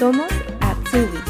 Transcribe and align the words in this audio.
Somos 0.00 0.32
Azubis. 0.60 1.20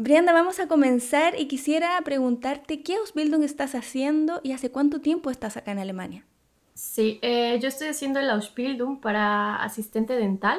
Brianda, 0.00 0.32
vamos 0.32 0.60
a 0.60 0.66
comenzar 0.66 1.38
y 1.38 1.46
quisiera 1.46 2.00
preguntarte 2.02 2.82
qué 2.82 2.96
Ausbildung 2.96 3.42
estás 3.42 3.74
haciendo 3.74 4.40
y 4.42 4.52
hace 4.52 4.70
cuánto 4.70 5.02
tiempo 5.02 5.30
estás 5.30 5.58
acá 5.58 5.72
en 5.72 5.78
Alemania. 5.78 6.24
Sí, 6.72 7.18
eh, 7.20 7.58
yo 7.60 7.68
estoy 7.68 7.88
haciendo 7.88 8.18
el 8.18 8.30
Ausbildung 8.30 8.98
para 9.02 9.56
asistente 9.56 10.14
dental. 10.14 10.58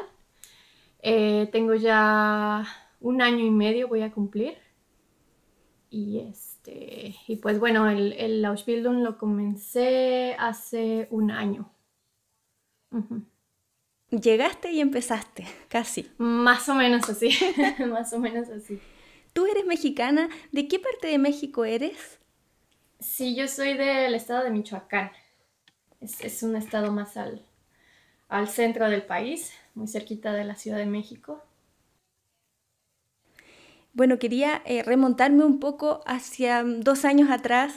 Eh, 0.99 1.49
tengo 1.51 1.73
ya 1.73 2.67
un 2.99 3.23
año 3.23 3.43
y 3.43 3.49
medio, 3.49 3.87
voy 3.87 4.03
a 4.03 4.11
cumplir. 4.11 4.59
Y, 5.89 6.19
este, 6.19 7.15
y 7.27 7.37
pues 7.37 7.59
bueno, 7.59 7.89
el, 7.89 8.13
el 8.13 8.45
Ausbildung 8.45 9.01
lo 9.01 9.17
comencé 9.17 10.35
hace 10.37 11.07
un 11.09 11.31
año. 11.31 11.67
Llegaste 14.11 14.71
y 14.71 14.81
empezaste, 14.81 15.47
casi. 15.67 16.11
Más 16.19 16.69
o 16.69 16.75
menos 16.75 17.09
así, 17.09 17.31
más 17.89 18.13
o 18.13 18.19
menos 18.19 18.47
así. 18.49 18.79
Tú 19.33 19.45
eres 19.45 19.65
mexicana, 19.65 20.29
¿de 20.51 20.67
qué 20.67 20.79
parte 20.79 21.07
de 21.07 21.17
México 21.17 21.65
eres? 21.65 22.19
Sí, 22.99 23.35
yo 23.35 23.47
soy 23.47 23.75
del 23.75 24.13
estado 24.13 24.43
de 24.43 24.51
Michoacán. 24.51 25.11
Es, 26.01 26.43
un 26.43 26.55
estado 26.55 26.91
más 26.91 27.15
al, 27.15 27.45
al 28.27 28.47
centro 28.47 28.89
del 28.89 29.03
país, 29.03 29.53
muy 29.75 29.87
cerquita 29.87 30.33
de 30.33 30.43
la 30.43 30.55
Ciudad 30.55 30.77
de 30.77 30.85
México. 30.85 31.43
Bueno, 33.93 34.19
quería 34.19 34.61
eh, 34.65 34.83
remontarme 34.83 35.43
un 35.43 35.59
poco 35.59 36.01
hacia 36.05 36.63
dos 36.63 37.05
años 37.05 37.29
atrás, 37.29 37.73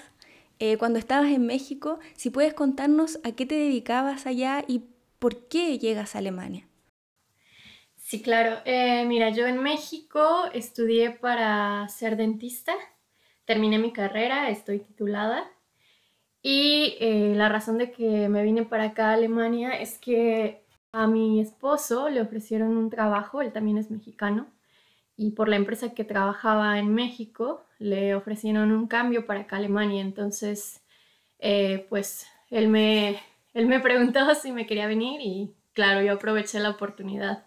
eh, 0.59 0.77
cuando 0.79 0.99
estabas 0.99 1.31
en 1.31 1.47
México. 1.47 1.99
Si 2.15 2.31
puedes 2.31 2.55
contarnos 2.55 3.19
a 3.25 3.33
qué 3.33 3.47
te 3.47 3.57
dedicabas 3.57 4.27
allá 4.27 4.65
y 4.67 4.85
por 5.19 5.49
qué 5.49 5.79
llegas 5.79 6.15
a 6.15 6.19
Alemania. 6.19 6.67
Sí, 8.15 8.23
claro. 8.23 8.59
Eh, 8.65 9.05
mira, 9.07 9.31
yo 9.31 9.47
en 9.47 9.63
México 9.63 10.45
estudié 10.53 11.11
para 11.11 11.89
ser 11.89 12.17
dentista, 12.17 12.73
terminé 13.45 13.79
mi 13.79 13.93
carrera, 13.93 14.51
estoy 14.51 14.79
titulada 14.81 15.51
y 16.43 16.97
eh, 17.01 17.35
la 17.37 17.49
razón 17.49 17.79
de 17.79 17.93
que 17.93 18.29
me 18.29 18.43
vine 18.45 18.65
para 18.65 18.85
acá 18.87 19.11
a 19.11 19.15
Alemania 19.15 19.73
es 19.73 19.99
que 19.99 20.65
a 20.93 21.07
mi 21.09 21.41
esposo 21.41 22.09
le 22.11 22.21
ofrecieron 22.23 22.77
un 22.77 22.91
trabajo, 22.91 23.43
él 23.43 23.53
también 23.53 23.79
es 23.79 23.91
mexicano, 23.91 24.49
y 25.17 25.33
por 25.33 25.49
la 25.49 25.57
empresa 25.57 25.95
que 25.95 26.05
trabajaba 26.05 26.79
en 26.79 26.95
México 26.95 27.65
le 27.79 28.15
ofrecieron 28.15 28.73
un 28.73 28.87
cambio 28.89 29.27
para 29.27 29.41
acá 29.43 29.57
a 29.57 29.59
Alemania. 29.61 30.03
Entonces, 30.03 30.83
eh, 31.41 31.87
pues 31.91 32.27
él 32.51 32.69
me, 32.69 33.21
él 33.55 33.67
me 33.67 33.81
preguntó 33.81 34.21
si 34.37 34.53
me 34.53 34.67
quería 34.67 34.87
venir 34.89 35.21
y 35.23 35.55
claro, 35.75 36.03
yo 36.03 36.15
aproveché 36.15 36.61
la 36.61 36.71
oportunidad. 36.71 37.47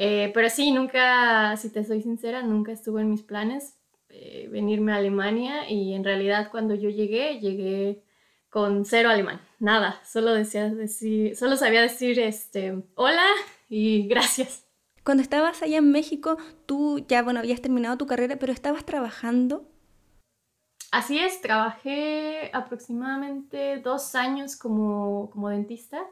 Eh, 0.00 0.30
pero 0.32 0.48
sí, 0.48 0.70
nunca, 0.70 1.56
si 1.56 1.70
te 1.70 1.82
soy 1.82 2.02
sincera, 2.02 2.40
nunca 2.42 2.70
estuvo 2.70 3.00
en 3.00 3.10
mis 3.10 3.24
planes 3.24 3.74
eh, 4.10 4.48
venirme 4.48 4.92
a 4.92 4.96
Alemania 4.96 5.68
y 5.68 5.92
en 5.92 6.04
realidad 6.04 6.52
cuando 6.52 6.76
yo 6.76 6.88
llegué, 6.88 7.40
llegué 7.40 8.04
con 8.48 8.84
cero 8.84 9.10
alemán, 9.10 9.40
nada, 9.58 10.00
solo, 10.04 10.34
decía 10.34 10.68
decir, 10.68 11.36
solo 11.36 11.56
sabía 11.56 11.82
decir 11.82 12.20
este, 12.20 12.80
hola 12.94 13.26
y 13.68 14.06
gracias. 14.06 14.64
Cuando 15.02 15.24
estabas 15.24 15.62
allá 15.62 15.78
en 15.78 15.90
México, 15.90 16.38
tú 16.64 17.04
ya, 17.08 17.24
bueno, 17.24 17.40
habías 17.40 17.60
terminado 17.60 17.98
tu 17.98 18.06
carrera, 18.06 18.36
pero 18.36 18.52
estabas 18.52 18.86
trabajando. 18.86 19.68
Así 20.92 21.18
es, 21.18 21.40
trabajé 21.40 22.52
aproximadamente 22.54 23.78
dos 23.78 24.14
años 24.14 24.54
como, 24.54 25.28
como 25.30 25.48
dentista 25.48 26.06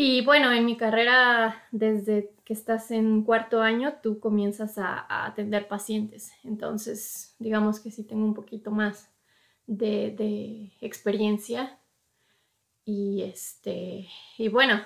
y 0.00 0.24
bueno, 0.24 0.52
en 0.52 0.64
mi 0.64 0.76
carrera, 0.76 1.60
desde 1.72 2.30
que 2.48 2.54
estás 2.54 2.90
en 2.92 3.24
cuarto 3.24 3.60
año, 3.60 3.96
tú 4.02 4.20
comienzas 4.20 4.78
a, 4.78 5.26
atender 5.26 5.68
pacientes. 5.68 6.32
Entonces, 6.44 7.36
digamos 7.38 7.78
que 7.78 7.90
sí 7.90 8.04
tengo 8.04 8.24
un 8.24 8.32
poquito 8.32 8.70
más 8.70 9.10
de, 9.66 10.72
experiencia. 10.80 11.78
Y, 12.86 13.20
este, 13.20 14.08
y 14.38 14.48
bueno, 14.48 14.80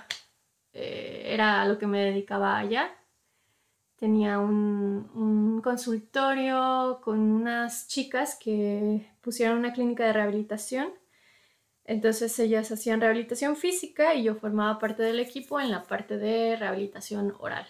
eh, 0.72 1.22
era 1.26 1.64
lo 1.66 1.78
que 1.78 1.86
me 1.86 2.00
dedicaba 2.00 2.58
allá. 2.58 2.90
Tenía 3.94 4.40
un 4.40 5.60
consultorio 5.62 7.00
con 7.00 7.20
unas 7.20 7.86
chicas 7.86 8.36
que 8.42 9.08
pusieron 9.20 9.58
una 9.58 9.72
clínica 9.72 10.04
de 10.04 10.14
rehabilitación 10.14 10.92
entonces 11.92 12.38
ellas 12.38 12.72
hacían 12.72 13.02
rehabilitación 13.02 13.54
física 13.54 14.14
y 14.14 14.24
yo 14.24 14.34
formaba 14.34 14.78
parte 14.78 15.02
del 15.02 15.20
equipo 15.20 15.60
en 15.60 15.70
la 15.70 15.82
parte 15.82 16.16
de 16.16 16.56
rehabilitación 16.56 17.34
oral. 17.38 17.66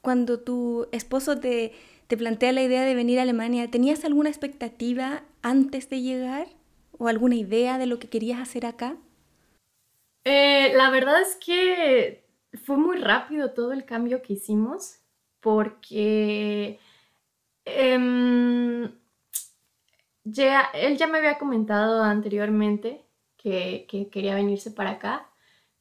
Cuando 0.00 0.40
tu 0.40 0.88
esposo 0.92 1.38
te, 1.38 1.74
plantea 2.08 2.52
la 2.52 2.62
idea 2.62 2.84
de 2.84 2.94
venir 2.94 3.18
a 3.18 3.22
Alemania, 3.22 3.70
¿tenías 3.70 4.04
alguna 4.06 4.30
expectativa 4.30 5.24
antes 5.42 5.90
de 5.90 6.00
llegar 6.00 6.48
o 6.96 7.08
alguna 7.08 7.34
idea 7.34 7.76
de 7.76 7.84
lo 7.84 7.98
que 7.98 8.08
querías 8.08 8.40
hacer 8.40 8.64
acá? 8.64 8.96
Eh, 10.24 10.72
la 10.74 10.88
verdad 10.88 11.20
es 11.20 11.36
que 11.36 12.24
fue 12.64 12.78
muy 12.78 12.96
rápido 12.96 13.52
todo 13.52 13.72
el 13.72 13.84
cambio 13.84 14.22
que 14.22 14.32
hicimos 14.32 15.00
porque 15.40 16.80
em, 17.66 18.90
ya, 20.24 20.62
él 20.72 20.96
ya 20.96 21.06
me 21.06 21.18
había 21.18 21.36
comentado 21.36 22.02
anteriormente 22.02 23.05
que, 23.36 23.86
quería 24.10 24.34
venirse 24.34 24.70
para 24.70 24.92
acá, 24.92 25.30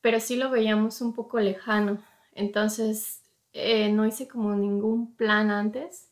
pero 0.01 0.19
sí 0.19 0.35
lo 0.35 0.49
veíamos 0.49 1.01
un 1.01 1.13
poco 1.13 1.39
lejano. 1.39 2.03
Entonces 2.33 3.23
eh, 3.53 3.91
no 3.91 4.05
hice 4.05 4.27
como 4.27 4.55
ningún 4.55 5.15
plan 5.15 5.51
antes. 5.51 6.11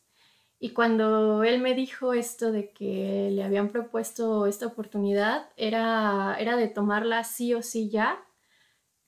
Y 0.60 0.70
cuando 0.70 1.44
él 1.44 1.62
me 1.62 1.76
dijo 1.76 2.14
esto 2.14 2.52
de 2.52 2.72
que 2.72 3.30
le 3.32 3.44
habían 3.44 3.70
propuesto 3.70 4.48
esta 4.48 4.68
oportunidad, 4.68 5.50
era, 5.58 6.38
era 6.40 6.56
de 6.56 6.70
tomarla 6.70 7.24
sí 7.24 7.54
o 7.54 7.62
sí 7.62 7.90
ya. 7.90 8.24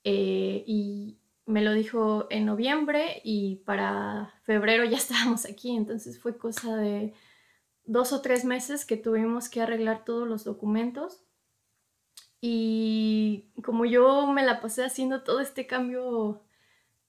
Eh, 0.03 0.63
y 0.67 1.19
me 1.45 1.61
lo 1.63 1.73
dijo 1.73 2.27
en 2.29 2.45
noviembre 2.45 3.21
y 3.23 3.57
para 3.65 4.33
febrero 4.43 4.83
ya 4.85 4.97
estábamos 4.97 5.45
aquí. 5.45 5.75
Entonces 5.75 6.19
fue 6.19 6.37
cosa 6.37 6.75
de 6.75 7.13
dos 7.85 8.13
o 8.13 8.21
tres 8.21 8.45
meses 8.45 8.85
que 8.85 8.97
tuvimos 8.97 9.49
que 9.49 9.61
arreglar 9.61 10.03
todos 10.05 10.27
los 10.27 10.43
documentos 10.43 11.24
y 12.47 13.43
como 13.63 13.85
yo 13.85 14.27
me 14.27 14.45
la 14.45 14.61
pasé 14.61 14.85
haciendo 14.85 15.23
todo 15.23 15.39
este 15.39 15.65
cambio 15.65 16.43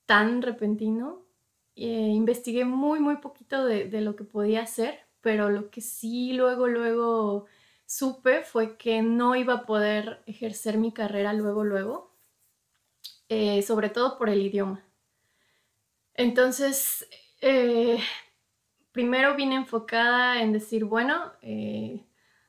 tan 0.07 0.41
repentino, 0.41 1.27
eh, 1.75 2.11
investigué 2.15 2.65
muy, 2.65 3.01
muy 3.01 3.19
poquito 3.19 3.67
de, 3.67 4.01
lo 4.01 4.17
que 4.17 4.25
podía 4.25 4.63
hacer, 4.63 4.99
pero 5.21 5.51
lo 5.51 5.69
que 5.71 5.83
sí 5.83 6.33
luego, 6.33 6.69
luego 6.69 7.45
supe 7.85 8.45
fue 8.45 8.79
que 8.79 9.03
no 9.03 9.37
iba 9.37 9.53
a 9.53 9.67
poder 9.67 10.23
ejercer 10.25 10.79
mi 10.79 10.91
carrera 10.91 11.35
luego, 11.35 11.65
luego, 11.65 12.17
eh, 13.29 13.61
sobre 13.61 13.91
todo 13.91 14.17
por 14.17 14.31
el 14.31 14.41
idioma. 14.41 14.87
Entonces, 16.15 17.07
eh, 17.43 17.99
primero 18.93 19.37
vine 19.37 19.57
enfocada 19.57 20.41
en 20.41 20.55
decir, 20.55 20.87
bueno, 20.87 21.33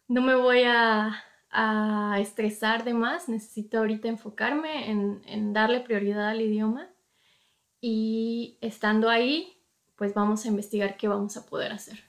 no 0.07 0.21
me 0.21 0.35
voy 0.35 0.63
a 0.63 1.26
a 1.49 2.17
estresar 2.19 2.83
de 2.83 2.93
más, 2.93 3.29
necesito 3.29 3.79
ahorita 3.79 4.07
enfocarme 4.07 4.89
en, 4.91 5.53
darle 5.53 5.79
prioridad 5.79 6.29
al 6.29 6.41
idioma 6.41 6.89
y 7.81 8.57
estando 8.61 9.09
ahí, 9.09 9.57
pues 9.95 10.13
vamos 10.13 10.45
a 10.45 10.49
investigar 10.49 10.97
qué 10.97 11.07
vamos 11.07 11.37
a 11.37 11.45
poder 11.45 11.71
hacer. 11.71 12.03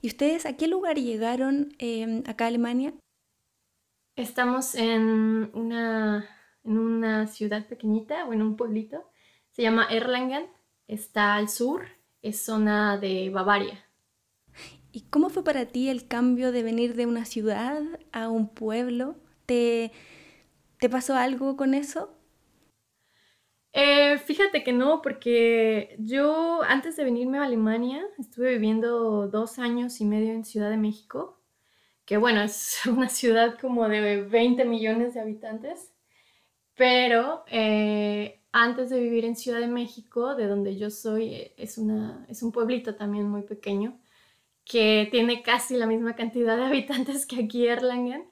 ¿Y 0.00 0.08
ustedes 0.08 0.46
a 0.46 0.56
qué 0.56 0.68
lugar 0.68 0.96
llegaron 0.96 1.74
em, 1.78 2.22
acá 2.26 2.44
a 2.44 2.48
Alemania? 2.48 2.94
Estamos 4.16 4.74
en 4.74 5.50
una 5.54 6.28
en 6.64 6.78
una 6.78 7.26
ciudad 7.26 7.66
pequeñita 7.66 8.24
o 8.26 8.32
en 8.32 8.42
un 8.42 8.56
pueblito. 8.56 9.10
Se 9.50 9.62
llama 9.62 9.86
Erlangen, 9.90 10.46
está 10.88 11.34
al 11.34 11.48
sur, 11.48 11.86
es 12.22 12.44
zona 12.44 12.96
de 12.96 13.30
Bavaria. 13.30 13.84
¿Y 14.92 15.02
cómo 15.10 15.30
fue 15.30 15.42
para 15.42 15.66
ti 15.66 15.88
el 15.88 16.06
cambio 16.06 16.52
de 16.52 16.62
venir 16.62 16.94
de 16.94 17.06
una 17.06 17.24
ciudad 17.24 17.82
a 18.12 18.28
un 18.28 18.48
pueblo? 18.48 19.16
¿Te, 19.46 19.90
te 20.78 20.88
pasó 20.90 21.16
algo 21.16 21.56
con 21.56 21.74
eso? 21.74 22.14
Eh, 23.74 24.18
fíjate 24.18 24.62
que 24.64 24.72
no, 24.72 25.00
porque 25.00 25.96
yo 25.98 26.62
antes 26.62 26.96
de 26.96 27.04
venirme 27.04 27.38
a 27.38 27.44
Alemania 27.44 28.04
estuve 28.18 28.52
viviendo 28.52 29.28
dos 29.28 29.58
años 29.58 30.00
y 30.00 30.04
medio 30.04 30.32
en 30.32 30.44
Ciudad 30.44 30.68
de 30.70 30.76
México, 30.76 31.40
que 32.04 32.18
bueno, 32.18 32.42
es 32.42 32.84
una 32.86 33.08
ciudad 33.08 33.58
como 33.60 33.88
de 33.88 34.22
20 34.22 34.64
millones 34.66 35.14
de 35.14 35.20
habitantes, 35.20 35.92
pero 36.76 37.44
eh, 37.48 38.42
antes 38.52 38.90
de 38.90 39.00
vivir 39.00 39.24
en 39.24 39.36
Ciudad 39.36 39.60
de 39.60 39.68
México, 39.68 40.34
de 40.36 40.48
donde 40.48 40.76
yo 40.78 40.90
soy, 40.90 41.34
eh, 41.34 41.54
es, 41.58 41.78
una, 41.78 42.26
es 42.28 42.42
un 42.42 42.52
pueblito 42.52 42.96
también 42.96 43.28
muy 43.30 43.42
pequeño, 43.42 43.98
que 44.64 45.08
tiene 45.10 45.42
casi 45.42 45.76
la 45.76 45.86
misma 45.86 46.14
cantidad 46.14 46.56
de 46.56 46.64
habitantes 46.66 47.26
que 47.26 47.44
aquí 47.44 47.66
Erlangen. 47.66 48.24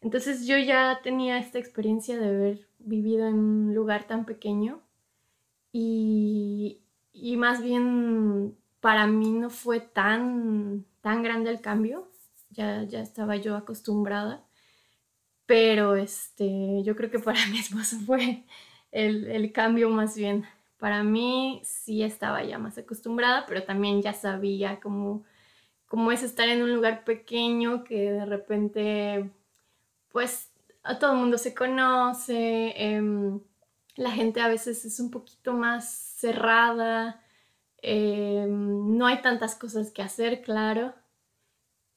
Entonces 0.00 0.46
yo 0.46 0.58
ya 0.58 1.00
tenía 1.02 1.38
esta 1.38 1.58
experiencia 1.58 2.18
de 2.18 2.26
haber 2.28 2.68
vivido 2.78 3.26
en 3.26 3.34
un 3.36 3.74
lugar 3.74 4.06
tan 4.06 4.26
pequeño 4.26 4.82
y, 5.72 6.80
más 7.36 7.62
bien 7.62 8.56
para 8.80 9.06
mí 9.06 9.30
no 9.30 9.50
fue 9.50 9.80
tan, 9.80 10.84
tan 11.00 11.22
grande 11.22 11.50
el 11.50 11.60
cambio, 11.60 12.08
ya, 12.50 12.84
ya 12.84 13.00
estaba 13.00 13.36
yo 13.36 13.56
acostumbrada, 13.56 14.44
pero 15.46 15.96
este, 15.96 16.82
yo 16.84 16.94
creo 16.96 17.10
que 17.10 17.18
para 17.18 17.44
mi 17.50 17.58
esposo 17.58 17.96
fue 18.06 18.44
el, 18.92 19.26
el 19.26 19.52
cambio 19.52 19.90
más 19.90 20.16
bien. 20.16 20.44
Para 20.78 21.02
mí 21.02 21.62
sí 21.64 22.02
estaba 22.02 22.44
ya 22.44 22.58
más 22.58 22.78
acostumbrada, 22.78 23.46
pero 23.46 23.64
también 23.64 24.02
ya 24.02 24.12
sabía 24.12 24.80
cómo, 24.80 25.24
cómo 25.94 26.10
es 26.10 26.24
estar 26.24 26.48
en 26.48 26.60
un 26.60 26.74
lugar 26.74 27.04
pequeño 27.04 27.84
que 27.84 28.10
de 28.10 28.26
repente 28.26 29.30
pues 30.10 30.50
a 30.82 30.98
todo 30.98 31.12
el 31.12 31.18
mundo 31.18 31.38
se 31.38 31.54
conoce, 31.54 32.74
em, 32.76 33.40
la 33.94 34.10
gente 34.10 34.40
a 34.40 34.48
veces 34.48 34.84
es 34.84 34.98
un 34.98 35.12
poquito 35.12 35.52
más 35.52 35.88
cerrada, 35.88 37.22
em, 37.80 38.98
no 38.98 39.06
hay 39.06 39.22
tantas 39.22 39.54
cosas 39.54 39.92
que 39.92 40.02
hacer, 40.02 40.42
claro, 40.42 40.94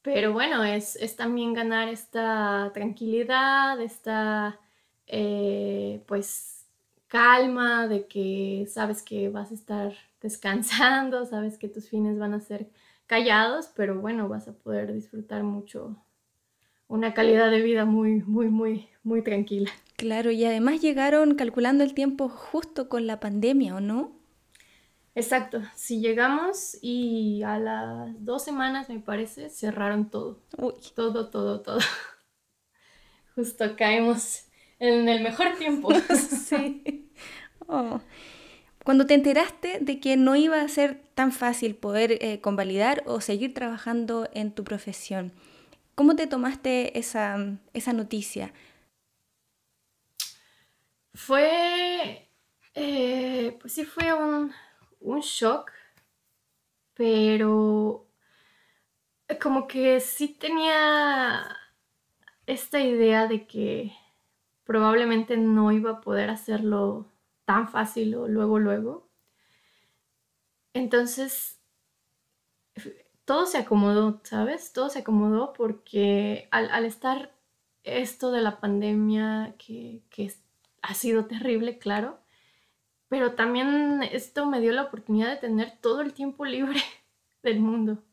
pero 0.03 0.31
bueno, 0.31 0.63
es, 0.63 0.95
es 0.97 1.15
también 1.15 1.53
ganar 1.55 1.88
esta 1.88 2.69
tranquilidad, 2.75 3.81
esta 3.81 4.59
eh, 5.07 6.03
pues 6.07 6.67
calma 7.07 7.88
de 7.88 8.05
que 8.05 8.67
sabes 8.69 9.01
que 9.01 9.29
vas 9.29 9.49
a 9.49 9.55
estar 9.55 9.94
descansando, 10.21 11.25
sabes 11.25 11.57
que 11.57 11.67
tus 11.67 11.89
fines 11.89 12.19
van 12.19 12.35
a 12.35 12.39
ser 12.39 12.69
callados, 13.07 13.71
pero 13.75 14.00
bueno, 14.00 14.27
vas 14.30 14.48
a 14.48 14.54
poder 14.54 14.94
disfrutar 14.94 15.44
mucho 15.44 15.95
una 16.88 17.13
calidad 17.13 17.50
de 17.51 17.62
vida 17.62 17.86
muy, 17.86 18.21
muy, 18.24 18.48
muy, 18.50 18.88
muy 19.04 19.21
tranquila. 19.21 19.71
Claro, 19.95 20.31
y 20.31 20.45
además 20.45 20.81
llegaron 20.81 21.36
calculando 21.36 21.83
el 21.83 21.94
tiempo 21.94 22.30
justo 22.30 22.88
con 22.88 23.07
la 23.07 23.19
pandemia, 23.19 23.75
¿o 23.75 23.80
no? 23.80 24.12
Exacto, 25.15 25.63
si 25.74 26.00
llegamos 26.00 26.77
y 26.80 27.42
a 27.42 27.57
las 27.57 28.24
dos 28.24 28.44
semanas, 28.44 28.88
me 28.88 29.00
parece, 29.00 29.50
cerraron 29.50 30.12
todo. 30.12 30.44
Uy. 30.57 30.75
Todo, 30.95 31.30
todo, 31.31 31.62
todo. 31.62 31.80
Justo 33.36 33.75
caemos 33.75 34.44
en 34.77 35.09
el 35.09 35.24
mejor 35.24 35.57
tiempo. 35.57 35.89
sí. 36.15 37.04
Oh. 37.69 38.00
Cuando 38.88 39.06
te 39.06 39.16
enteraste 39.16 39.80
de 39.81 40.00
que 40.00 40.16
no 40.16 40.38
iba 40.38 40.62
a 40.62 40.68
ser 40.69 41.01
tan 41.13 41.34
fácil 41.34 41.75
poder 41.75 42.24
eh, 42.24 42.39
convalidar 42.39 43.04
o 43.06 43.19
seguir 43.19 43.54
trabajando 43.54 44.30
en 44.31 44.54
tu 44.54 44.63
profesión, 44.63 45.34
¿Cómo 45.94 46.16
te 46.16 46.25
tomaste 46.25 46.98
esa, 46.98 47.38
noticia? 47.92 48.54
Fue, 51.13 52.30
eh, 52.75 53.57
pues 53.60 53.74
sí 53.74 53.84
fue 53.84 54.13
un, 54.13 54.54
shock, 55.19 55.69
pero 56.94 58.07
como 59.42 59.68
que 59.68 60.00
sí 60.00 60.30
tenía 60.30 61.45
esta 62.45 62.80
idea 62.80 63.28
de 63.28 63.48
que 63.48 63.92
probablemente 64.63 65.36
no 65.36 65.74
iba 65.74 65.92
a 65.92 66.01
poder 66.01 66.30
hacerlo 66.30 67.12
tan 67.47 67.69
fácil 67.69 68.13
o 68.15 68.27
luego, 68.27 68.59
luego. 68.59 69.07
Entonces 70.73 71.61
todo 73.23 73.45
se 73.45 73.57
acomodó, 73.57 74.19
¿sabes? 74.23 74.73
Todo 74.73 74.89
se 74.89 74.99
acomodó 74.99 75.53
porque 75.53 76.49
al, 76.51 76.83
estar 76.83 77.33
esto 77.83 78.31
de 78.31 78.41
la 78.41 78.59
pandemia, 78.59 79.55
que, 79.57 80.03
ha 80.81 80.94
sido 80.94 81.25
terrible, 81.25 81.77
claro, 81.77 82.19
pero 83.07 83.33
también 83.33 84.03
esto 84.11 84.45
me 84.45 84.59
dio 84.59 84.73
la 84.73 84.83
oportunidad 84.83 85.29
de 85.29 85.38
tener 85.38 85.77
todo 85.81 86.01
el 86.01 86.13
tiempo 86.13 86.44
libre 86.44 86.81
del 87.44 87.61
mundo, 87.61 88.03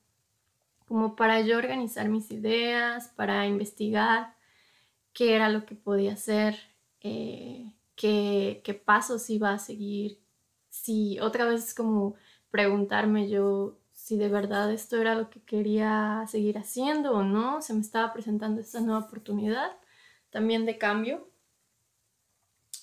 como 0.86 1.16
para 1.16 1.40
yo 1.40 1.58
organizar 1.58 2.08
mis 2.08 2.31
ideas, 2.31 3.08
para 3.16 3.48
investigar 3.48 4.36
qué 5.12 5.34
era 5.34 5.48
lo 5.48 5.66
que 5.66 5.75
podía 5.75 6.12
hacer, 6.12 6.56
eh, 7.00 7.72
qué, 7.96 8.62
qué 8.64 8.75
pasos 8.75 9.31
iba 9.31 9.52
a 9.52 9.58
seguir, 9.58 10.20
si 10.70 11.19
otra 11.20 11.44
vez 11.44 11.69
es 11.69 11.75
como 11.75 12.14
preguntarme 12.50 13.29
yo 13.29 13.79
si 13.93 14.19
de 14.19 14.29
verdad 14.29 14.70
esto 14.73 15.00
era 15.00 15.14
lo 15.14 15.31
que 15.31 15.41
quería 15.41 16.25
seguir 16.29 16.58
haciendo 16.58 17.12
o 17.12 17.23
no, 17.23 17.62
se 17.62 17.73
me 17.73 17.81
estaba 17.81 18.12
presentando 18.12 18.61
esta 18.61 18.81
nueva 18.81 19.06
oportunidad 19.06 19.73
también 20.31 20.67
de 20.67 20.76
cambio. 20.76 21.26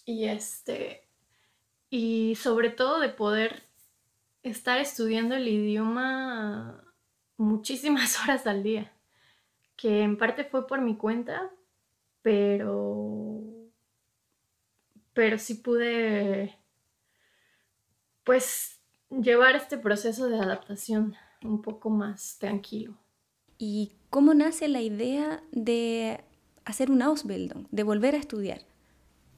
Y 0.03 0.25
este 0.25 1.07
y 1.91 2.35
sobre 2.35 2.69
todo 2.69 2.99
de 2.99 3.09
poder 3.09 3.67
estar 4.41 4.79
estudiando 4.79 5.35
el 5.35 5.47
idioma 5.47 6.83
muchísimas 7.37 8.19
horas 8.23 8.47
al 8.47 8.63
día, 8.63 8.91
que 9.75 10.01
en 10.01 10.17
parte 10.17 10.45
fue 10.45 10.65
por 10.65 10.81
mi 10.81 10.95
cuenta, 10.95 11.51
pero 12.23 13.30
pero 15.13 15.37
sí 15.37 15.55
pude 15.55 16.57
pues 18.23 18.79
llevar 19.09 19.55
este 19.55 19.77
proceso 19.77 20.27
de 20.27 20.39
adaptación 20.39 21.15
un 21.43 21.61
poco 21.61 21.89
más 21.89 22.37
tranquilo. 22.39 22.97
¿Y 23.57 23.93
cómo 24.09 24.33
nace 24.33 24.67
la 24.67 24.81
idea 24.81 25.43
de 25.51 26.23
hacer 26.65 26.91
un 26.91 27.01
Ausbildung, 27.01 27.67
de 27.71 27.83
volver 27.83 28.15
a 28.15 28.19
estudiar? 28.19 28.61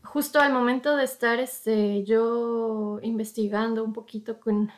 Justo 0.04 0.40
al 0.40 0.54
momento 0.54 0.96
de 0.96 1.06
estar 1.06 1.40
este, 1.40 2.04
yo 2.04 3.00
investigando 3.02 3.84
un 3.84 3.94
poquito 3.94 4.40
con, 4.40 4.72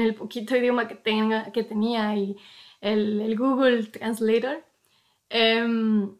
el 0.00 0.14
poquito 0.14 0.56
idioma 0.56 0.88
que, 0.88 0.94
tenga, 0.94 1.52
que 1.52 1.62
tenía 1.64 2.16
y 2.16 2.36
el, 2.80 3.36
Google 3.36 3.84
Translator, 3.84 4.64
em, 5.28 6.16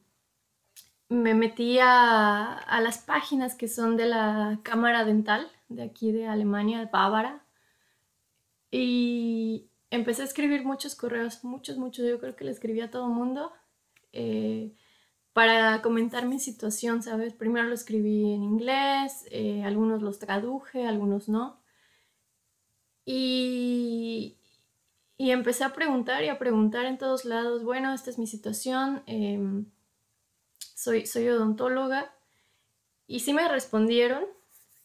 me 1.09 1.35
metí 1.35 1.79
a, 1.81 2.81
las 2.83 2.99
páginas 2.99 3.55
que 3.55 3.69
son 3.69 3.97
de 3.97 4.07
la 4.07 4.61
Cámara 4.63 5.05
Dental 5.05 5.51
de 5.69 5.83
aquí 5.83 6.13
de 6.13 6.27
Alemania, 6.27 6.79
de 6.79 6.87
Bávara, 6.87 7.45
y 8.71 9.71
empecé 9.91 10.23
a 10.23 10.27
escribir 10.27 10.65
muchos 10.65 10.95
correos, 10.95 11.45
muchos, 11.45 11.79
muchos, 11.79 12.07
yo 12.07 12.19
creo 12.19 12.37
que 12.37 12.45
le 12.45 12.51
escribí 12.51 12.81
a 12.81 12.91
todo 12.91 13.07
el 13.07 13.13
mundo 13.13 13.53
eh, 14.13 14.75
para 15.33 15.83
comentar 15.83 16.27
mi 16.27 16.39
situación, 16.39 17.03
¿sabes? 17.03 17.35
Primero 17.35 17.67
lo 17.69 17.75
escribí 17.75 18.33
en 18.33 18.43
inglés, 18.43 19.27
eh, 19.31 19.63
algunos 19.65 20.03
los 20.03 20.19
traduje, 20.19 20.87
algunos 20.87 21.29
no. 21.29 21.61
Y, 23.05 24.39
y, 25.19 25.31
empecé 25.31 25.65
a 25.65 25.75
preguntar 25.75 26.25
y 26.25 26.29
a 26.29 26.39
preguntar 26.39 26.87
en 26.87 26.99
todos 26.99 27.25
lados, 27.25 27.63
bueno, 27.65 27.93
esta 27.93 28.11
es 28.11 28.19
mi 28.19 28.27
situación, 28.27 29.03
em, 29.07 29.67
soy, 30.85 31.07
soy 31.07 31.29
odontóloga. 31.29 32.15
Y 33.07 33.21
sí 33.21 33.33
me 33.33 33.49
respondieron, 33.49 34.25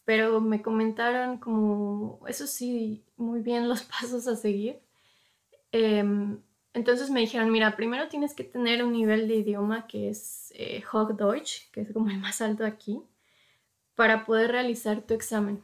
pero 0.05 0.41
me 0.41 0.61
comentaron 0.61 1.37
como, 1.37 2.19
eso 2.27 2.47
sí, 2.47 3.03
muy 3.17 3.41
bien 3.41 3.69
los 3.69 3.83
pasos 4.01 4.27
a 4.27 4.35
seguir. 4.35 4.79
Em, 5.71 6.39
entonces 6.73 7.09
me 7.09 7.19
dijeron, 7.19 7.51
mira, 7.51 7.75
primero 7.75 8.07
tienes 8.07 8.33
que 8.33 8.43
tener 8.43 8.83
un 8.83 8.93
nivel 8.93 9.27
de 9.27 9.35
idioma 9.35 9.87
que 9.87 10.09
es 10.09 10.53
eh, 10.55 10.83
Hochdeutsch, 10.91 11.69
que 11.71 11.81
es 11.81 11.91
como 11.91 12.09
el 12.09 12.17
más 12.17 12.41
alto 12.41 12.65
aquí, 12.65 13.01
para 13.95 14.25
poder 14.25 14.51
realizar 14.51 15.01
tu 15.01 15.13
examen. 15.13 15.63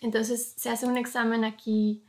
Entonces 0.00 0.54
se 0.56 0.70
hace 0.70 0.86
un 0.86 0.96
examen 0.96 1.44
aquí 1.44 2.04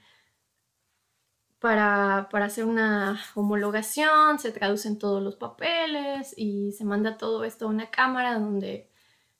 para, 1.59 2.29
para, 2.31 2.45
hacer 2.45 2.65
una 2.65 3.19
homologación, 3.35 4.39
se 4.39 4.51
traducen 4.51 4.97
todos 4.97 5.21
los 5.21 5.35
papeles 5.35 6.33
y 6.37 6.71
se 6.71 6.85
manda 6.85 7.17
todo 7.17 7.43
esto 7.43 7.65
a 7.65 7.69
una 7.69 7.89
cámara 7.91 8.39
donde 8.39 8.89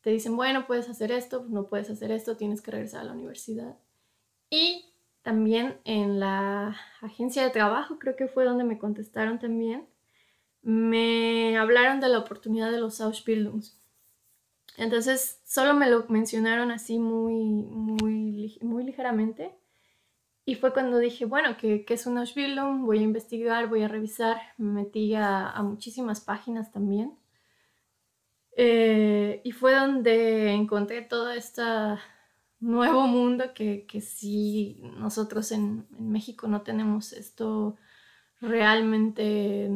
te 0.02 0.10
dicen, 0.10 0.36
bueno, 0.36 0.66
puedes 0.68 0.90
hacer 0.90 1.12
esto, 1.12 1.46
no 1.50 1.68
puedes 1.68 1.90
hacer 1.90 2.12
esto, 2.12 2.38
tienes 2.38 2.62
que 2.62 2.72
regresar 2.72 3.02
a 3.02 3.06
la 3.06 3.14
universidad. 3.14 3.78
Y 4.50 4.86
también 5.22 5.80
en 5.84 6.20
la 6.20 6.76
agencia 7.02 7.44
de 7.44 7.50
trabajo, 7.50 8.00
creo 8.00 8.16
que 8.16 8.28
fue 8.28 8.46
donde 8.46 8.64
me 8.64 8.80
contestaron 8.80 9.40
también, 9.40 9.88
me 10.62 11.58
hablaron 11.58 12.00
de 12.00 12.10
la 12.10 12.20
oportunidad 12.20 12.72
de 12.72 12.80
los 12.80 13.02
Ausbildungs. 13.02 13.80
Entonces, 14.78 15.42
solo 15.44 15.74
me 15.74 15.90
lo 15.90 16.06
mencionaron 16.08 16.72
así 16.72 17.00
muy, 17.00 17.44
muy, 17.44 18.58
muy 18.62 18.84
ligeramente. 18.86 19.59
Y 20.50 20.56
fue 20.56 20.74
cuando 20.74 20.98
dije, 20.98 21.26
bueno, 21.26 21.58
¿qué, 21.58 21.86
es 21.88 22.08
un 22.08 22.18
Ausbildung? 22.18 22.84
Voy 22.84 22.98
a 22.98 23.04
investigar, 23.04 23.68
voy 23.68 23.84
a 23.84 23.88
revisar. 23.88 24.38
Me 24.58 24.82
metí 24.82 25.14
a, 25.14 25.54
muchísimas 25.62 26.22
páginas 26.22 26.72
también. 26.72 27.16
Eh, 28.58 29.42
y 29.44 29.52
fue 29.52 29.76
donde 29.76 30.50
encontré 30.50 31.04
todo 31.04 31.30
este 31.30 31.62
nuevo 32.60 33.06
mundo 33.06 33.54
que, 33.54 33.86
que 33.86 34.02
sí 34.02 34.82
nosotros 34.98 35.52
en, 35.52 35.86
en 36.00 36.12
México 36.12 36.48
no 36.48 36.64
tenemos 36.64 37.14
esto 37.14 37.78
realmente 38.42 39.70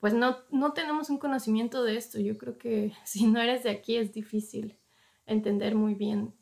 pues 0.00 0.14
no, 0.14 0.38
no 0.50 0.72
tenemos 0.72 1.10
un 1.10 1.18
conocimiento 1.18 1.84
de 1.84 1.98
esto. 1.98 2.18
Yo 2.18 2.38
creo 2.38 2.56
que 2.56 2.94
si 3.04 3.26
no 3.26 3.42
eres 3.42 3.62
de 3.62 3.70
aquí 3.70 3.98
es 3.98 4.14
difícil 4.14 4.78
entender 5.26 5.74
muy 5.74 5.94
bien 5.94 6.34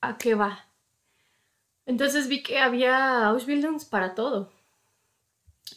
a 0.00 0.18
qué 0.18 0.34
va. 0.34 0.67
Entonces 1.88 2.28
vi 2.28 2.42
que 2.42 2.58
había 2.58 3.26
Ausbildungs 3.28 3.86
para 3.86 4.14
todo, 4.14 4.52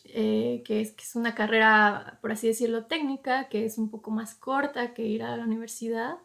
eh, 0.04 0.62
que, 0.66 0.82
es, 0.82 1.16
una 1.16 1.36
carrera, 1.36 2.20
por 2.22 2.34
así 2.34 2.48
decirlo, 2.48 2.86
técnica, 2.86 3.48
que 3.48 3.64
es 3.64 3.78
un 3.78 3.90
poco 3.90 4.12
más 4.12 4.36
corta 4.36 4.94
que 4.94 5.04
ir 5.04 5.24
a 5.24 5.38
la 5.38 5.46
universidad 5.46 6.18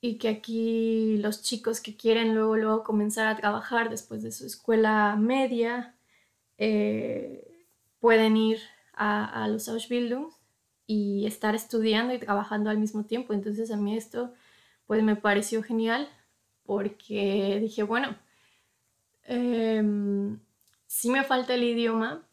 y 0.00 0.18
que 0.18 0.28
aquí 0.28 1.18
los 1.18 1.42
chicos 1.42 1.80
que 1.80 1.96
quieren 1.96 2.34
luego, 2.34 2.56
luego 2.56 2.82
comenzar 2.82 3.28
a 3.28 3.36
trabajar 3.36 3.90
después 3.90 4.24
de 4.24 4.32
su 4.32 4.44
escuela 4.44 5.14
media 5.16 5.94
eh, 6.58 7.68
pueden 8.00 8.36
ir 8.36 8.58
a, 8.92 9.46
los 9.48 9.68
Ausbildung 9.68 10.32
y 10.88 11.26
estar 11.26 11.54
estudiando 11.54 12.12
y 12.12 12.18
trabajando 12.18 12.70
al 12.70 12.78
mismo 12.78 13.04
tiempo. 13.04 13.34
Entonces 13.34 13.70
a 13.70 13.76
mí 13.76 13.96
esto 13.96 14.34
pues 14.86 15.02
me 15.04 15.14
pareció 15.14 15.62
genial 15.62 16.08
porque 16.64 17.58
dije, 17.60 17.84
bueno, 17.84 18.16
em, 19.26 20.38
sí 20.86 21.10
me 21.10 21.24
falta 21.24 21.54
el 21.54 21.64
idioma, 21.64 22.26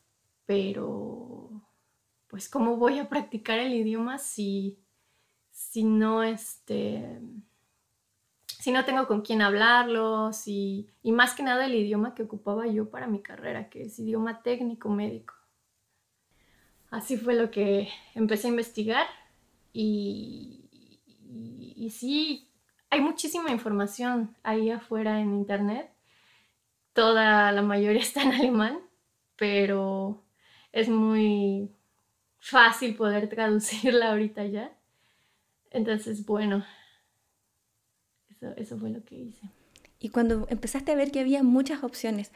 pero 0.45 1.49
pues 2.27 2.49
cómo 2.49 2.77
voy 2.77 2.99
a 2.99 3.09
practicar 3.09 3.59
el 3.59 3.73
idioma 3.73 4.17
si, 4.17 4.79
si 5.51 5.83
no 5.83 6.23
este 6.23 7.19
si 8.45 8.71
no 8.71 8.85
tengo 8.85 9.07
con 9.07 9.21
quién 9.21 9.41
hablarlo, 9.41 10.31
y 10.47 11.11
más 11.11 11.33
que 11.35 11.43
nada 11.43 11.65
el 11.65 11.75
idioma 11.75 12.15
que 12.15 12.23
ocupaba 12.23 12.65
yo 12.67 12.89
para 12.89 13.07
mi 13.07 13.21
carrera, 13.21 13.69
que 13.69 13.83
es 13.83 13.99
idioma 13.99 14.41
técnico 14.41 14.89
médico 14.89 15.33
así 16.93 17.17
fue 17.17 17.33
lo 17.33 17.49
que 17.49 17.89
empecé 18.13 18.47
a 18.47 18.51
investigar 18.51 19.07
y, 19.73 20.99
y, 21.75 21.89
sí, 21.89 22.47
hay 22.91 23.01
muchísima 23.01 23.49
información 23.49 24.37
ahí 24.43 24.69
afuera 24.69 25.19
en 25.19 25.33
internet. 25.33 25.89
Toda 26.93 27.51
la 27.51 27.61
mayoría 27.61 28.01
está 28.01 28.23
en 28.23 28.33
alemán, 28.33 28.79
pero 29.35 30.23
es 30.71 30.89
muy 30.89 31.71
fácil 32.39 32.95
poder 32.95 33.29
traducirla 33.29 34.11
ahorita 34.11 34.45
ya. 34.45 34.71
Entonces, 35.71 36.25
bueno, 36.25 36.65
eso, 38.29 38.53
eso 38.55 38.77
fue 38.77 38.89
lo 38.89 39.03
que 39.03 39.15
hice. 39.15 39.49
Y 39.99 40.09
cuando 40.09 40.45
empezaste 40.49 40.91
a 40.91 40.95
ver 40.95 41.11
que 41.11 41.19
había 41.19 41.43
muchas 41.43 41.83
opciones, 41.83 42.31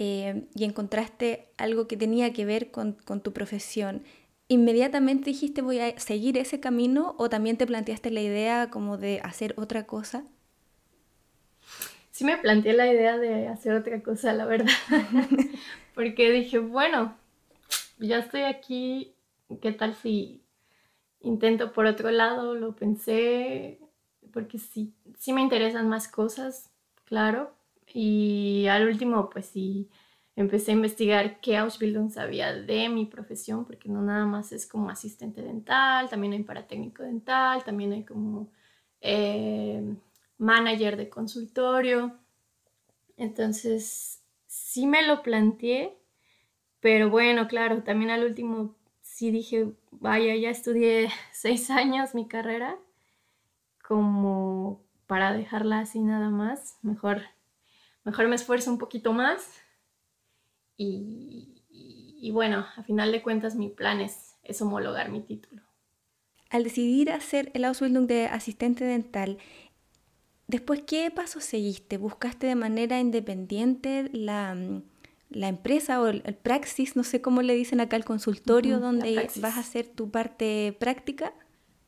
eh, 0.00 0.44
y 0.54 0.62
encontraste 0.62 1.48
algo 1.56 1.88
que 1.88 1.96
tenía 1.96 2.32
que 2.32 2.44
ver 2.44 2.70
con, 2.70 2.94
tu 3.20 3.32
profesión, 3.32 4.04
¿inmediatamente 4.46 5.30
dijiste 5.30 5.60
voy 5.60 5.80
a 5.80 5.98
seguir 5.98 6.38
ese 6.38 6.60
camino 6.60 7.16
o 7.18 7.28
también 7.28 7.56
te 7.56 7.66
planteaste 7.66 8.12
la 8.12 8.20
idea 8.20 8.70
como 8.70 8.96
de 8.96 9.20
hacer 9.24 9.54
otra 9.56 9.86
cosa? 9.88 10.24
Sí 12.18 12.24
me 12.24 12.36
planteé 12.36 12.72
la 12.72 12.92
idea 12.92 13.16
de 13.16 13.46
hacer 13.46 13.74
otra 13.74 14.02
cosa, 14.02 14.32
la 14.32 14.44
verdad, 14.44 14.72
porque 15.94 16.32
dije, 16.32 16.58
bueno, 16.58 17.16
ya 18.00 18.18
estoy 18.18 18.40
aquí, 18.40 19.14
¿qué 19.62 19.70
tal 19.70 19.94
si 19.94 20.42
intento 21.20 21.72
por 21.72 21.86
otro 21.86 22.10
lado? 22.10 22.56
Lo 22.56 22.74
pensé, 22.74 23.78
porque 24.32 24.58
sí, 24.58 24.92
sí 25.16 25.32
me 25.32 25.42
interesan 25.42 25.88
más 25.88 26.08
cosas, 26.08 26.72
claro, 27.04 27.54
y 27.86 28.66
al 28.68 28.88
último, 28.88 29.30
pues 29.30 29.46
sí, 29.46 29.88
empecé 30.34 30.72
a 30.72 30.74
investigar 30.74 31.40
qué 31.40 31.56
Ausbildung 31.56 32.10
sabía 32.10 32.52
de 32.52 32.88
mi 32.88 33.06
profesión, 33.06 33.64
porque 33.64 33.88
no 33.88 34.02
nada 34.02 34.26
más 34.26 34.50
es 34.50 34.66
como 34.66 34.90
asistente 34.90 35.40
dental, 35.40 36.08
también 36.08 36.32
hay 36.32 36.42
paratécnico 36.42 37.04
dental, 37.04 37.62
también 37.62 37.92
hay 37.92 38.02
como 38.02 38.48
eh, 39.00 39.94
manager 40.38 40.96
de 40.96 41.08
consultorio. 41.08 42.18
Entonces, 43.16 44.22
sí 44.46 44.86
me 44.86 45.06
lo 45.06 45.22
planteé, 45.22 45.98
pero 46.80 47.10
bueno, 47.10 47.48
claro, 47.48 47.82
también 47.82 48.10
al 48.10 48.24
último 48.24 48.76
sí 49.02 49.30
dije, 49.30 49.72
vaya, 49.90 50.34
ya 50.36 50.50
estudié 50.50 51.10
seis 51.32 51.70
años 51.70 52.14
mi 52.14 52.26
carrera, 52.26 52.78
como 53.86 54.82
para 55.06 55.32
dejarla 55.32 55.80
así 55.80 56.00
nada 56.00 56.28
más, 56.30 56.78
mejor 56.82 57.22
mejor 58.08 58.28
me 58.28 58.36
esfuerzo 58.36 58.70
un 58.70 58.78
poquito 58.78 59.12
más 59.12 59.50
y, 60.76 62.30
bueno, 62.32 62.66
a 62.76 62.82
final 62.84 63.12
de 63.12 63.22
cuentas 63.22 63.54
mi 63.56 63.68
plan 63.68 64.00
es, 64.00 64.36
es 64.42 64.62
homologar 64.62 65.10
mi 65.10 65.20
título. 65.20 65.62
Al 66.50 66.64
decidir 66.64 67.10
hacer 67.10 67.50
el 67.52 67.64
Ausbildung 67.64 68.06
de 68.06 68.26
asistente 68.26 68.84
dental, 68.84 69.38
después, 70.48 70.82
¿qué 70.82 71.10
pasos 71.12 71.44
seguiste? 71.44 71.96
¿Buscaste 71.96 72.48
de 72.48 72.56
manera 72.56 72.98
independiente 72.98 74.10
la, 74.12 74.56
la 75.30 75.48
empresa 75.48 76.00
o 76.00 76.08
el, 76.08 76.22
praxis, 76.34 76.96
no 76.96 77.04
sé 77.04 77.20
cómo 77.20 77.42
le 77.42 77.54
dicen 77.54 77.80
acá, 77.80 77.96
el 77.96 78.04
consultorio 78.04 78.80
donde 78.80 79.28
vas 79.36 79.56
a 79.56 79.60
hacer 79.60 79.86
tu 79.86 80.10
parte 80.10 80.76
práctica? 80.80 81.32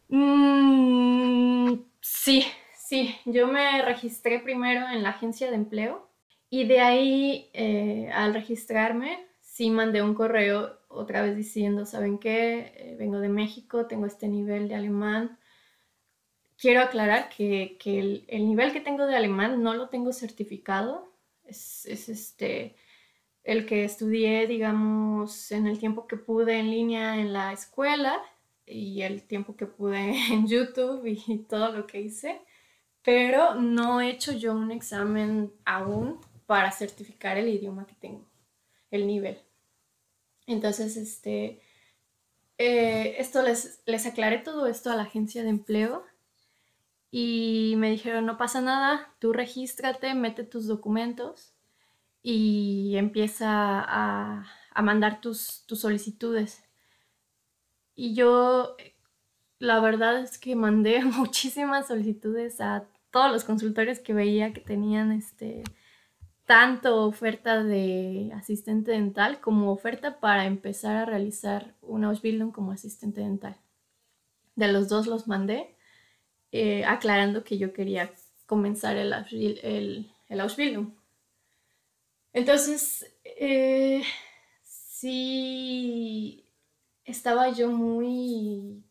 Mm, 0.08 1.74
sí, 2.00 2.44
sí, 2.74 3.16
yo 3.24 3.48
me 3.48 3.82
registré 3.82 4.38
primero 4.40 4.86
en 4.88 5.02
la 5.02 5.10
agencia 5.10 5.48
de 5.48 5.56
empleo 5.56 6.08
y 6.50 6.66
de 6.66 6.80
ahí, 6.80 7.50
eh, 7.54 8.10
al 8.12 8.34
registrarme, 8.34 9.26
sí 9.40 9.70
mandé 9.70 10.02
un 10.02 10.14
correo 10.14 10.80
otra 10.88 11.22
vez 11.22 11.36
diciendo, 11.36 11.86
¿saben 11.86 12.18
qué? 12.18 12.72
Eh, 12.76 12.96
vengo 12.98 13.20
de 13.20 13.28
México, 13.28 13.86
tengo 13.86 14.06
este 14.06 14.26
nivel 14.26 14.68
de 14.68 14.74
alemán. 14.74 15.38
Quiero 16.60 16.82
aclarar 16.82 17.30
que, 17.30 17.78
el, 17.86 18.46
nivel 18.46 18.74
que 18.74 18.82
tengo 18.82 19.06
de 19.06 19.16
alemán 19.16 19.62
no 19.62 19.72
lo 19.72 19.88
tengo 19.88 20.12
certificado. 20.12 21.10
Es, 21.42 21.86
es, 21.86 22.10
este, 22.10 22.76
el 23.44 23.64
que 23.64 23.84
estudié, 23.84 24.46
digamos, 24.46 25.52
en 25.52 25.66
el 25.66 25.78
tiempo 25.78 26.06
que 26.06 26.18
pude 26.18 26.58
en 26.58 26.70
línea 26.70 27.16
en 27.18 27.32
la 27.32 27.54
escuela 27.54 28.20
y 28.66 29.00
el 29.00 29.22
tiempo 29.22 29.56
que 29.56 29.64
pude 29.64 30.10
en 30.32 30.46
YouTube 30.46 31.06
y 31.06 31.38
todo 31.48 31.72
lo 31.72 31.86
que 31.86 32.02
hice. 32.02 32.42
Pero 33.02 33.54
no 33.54 34.02
he 34.02 34.10
hecho 34.10 34.32
yo 34.32 34.52
un 34.52 34.70
examen 34.70 35.54
aún 35.64 36.20
para 36.44 36.72
certificar 36.72 37.38
el 37.38 37.48
idioma 37.48 37.86
que 37.86 37.94
tengo, 37.94 38.28
el 38.90 39.06
nivel. 39.06 39.40
Entonces, 40.46 40.98
este, 40.98 41.62
eh, 42.58 43.14
esto 43.16 43.40
les, 43.40 43.80
les 43.86 44.04
aclaré 44.04 44.40
todo 44.40 44.66
esto 44.66 44.90
a 44.90 44.96
la 44.96 45.04
agencia 45.04 45.42
de 45.42 45.48
empleo 45.48 46.04
y 47.10 47.74
me 47.76 47.90
dijeron, 47.90 48.26
no 48.26 48.36
pasa 48.36 48.60
nada, 48.60 49.14
tú 49.18 49.32
regístrate, 49.32 50.14
mete 50.14 50.44
tus 50.44 50.66
documentos 50.66 51.54
y 52.22 52.94
empieza 52.96 53.48
a, 53.80 54.46
a 54.72 54.82
mandar 54.82 55.20
tus, 55.20 55.64
tus 55.66 55.80
solicitudes. 55.80 56.62
Y 57.94 58.14
yo, 58.14 58.76
la 59.58 59.80
verdad 59.80 60.20
es 60.20 60.38
que 60.38 60.56
mandé 60.56 61.04
muchísimas 61.04 61.88
solicitudes 61.88 62.60
a 62.60 62.86
todos 63.10 63.32
los 63.32 63.44
consultorios 63.44 63.98
que 63.98 64.14
veía 64.14 64.52
que 64.52 64.60
tenían 64.60 65.12
este, 65.12 65.64
tanto 66.46 67.04
oferta 67.04 67.62
de 67.62 68.32
asistente 68.34 68.92
dental 68.92 69.40
como 69.40 69.70
oferta 69.70 70.20
para 70.20 70.46
empezar 70.46 70.96
a 70.96 71.04
realizar 71.04 71.74
una 71.82 72.08
Ausbildung 72.08 72.52
como 72.52 72.72
asistente 72.72 73.20
dental. 73.20 73.56
De 74.56 74.66
los 74.66 74.88
dos 74.88 75.06
los 75.06 75.28
mandé, 75.28 75.76
eh, 76.52 76.84
aclarando 76.84 77.44
que 77.44 77.58
yo 77.58 77.72
quería 77.72 78.12
comenzar 78.46 78.96
el, 78.96 79.12
Ausbildung. 80.28 80.92
Entonces, 82.32 83.06
eh, 83.24 84.02
sí, 84.62 86.44
estaba 87.04 87.50
yo 87.50 87.70
muy 87.70 88.84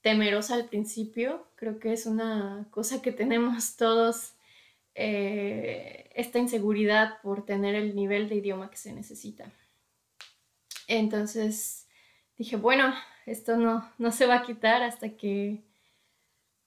temerosa 0.00 0.54
al 0.54 0.66
principio, 0.66 1.46
creo 1.56 1.78
que 1.78 1.92
es 1.92 2.06
una 2.06 2.66
cosa 2.70 3.02
que 3.02 3.12
tenemos 3.12 3.76
todos, 3.76 4.34
eh, 4.94 6.10
esta 6.14 6.38
inseguridad 6.38 7.20
por 7.22 7.44
tener 7.44 7.74
el 7.74 7.94
nivel 7.94 8.28
de 8.28 8.36
idioma 8.36 8.70
que 8.70 8.76
se 8.76 8.92
necesita. 8.92 9.50
Entonces 10.88 11.86
dije, 12.36 12.56
bueno, 12.56 12.94
esto 13.26 13.56
no, 13.56 13.88
no 13.98 14.12
se 14.12 14.26
va 14.26 14.36
a 14.36 14.42
quitar 14.42 14.82
hasta 14.82 15.16
que 15.16 15.62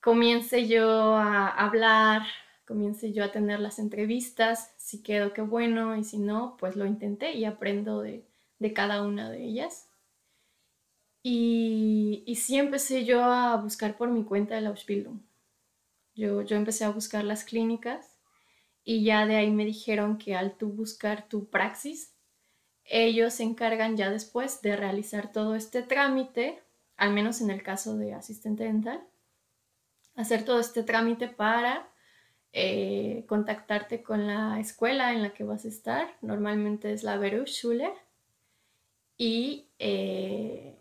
comience 0.04 0.68
yo 0.68 1.16
a 1.16 1.48
hablar, 1.48 2.24
comience 2.68 3.14
yo 3.14 3.24
a 3.24 3.32
tener 3.32 3.62
las 3.62 3.80
entrevistas, 3.80 4.74
si 4.78 5.02
quedo, 5.02 5.32
qué 5.32 5.42
bueno, 5.42 5.96
y 5.96 6.04
si 6.04 6.18
no, 6.18 6.58
pues 6.60 6.76
lo 6.76 6.86
intenté 6.86 7.32
y 7.32 7.46
aprendo 7.46 8.02
de, 8.02 8.28
de 8.60 8.74
cada 8.74 9.02
una 9.02 9.32
de 9.32 9.46
ellas. 9.46 9.88
Y, 11.24 12.24
y, 12.28 12.36
sí 12.36 12.58
empecé 12.58 13.06
yo 13.06 13.24
a 13.24 13.56
buscar 13.56 13.96
por 13.96 14.10
mi 14.10 14.26
cuenta 14.26 14.58
el 14.58 14.68
Ausbildung. 14.68 15.22
Yo, 16.16 16.42
yo 16.42 16.58
empecé 16.58 16.84
a 16.84 16.90
buscar 16.90 17.24
las 17.24 17.46
clínicas 17.46 18.20
y 18.84 19.06
ya 19.06 19.26
de 19.26 19.38
ahí 19.38 19.52
me 19.52 19.64
dijeron 19.64 20.18
que 20.18 20.36
al 20.36 20.58
tú 20.58 20.68
buscar 20.68 21.30
tu 21.30 21.50
praxis, 21.50 22.14
ellos 22.84 23.36
se 23.36 23.44
encargan 23.44 23.96
ya 23.96 24.10
después 24.10 24.62
de 24.62 24.76
realizar 24.76 25.32
todo 25.32 25.56
este 25.56 25.82
trámite, 25.82 26.62
al 26.98 27.14
menos 27.14 27.40
en 27.40 27.52
el 27.52 27.64
caso 27.64 27.96
de 27.96 28.14
asistente 28.14 28.66
dental, 28.66 29.08
hacer 30.16 30.46
todo 30.46 30.60
este 30.60 30.84
trámite 30.84 31.28
para 31.28 31.90
eh, 32.52 33.26
contactarte 33.28 34.04
con 34.04 34.28
la 34.28 34.60
escuela 34.60 35.14
en 35.14 35.24
la 35.24 35.34
que 35.34 35.44
vas 35.44 35.66
a 35.66 35.70
estar. 35.70 36.16
Normalmente 36.22 36.94
es 36.94 37.04
la 37.04 37.18
Berufsschule. 37.18 37.92
Y 39.18 39.70
eh, 39.80 40.78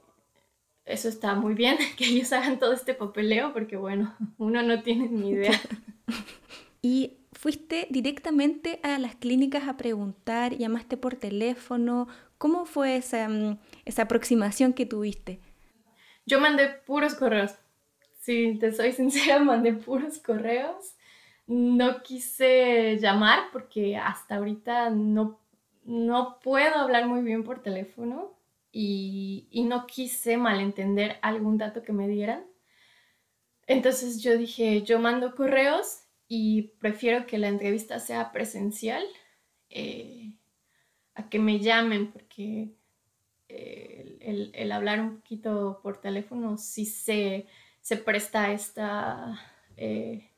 eso 0.85 1.09
está 1.09 1.35
muy 1.35 1.55
bien, 1.55 1.79
que 1.97 2.05
ellos 2.05 2.33
hagan 2.33 2.59
todo 2.59 2.73
este 2.73 2.95
papeleo, 2.95 3.53
porque 3.53 3.77
bueno, 3.77 4.15
uno 4.39 4.63
no 4.63 4.83
tiene 4.83 5.09
ni 5.09 5.31
idea. 5.31 5.59
y 6.83 7.19
fuiste 7.33 7.87
directamente 7.91 8.81
a 8.83 8.99
las 8.99 9.17
clínicas 9.17 9.67
a 9.67 9.77
preguntar, 9.77 10.57
llamaste 10.57 10.97
por 10.97 11.15
teléfono. 11.17 12.07
¿Cómo 12.37 12.67
fue 12.67 12.97
esa, 12.97 13.29
mm, 13.29 13.59
esa 13.85 14.03
aproximación 14.03 14.73
que 14.73 14.87
tuviste? 14.87 15.41
Yo 16.27 16.39
mandé 16.39 16.69
puros 16.69 17.15
correos. 17.15 17.53
Si 18.23 18.57
te 18.59 18.73
soy 18.73 18.93
sincera, 19.01 19.41
mandé 19.41 19.73
puros 19.73 20.19
correos. 20.19 20.97
No 21.47 22.03
quise 22.03 22.97
llamar 22.99 23.51
porque 23.53 23.97
hasta 23.97 24.37
ahorita 24.37 24.91
no, 24.91 25.41
no 25.85 26.39
puedo 26.41 26.77
hablar 26.77 27.07
muy 27.09 27.23
bien 27.23 27.43
por 27.43 27.63
teléfono 27.63 28.39
y, 28.71 29.49
y 29.51 29.65
no 29.65 29.87
quise 29.87 30.37
malentender 30.37 31.19
algún 31.21 31.59
dato 31.59 31.83
que 31.83 31.93
me 31.93 32.07
dieran. 32.07 32.45
Entonces 33.67 34.23
yo 34.23 34.39
dije, 34.39 34.83
yo 34.83 35.01
mando 35.01 35.35
correos 35.35 36.05
y 36.29 36.75
prefiero 36.79 37.27
que 37.27 37.39
la 37.39 37.49
entrevista 37.49 37.99
sea 37.99 38.31
presencial 38.33 39.05
eh, 39.69 40.37
a 41.15 41.29
que 41.29 41.39
me 41.39 41.59
llamen 41.59 42.13
porque 42.13 42.71
eh, 43.49 44.51
el, 44.55 44.73
hablar 44.73 45.01
un 45.01 45.17
poquito 45.17 45.81
por 45.83 46.01
teléfono 46.01 46.57
sí 46.57 46.87
se, 46.87 47.47
se 47.83 47.97
presta 47.97 48.45
a 48.45 48.53
esta 48.53 49.41
eh, 49.77 50.31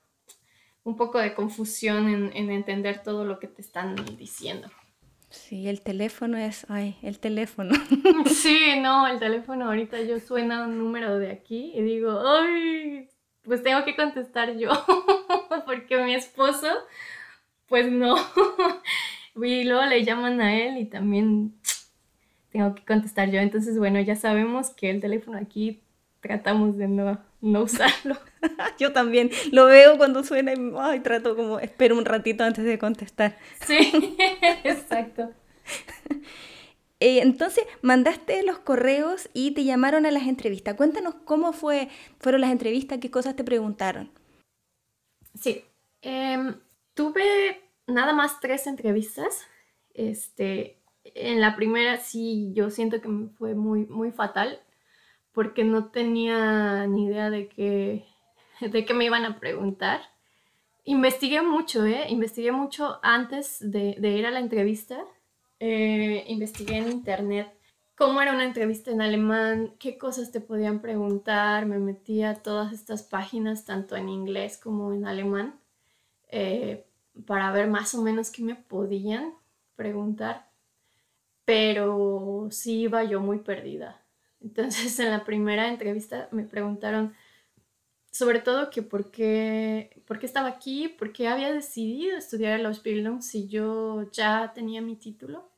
un 0.83 0.97
poco 0.97 1.19
de 1.19 1.35
confusión 1.35 2.09
en, 2.09 2.33
en 2.35 2.51
entender 2.51 3.03
todo 3.03 3.25
lo 3.25 3.39
que 3.39 3.47
te 3.47 3.63
están 3.63 3.95
diciendo. 4.17 4.69
Sí, 5.31 5.69
el 5.69 5.81
teléfono 5.83 6.39
es, 6.39 6.65
ay, 6.71 6.97
el 7.03 7.19
teléfono. 7.19 7.75
Sí, 8.27 8.79
no, 8.81 9.07
el 9.07 9.19
teléfono 9.19 9.67
ahorita 9.67 10.01
yo 10.03 10.19
suena 10.21 10.65
un 10.65 10.79
número 10.79 11.19
de 11.19 11.31
aquí 11.31 11.73
y 11.75 11.83
digo, 11.83 12.21
ay, 12.27 13.09
pues 13.43 13.63
tengo 13.63 13.85
que 13.85 13.97
contestar 13.97 14.57
yo, 14.57 14.71
porque 15.67 16.03
mi 16.03 16.15
esposo, 16.15 16.69
pues 17.69 17.91
no. 17.91 18.17
Y 19.37 19.65
luego 19.65 19.85
le 19.87 20.05
llaman 20.05 20.41
a 20.41 20.57
él 20.57 20.79
y 20.79 20.87
también 20.87 21.55
tengo 22.51 22.75
que 22.75 22.85
contestar 22.85 23.31
yo. 23.31 23.41
Entonces, 23.41 23.77
bueno, 23.79 24.01
ya 24.01 24.15
sabemos 24.15 24.71
que 24.71 24.91
el 24.91 25.01
teléfono 25.01 25.37
aquí 25.37 25.84
tratamos 26.25 26.79
de 26.79 26.89
no, 26.89 27.21
no 27.43 27.63
usarlo. 27.63 28.17
yo 28.79 28.93
también 28.93 29.31
lo 29.53 29.67
veo 29.67 29.99
cuando 29.99 30.25
suena 30.25 30.53
y 30.55 30.73
ay, 30.79 31.01
trato 31.01 31.37
como, 31.37 31.59
espero 31.59 31.97
un 31.97 32.07
ratito 32.07 32.45
antes 32.45 32.65
de 32.65 32.79
contestar. 32.79 33.39
Sí, 33.67 34.17
exacto. 34.65 35.33
Eh, 37.01 37.21
entonces, 37.21 37.65
mandaste 37.83 38.43
los 38.43 38.59
correos 38.59 39.29
y 39.35 39.53
te 39.53 39.65
llamaron 39.65 40.07
a 40.07 40.11
las 40.11 40.25
entrevistas. 40.25 40.77
Cuéntanos 40.77 41.15
cómo 41.27 41.53
fue, 41.53 41.89
fueron 42.19 42.41
las 42.41 42.51
entrevistas, 42.51 42.99
qué 43.01 43.11
cosas 43.11 43.37
te 43.37 43.45
preguntaron. 43.45 44.11
Sí, 45.35 45.63
em, 46.01 46.59
tuve 46.95 47.61
nada 47.87 48.15
más 48.15 48.41
tres 48.41 48.67
entrevistas. 48.67 49.47
Este, 49.93 50.81
en 51.05 51.43
la 51.43 51.55
primera 51.57 51.99
sí, 51.99 52.53
yo 52.55 52.71
siento 52.71 53.03
que 53.03 53.09
fue 53.37 53.55
muy, 53.55 53.85
muy 53.87 54.11
fatal 54.11 54.64
porque 55.35 55.65
no 55.65 55.91
tenía 55.91 56.87
ni 56.87 57.07
idea 57.07 57.29
de 57.29 57.49
qué, 57.49 58.07
de 58.61 58.95
me 58.95 59.05
iban 59.05 59.27
a 59.27 59.39
preguntar. 59.39 60.01
Investigué 60.85 61.43
mucho, 61.43 61.85
¿eh? 61.85 62.07
Investigué 62.09 62.53
mucho 62.53 62.99
antes 63.03 63.59
de, 63.61 63.97
de 63.99 64.11
ir 64.11 64.27
a 64.27 64.31
la 64.31 64.41
entrevista 64.41 65.05
eh, 65.61 66.25
investigué 66.29 66.77
en 66.77 66.91
internet 66.91 67.51
cómo 67.95 68.21
era 68.21 68.35
una 68.35 68.45
entrevista 68.45 68.91
en 68.91 69.01
alemán, 69.01 69.75
qué 69.79 69.97
cosas 69.97 70.31
te 70.31 70.41
podían 70.41 70.81
preguntar, 70.81 71.65
me 71.65 71.79
metí 71.79 72.23
a 72.23 72.35
todas 72.43 72.73
estas 72.75 73.03
páginas, 73.03 73.65
tanto 73.65 73.97
en 73.97 74.11
inglés 74.11 74.59
como 74.59 74.93
en 74.93 75.07
alemán, 75.07 75.59
eh, 76.29 76.87
para 77.27 77.51
ver 77.53 77.69
más 77.69 77.95
o 77.95 78.03
menos 78.03 78.31
qué 78.31 78.43
me 78.43 78.57
podían 78.57 79.35
preguntar, 79.75 80.51
pero 81.47 82.49
sí 82.51 82.81
iba 82.83 83.05
yo 83.05 83.21
muy 83.21 83.39
perdida. 83.39 84.04
Entonces 84.45 84.99
en 85.01 85.11
la 85.11 85.25
primera 85.25 85.69
entrevista 85.69 86.29
me 86.31 86.45
preguntaron 86.45 87.15
sobre 88.11 88.39
todo 88.39 88.71
que 88.71 88.83
por 88.83 89.11
qué, 89.11 90.03
por 90.07 90.21
qué 90.21 90.27
estaba 90.27 90.49
aquí, 90.49 90.89
por 90.89 91.13
qué 91.13 91.27
había 91.27 91.53
decidido 91.53 92.17
estudiar 92.17 92.61
el 92.61 92.67
Ausbildung 92.67 93.23
si 93.23 93.49
yo 93.49 94.09
ya 94.13 94.53
tenía 94.55 94.81
mi 94.81 94.95
título. 94.95 95.51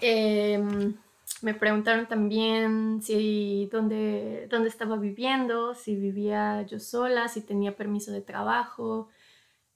Em, 0.00 0.96
me 1.40 1.54
preguntaron 1.54 2.06
también 2.08 3.00
si 3.00 3.68
dónde, 3.70 4.48
dónde 4.50 4.70
estaba 4.70 4.96
viviendo, 4.96 5.74
si 5.74 5.94
vivía 5.94 6.62
yo 6.62 6.80
sola, 6.80 7.28
si 7.28 7.42
tenía 7.42 7.76
permiso 7.76 8.10
de 8.10 8.22
trabajo, 8.22 9.08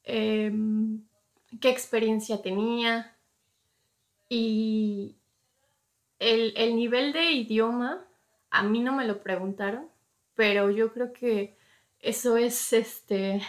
em, 0.03 1.07
qué 1.61 1.71
experiencia 1.71 2.43
tenía. 2.43 3.17
Y 4.29 5.19
el, 6.19 6.53
el 6.57 6.77
nivel 6.77 7.13
de 7.13 7.33
idioma, 7.33 8.05
a 8.51 8.63
mí 8.63 8.81
no 8.81 8.93
me 8.93 9.07
lo 9.07 9.23
preguntaron, 9.23 9.89
pero 10.35 10.71
yo 10.71 10.93
creo 10.93 11.13
que 11.13 11.57
eso 12.01 12.37
es 12.37 12.73
este 12.73 13.43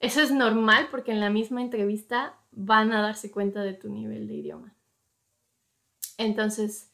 eso 0.00 0.20
es 0.20 0.30
normal 0.30 0.88
porque 0.90 1.10
en 1.10 1.20
la 1.20 1.30
misma 1.30 1.60
entrevista 1.60 2.38
van 2.52 2.92
a 2.92 3.02
darse 3.02 3.30
cuenta 3.30 3.62
de 3.62 3.74
tu 3.74 3.88
nivel 3.88 4.28
de 4.28 4.34
idioma. 4.34 4.74
Entonces, 6.18 6.92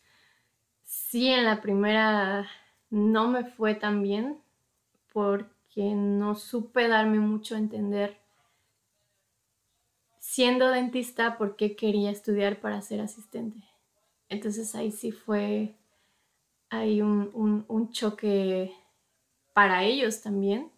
sí, 0.85 1.28
en 1.28 1.44
la 1.44 1.61
primera 1.61 2.48
no 2.90 3.28
me 3.28 3.44
fue 3.44 3.74
tan 3.74 4.02
bien 4.02 4.38
porque 5.12 5.94
no 5.94 6.35
supe 6.35 6.88
darme 6.88 7.18
mucho 7.18 7.54
a 7.54 7.59
entender 7.59 8.18
siendo 10.18 10.70
dentista 10.70 11.37
por 11.37 11.57
qué 11.57 11.76
quería 11.76 12.11
estudiar 12.11 12.61
para 12.61 12.80
ser 12.80 13.00
asistente. 13.00 13.59
Entonces 14.29 14.75
ahí 14.75 14.91
sí 14.91 15.13
fue 15.13 15.77
hay 16.75 17.03
un, 17.03 17.91
choque 17.93 18.75
para 19.53 19.85
ellos 19.85 20.23
también. 20.23 20.71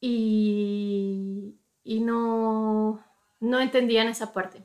Y, 0.00 1.54
y 1.82 2.00
no, 2.00 3.02
no 3.40 3.60
entendían 3.60 4.08
esa 4.08 4.32
parte. 4.32 4.62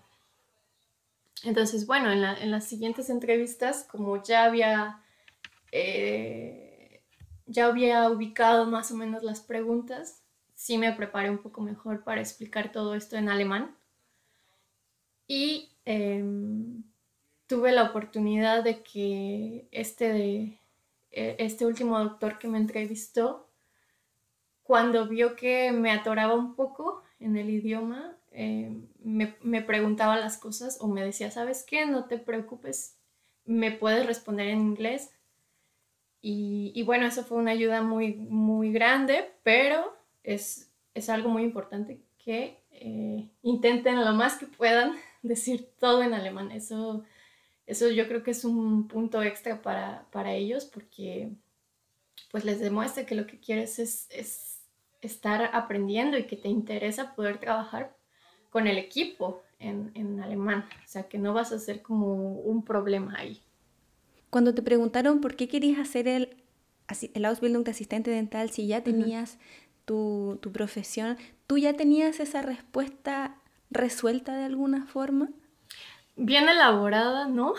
Entonces, 1.44 1.86
bueno, 1.86 2.12
en, 2.12 2.52
las 2.52 2.66
siguientes 2.66 3.10
entrevistas, 3.10 3.86
como 3.90 4.22
ya 4.22 4.44
había, 4.44 5.02
eh, 5.72 7.02
ya 7.46 7.68
había 7.68 8.10
ubicado 8.10 8.66
más 8.66 8.92
o 8.92 8.96
menos 8.96 9.24
las 9.24 9.40
preguntas, 9.40 10.22
sí 10.56 10.78
me 10.78 10.92
preparé 10.92 11.30
un 11.30 11.38
poco 11.38 11.62
mejor 11.62 12.04
para 12.04 12.20
explicar 12.20 12.72
todo 12.72 12.96
esto 12.96 13.16
en 13.16 13.30
alemán. 13.30 13.76
Y 15.28 15.70
em, 15.86 16.84
tuve 17.50 17.72
la 17.72 17.84
oportunidad 17.84 18.64
de 18.64 18.84
que 18.84 19.68
este, 19.72 20.14
de, 20.14 20.60
e, 21.12 21.36
este 21.40 21.66
último 21.66 21.98
doctor 22.00 22.38
que 22.38 22.48
me 22.48 22.60
entrevistó, 22.60 23.50
cuando 24.62 25.08
vio 25.08 25.36
que 25.36 25.72
me 25.72 25.92
atoraba 25.92 26.36
un 26.36 26.54
poco 26.56 27.04
en 27.20 27.36
el 27.38 27.50
idioma, 27.50 28.16
eh, 28.32 28.72
me, 29.04 29.62
preguntaba 29.64 30.16
las 30.18 30.38
cosas 30.38 30.78
o 30.80 30.88
me 30.88 31.04
decía, 31.04 31.32
¿sabes 31.32 31.66
qué? 31.68 31.88
No 31.88 32.06
te 32.06 32.20
preocupes, 32.20 32.96
me 33.46 33.72
puedes 33.72 34.06
responder 34.06 34.50
en 34.50 34.60
inglés. 34.60 35.12
Y, 36.22 36.84
bueno, 36.84 37.08
eso 37.08 37.24
fue 37.24 37.38
una 37.38 37.52
ayuda 37.52 37.82
muy, 37.82 38.14
muy 38.14 38.72
grande, 38.72 39.32
pero 39.42 39.96
es, 40.22 40.70
es 40.94 41.10
algo 41.10 41.30
muy 41.30 41.44
importante 41.44 42.02
que 42.18 42.62
eh, 42.72 43.30
intenten 43.42 44.04
lo 44.04 44.12
más 44.12 44.38
que 44.38 44.46
puedan 44.46 44.98
decir 45.24 45.72
todo 45.80 46.04
en 46.04 46.14
alemán. 46.14 46.52
Eso, 46.52 47.06
eso 47.70 47.90
yo 47.90 48.08
creo 48.08 48.24
que 48.24 48.32
es 48.32 48.44
un 48.46 48.88
punto 48.88 49.22
extra 49.22 49.62
para, 49.62 50.08
para 50.12 50.34
ellos 50.34 50.66
porque 50.66 51.32
pues 52.32 52.44
les 52.44 52.60
demuestra 52.60 53.06
que 53.06 53.14
lo 53.14 53.28
que 53.28 53.40
quieres 53.40 53.78
es, 53.78 54.08
es 54.10 54.62
estar 55.02 55.52
aprendiendo 55.54 56.18
y 56.18 56.26
que 56.26 56.36
te 56.36 56.50
interesa 56.50 57.16
poder 57.16 57.40
trabajar 57.40 57.96
con 58.50 58.66
el 58.66 58.80
equipo 58.80 59.44
en, 59.60 59.92
en 59.94 60.20
alemán. 60.20 60.66
O 60.84 60.88
sea, 60.88 61.04
que 61.04 61.20
no 61.20 61.34
vas 61.34 61.52
a 61.52 61.60
ser 61.60 61.84
como 61.84 62.40
un 62.40 62.66
problema 62.66 63.16
ahí. 63.18 63.40
Cuando 64.32 64.56
te 64.56 64.64
preguntaron 64.64 65.22
por 65.22 65.36
qué 65.36 65.48
querías 65.48 65.80
hacer 65.80 66.08
el, 66.08 66.38
el 67.14 67.26
Ausbildung 67.26 67.64
de 67.64 67.72
asistente 67.72 68.10
dental, 68.10 68.50
si 68.50 68.66
ya 68.66 68.84
tenías 68.84 69.38
tu, 69.86 70.40
tu, 70.42 70.52
profesión, 70.52 71.18
¿tú 71.46 71.60
ya 71.60 71.74
tenías 71.74 72.20
esa 72.20 72.42
respuesta 72.42 73.36
resuelta 73.70 74.36
de 74.36 74.46
alguna 74.46 74.88
forma? 74.88 75.30
Bien 76.22 76.50
elaborada, 76.50 77.30
¿no? 77.30 77.54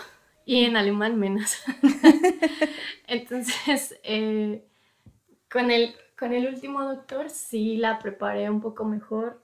Y 0.45 0.65
en 0.65 0.77
alemán 0.77 1.19
menos. 1.19 1.57
Entonces, 3.07 3.99
eh, 4.03 4.63
con, 5.51 5.71
el, 5.71 5.95
con 6.15 6.31
el 6.31 6.45
último 6.47 6.83
doctor 6.83 7.31
sí 7.31 7.77
la 7.77 7.97
preparé 7.97 8.51
un 8.51 8.61
poco 8.61 8.85
mejor 8.85 9.43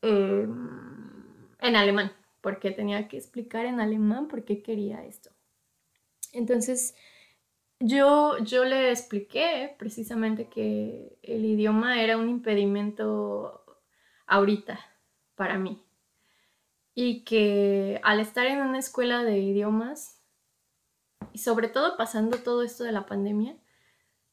em, 0.00 0.66
en 1.60 1.76
alemán, 1.76 2.10
porque 2.40 2.70
tenía 2.70 3.06
que 3.06 3.18
explicar 3.18 3.66
en 3.66 3.78
alemán 3.80 4.28
por 4.28 4.44
qué 4.44 4.62
quería 4.62 5.04
esto. 5.04 5.28
Entonces, 6.32 6.96
yo, 7.80 8.38
yo 8.38 8.64
le 8.64 8.92
expliqué 8.92 9.76
precisamente 9.78 10.48
que 10.48 11.18
el 11.22 11.44
idioma 11.44 12.00
era 12.00 12.16
un 12.16 12.30
impedimento 12.30 13.62
ahorita 14.26 14.80
para 15.34 15.58
mí 15.58 15.84
y 16.94 17.24
que 17.24 18.00
al 18.04 18.20
estar 18.20 18.46
en 18.46 18.60
una 18.60 18.78
escuela 18.78 19.24
de 19.24 19.38
idiomas 19.38 20.20
y 21.32 21.38
sobre 21.38 21.68
todo 21.68 21.96
pasando 21.96 22.38
todo 22.38 22.62
esto 22.62 22.84
de 22.84 22.92
la 22.92 23.06
pandemia, 23.06 23.56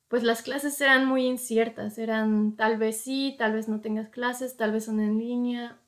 pues 0.08 0.24
las 0.24 0.42
clases 0.42 0.80
eran 0.82 1.06
muy 1.06 1.26
inciertas, 1.26 1.98
eran 1.98 2.56
tal 2.56 2.78
vez 2.78 3.02
sí, 3.02 3.36
tal 3.40 3.54
vez 3.54 3.68
no 3.68 3.80
tengas 3.80 4.10
clases, 4.10 4.58
tal 4.58 4.72
vez 4.74 4.86
son 4.86 5.00
en 5.00 5.18
línea, 5.18 5.80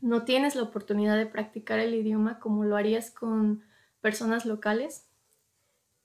no 0.00 0.24
tienes 0.24 0.56
la 0.56 0.62
oportunidad 0.62 1.16
de 1.16 1.26
practicar 1.26 1.78
el 1.78 1.94
idioma 1.94 2.38
como 2.40 2.64
lo 2.64 2.76
harías 2.76 3.10
con 3.10 3.62
personas 4.00 4.46
locales. 4.46 5.06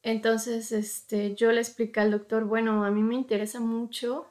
Entonces, 0.03 0.71
este, 0.71 1.35
yo 1.35 1.51
le 1.51 1.61
expliqué 1.61 1.99
al 1.99 2.11
doctor, 2.11 2.45
bueno, 2.45 2.83
a 2.83 2.91
mí 2.91 3.03
me 3.03 3.15
interesa 3.15 3.59
mucho 3.59 4.27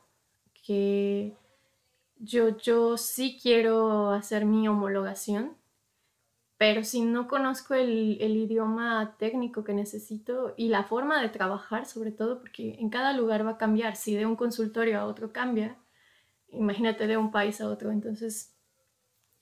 que 0.67 1.37
yo, 2.21 2.57
yo 2.59 2.97
sí 2.97 3.39
quiero 3.43 4.11
hacer 4.11 4.45
mi 4.45 4.69
homologación, 4.69 5.57
pero 6.57 6.85
si 6.85 7.01
no 7.01 7.27
conozco 7.27 7.75
el, 7.75 8.19
el, 8.21 8.37
idioma 8.37 9.17
técnico 9.19 9.65
que 9.65 9.73
necesito 9.73 10.55
y 10.57 10.69
la 10.69 10.85
forma 10.85 11.21
de 11.23 11.31
trabajar, 11.31 11.87
sobre 11.87 12.13
todo, 12.13 12.39
porque 12.41 12.77
en 12.79 12.91
cada 12.91 13.15
lugar 13.15 13.47
va 13.47 13.53
a 13.53 13.59
cambiar, 13.59 13.97
si 13.97 14.15
de 14.15 14.27
un 14.27 14.37
consultorio 14.37 15.01
a 15.01 15.07
otro 15.07 15.33
cambia, 15.33 15.79
imagínate 16.51 17.07
de 17.07 17.17
un 17.17 17.31
país 17.31 17.61
a 17.61 17.69
otro, 17.69 17.91
entonces 17.91 18.55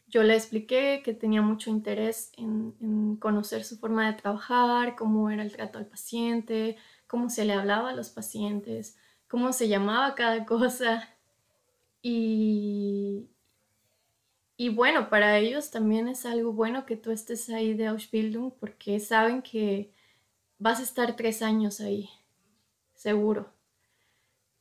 yo 0.09 0.23
le 0.23 0.35
expliqué 0.35 1.03
que 1.05 1.13
tenía 1.13 1.43
mucho 1.43 1.71
interés 1.71 2.33
en, 2.37 3.17
conocer 3.17 3.65
su 3.65 3.79
forma 3.79 4.07
de 4.07 4.19
trabajar, 4.19 4.97
cómo 4.97 5.31
era 5.31 5.43
el 5.43 5.53
trato 5.53 5.79
al 5.79 5.87
paciente, 5.87 6.77
cómo 7.07 7.29
se 7.29 7.45
le 7.45 7.53
hablaba 7.53 7.91
a 7.91 7.95
los 7.95 8.11
pacientes, 8.11 8.97
cómo 9.29 9.53
se 9.53 9.69
llamaba 9.69 10.15
cada 10.15 10.47
cosa. 10.47 11.09
Y, 12.11 13.29
y 14.57 14.71
bueno, 14.71 15.11
para 15.11 15.37
ellos 15.37 15.71
también 15.71 16.09
es 16.09 16.25
algo 16.25 16.55
bueno 16.55 16.87
que 16.87 16.97
tú 16.97 17.11
estés 17.11 17.51
ahí 17.51 17.75
de 17.75 17.89
Ausbildung 17.89 18.51
porque 18.59 18.99
saben 18.99 19.43
que 19.43 19.93
vas 20.59 20.81
a 20.81 20.85
estar 20.85 21.17
tres 21.17 21.43
años 21.43 21.83
ahí, 21.83 22.09
seguro. 22.95 23.53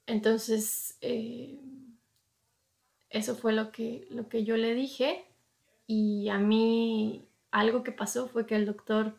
Entonces, 0.08 0.98
eh, 1.00 1.58
eso 3.10 3.34
fue 3.34 3.54
lo 3.54 3.72
que, 3.72 4.06
lo 4.10 4.28
que 4.28 4.44
yo 4.44 4.58
le 4.58 4.74
dije 4.74 5.24
y 5.86 6.28
a 6.28 6.40
mí 6.40 7.30
algo 7.50 7.82
que 7.82 7.94
pasó 7.94 8.28
fue 8.28 8.46
que 8.46 8.58
el 8.58 8.66
doctor 8.66 9.16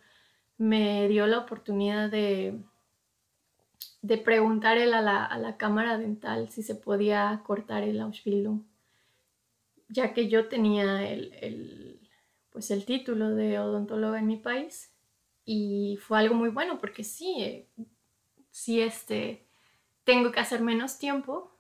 me 0.59 1.09
dio 1.09 1.27
la 1.27 1.39
oportunidad 1.39 2.11
de, 2.11 2.61
de 4.03 4.19
preguntarle 4.19 4.95
a 4.95 5.01
la, 5.03 5.25
a 5.25 5.39
la 5.39 5.57
cámara 5.57 5.99
dental 5.99 6.49
si 6.51 6.63
se 6.63 6.75
podía 6.75 7.43
cortar 7.45 7.83
el 7.83 8.01
Ausbildung, 8.01 8.63
ya 9.89 10.13
que 10.15 10.29
yo 10.29 10.49
tenía 10.49 11.09
el, 11.11 12.01
pues 12.51 12.71
el 12.71 12.85
título 12.85 13.31
de 13.31 13.59
odontóloga 13.59 14.19
en 14.19 14.27
mi 14.27 14.37
país 14.37 14.93
y 15.45 15.99
fue 16.01 16.19
algo 16.19 16.35
muy 16.35 16.51
bueno 16.51 16.79
porque 16.79 17.05
sí, 17.05 17.37
eh, 17.39 17.69
sí 18.51 18.81
este, 18.81 19.47
tengo 20.05 20.31
que 20.31 20.41
hacer 20.41 20.61
menos 20.61 20.99
tiempo, 20.99 21.53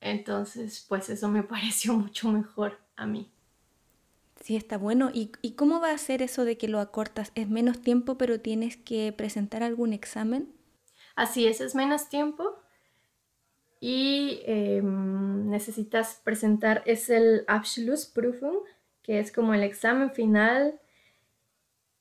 entonces 0.00 0.84
pues 0.88 1.08
eso 1.08 1.28
me 1.28 1.42
pareció 1.44 1.94
mucho 1.94 2.30
mejor 2.30 2.78
a 2.96 3.06
mí. 3.06 3.32
Sí, 4.42 4.56
está 4.56 4.78
bueno. 4.78 5.10
¿Y, 5.12 5.32
cómo 5.52 5.80
va 5.80 5.90
a 5.90 5.98
ser 5.98 6.22
eso 6.22 6.44
de 6.44 6.56
que 6.56 6.66
lo 6.66 6.80
acortas? 6.80 7.30
¿Es 7.34 7.48
menos 7.48 7.82
tiempo 7.82 8.16
pero 8.16 8.40
tienes 8.40 8.76
que 8.76 9.12
presentar 9.12 9.62
algún 9.62 9.92
examen? 9.92 10.52
Así 11.20 11.46
es, 11.46 11.60
es 11.60 11.74
menos 11.74 12.08
tiempo 12.08 12.56
y 13.78 14.40
em, 14.46 15.50
necesitas 15.50 16.18
presentar, 16.24 16.82
es 16.86 17.10
el 17.10 17.44
Abschlussprüfung, 17.46 18.60
que 19.02 19.18
es 19.18 19.30
como 19.30 19.52
el 19.52 19.62
examen 19.62 20.12
final 20.12 20.80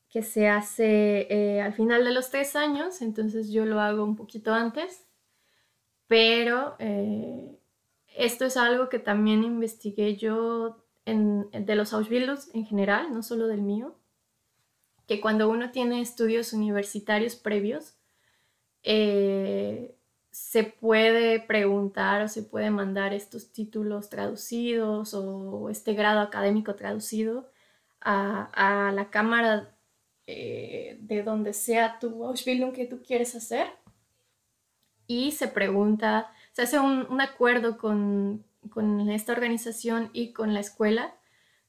que 0.09 0.23
se 0.23 0.47
hace 0.47 1.27
eh, 1.29 1.61
al 1.61 1.73
final 1.73 2.05
de 2.05 2.13
los 2.13 2.29
tres 2.29 2.55
años, 2.55 3.01
entonces 3.01 3.51
yo 3.51 3.65
lo 3.65 3.81
hago 3.81 4.05
un 4.05 4.15
poquito 4.15 4.53
antes, 4.53 5.05
pero 6.07 6.77
eh, 6.79 7.59
esto 8.15 8.45
es 8.45 8.55
algo 8.55 8.87
que 8.87 8.99
también 8.99 9.43
investigué 9.43 10.15
yo 10.15 10.85
de 11.05 11.75
los 11.75 11.91
Ausbildungs 11.91 12.55
en 12.55 12.65
general, 12.65 13.11
no 13.11 13.21
solo 13.21 13.47
del 13.47 13.63
mío, 13.63 13.97
que 15.07 15.19
cuando 15.19 15.49
uno 15.49 15.71
tiene 15.71 15.99
estudios 15.99 16.53
universitarios 16.53 17.35
previos, 17.35 17.98
eh, 18.83 19.95
se 20.31 20.63
puede 20.63 21.39
preguntar 21.39 22.21
o 22.21 22.27
se 22.27 22.43
puede 22.43 22.69
mandar 22.69 23.13
estos 23.13 23.51
títulos 23.51 24.09
traducidos 24.09 25.13
o 25.13 25.69
este 25.69 25.93
grado 25.93 26.21
académico 26.21 26.75
traducido 26.75 27.49
a, 28.01 28.91
la 28.93 29.09
cámara 29.09 29.75
eh, 30.27 30.97
de 31.01 31.23
donde 31.23 31.53
sea 31.53 31.99
tu 31.99 32.23
Ausbildung 32.23 32.73
que 32.73 32.85
tú 32.85 33.01
quieres 33.01 33.35
hacer 33.35 33.67
y 35.07 35.31
se 35.31 35.47
pregunta, 35.47 36.31
se 36.53 36.61
hace 36.61 36.79
un 36.79 37.19
acuerdo 37.19 37.77
con, 37.77 38.45
con 38.69 39.09
esta 39.09 39.31
organización 39.31 40.09
y 40.13 40.33
con 40.33 40.53
la 40.53 40.59
escuela 40.59 41.15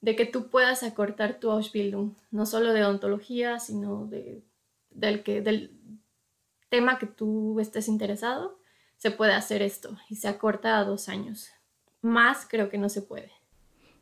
de 0.01 0.17
que 0.17 0.27
tú 0.27 0.49
puedas 0.49 0.83
acortar 0.83 1.39
tu 1.39 1.51
Ausbildung, 1.51 2.15
no 2.31 2.47
solo 2.47 2.73
de 2.73 2.85
odontología, 2.85 3.59
sino 3.59 4.07
de, 4.07 4.43
del, 4.91 5.23
que, 5.23 5.43
del 5.43 5.79
tema 6.71 6.99
que 6.99 7.07
tú 7.07 7.61
estés 7.61 7.89
interesado, 7.89 8.59
se 8.97 9.11
puede 9.11 9.33
hacer 9.33 9.61
esto 9.61 9.99
y 10.09 10.17
se 10.17 10.29
acorta 10.29 10.79
a 10.79 10.85
dos 10.85 11.09
años. 11.09 11.51
Más 12.01 12.47
creo 12.49 12.71
que 12.71 12.79
no 12.79 12.89
se 12.89 13.03
puede. 13.03 13.31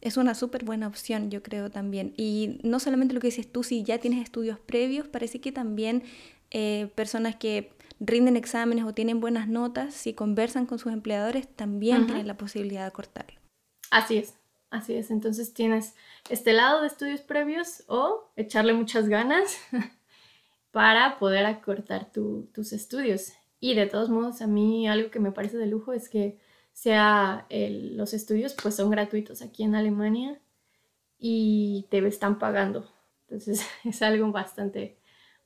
Es 0.01 0.17
una 0.17 0.35
súper 0.35 0.65
buena 0.65 0.87
opción, 0.87 1.31
yo 1.31 1.43
creo 1.43 1.71
también. 1.71 2.15
Y 2.17 2.61
no 2.63 2.79
solamente 2.79 3.15
lo 3.15 3.21
que 3.21 3.29
dices 3.29 3.51
tú, 3.51 3.65
si 3.65 3.83
ya 3.83 3.99
tienes 3.99 4.23
estudios 4.23 4.61
previos, 4.61 5.09
parece 5.09 5.41
que 5.41 5.51
también 5.51 6.05
eh, 6.51 6.89
personas 6.95 7.35
que 7.35 7.73
rinden 7.99 8.37
exámenes 8.37 8.85
o 8.85 8.95
tienen 8.95 9.21
buenas 9.21 9.49
notas, 9.49 9.95
si 9.95 10.15
conversan 10.15 10.67
con 10.67 10.79
sus 10.79 10.93
empleadores, 10.93 11.49
también 11.49 12.07
tienen 12.07 12.29
la 12.29 12.37
posibilidad 12.37 12.85
de 12.85 12.93
cortarlo. 12.93 13.41
Así 13.91 14.19
es, 14.19 14.35
así 14.71 14.95
es. 14.95 15.11
Entonces 15.11 15.53
tienes 15.53 15.95
este 16.31 16.53
lado 16.53 16.81
de 16.81 16.87
estudios 16.87 17.21
previos 17.23 17.83
o 17.89 18.31
echarle 18.37 18.75
muchas 18.75 19.09
ganas 19.09 19.59
para 20.79 21.19
poder 21.19 21.45
acortar 21.45 22.13
tus 22.13 22.73
estudios. 22.73 23.33
Y 23.59 23.75
de 23.75 23.87
todos 23.87 24.11
modos, 24.11 24.43
a 24.43 24.47
mí 24.47 24.87
algo 24.87 25.11
que 25.11 25.19
me 25.19 25.33
parece 25.33 25.57
de 25.57 25.67
lujo 25.67 25.93
es 25.93 26.09
que 26.09 26.39
sea 26.73 27.49
los 27.51 28.15
estudios 28.15 28.55
pues 28.55 28.77
son 28.77 28.89
gratuitos 28.89 29.43
aquí 29.43 29.65
en 29.65 29.75
Alemania 29.75 30.39
y 31.19 31.87
te 31.91 31.99
están 32.07 32.39
pagando. 32.39 32.89
Entonces 33.23 33.67
es 33.85 34.03
algo 34.03 34.31
bastante 34.31 34.99